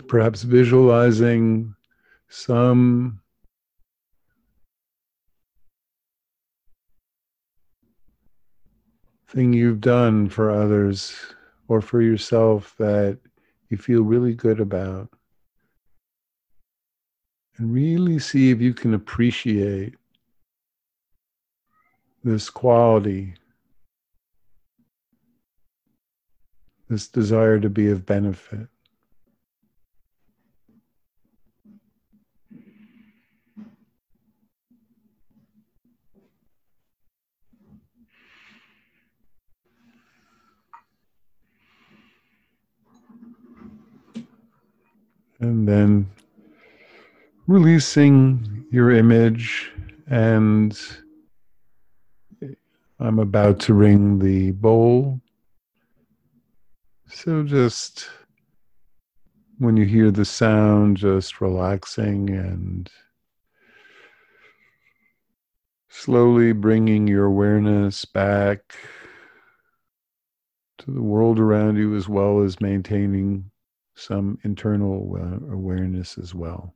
Perhaps 0.06 0.42
visualizing 0.42 1.74
some 2.28 3.20
thing 9.28 9.52
you've 9.52 9.80
done 9.80 10.28
for 10.28 10.50
others 10.50 11.14
or 11.68 11.80
for 11.80 12.00
yourself 12.00 12.74
that 12.78 13.18
you 13.68 13.76
feel 13.76 14.02
really 14.02 14.34
good 14.34 14.60
about. 14.60 15.08
And 17.56 17.72
really 17.72 18.18
see 18.18 18.50
if 18.50 18.60
you 18.60 18.74
can 18.74 18.94
appreciate 18.94 19.94
this 22.24 22.48
quality 22.50 23.34
this 26.90 27.06
desire 27.06 27.60
to 27.60 27.70
be 27.70 27.88
of 27.88 28.04
benefit. 28.04 28.66
And 45.38 45.66
then 45.66 46.10
releasing 47.46 48.66
your 48.72 48.90
image, 48.90 49.70
and 50.08 50.78
I'm 52.98 53.20
about 53.20 53.60
to 53.60 53.74
ring 53.74 54.18
the 54.18 54.50
bowl 54.50 55.20
so 57.12 57.42
just 57.42 58.08
when 59.58 59.76
you 59.76 59.84
hear 59.84 60.10
the 60.10 60.24
sound, 60.24 60.96
just 60.96 61.40
relaxing 61.40 62.30
and 62.30 62.90
slowly 65.88 66.52
bringing 66.52 67.06
your 67.06 67.26
awareness 67.26 68.04
back 68.04 68.74
to 70.78 70.90
the 70.90 71.02
world 71.02 71.38
around 71.38 71.76
you 71.76 71.94
as 71.94 72.08
well 72.08 72.40
as 72.40 72.60
maintaining 72.60 73.50
some 73.94 74.38
internal 74.44 75.14
uh, 75.16 75.52
awareness 75.52 76.16
as 76.16 76.34
well. 76.34 76.74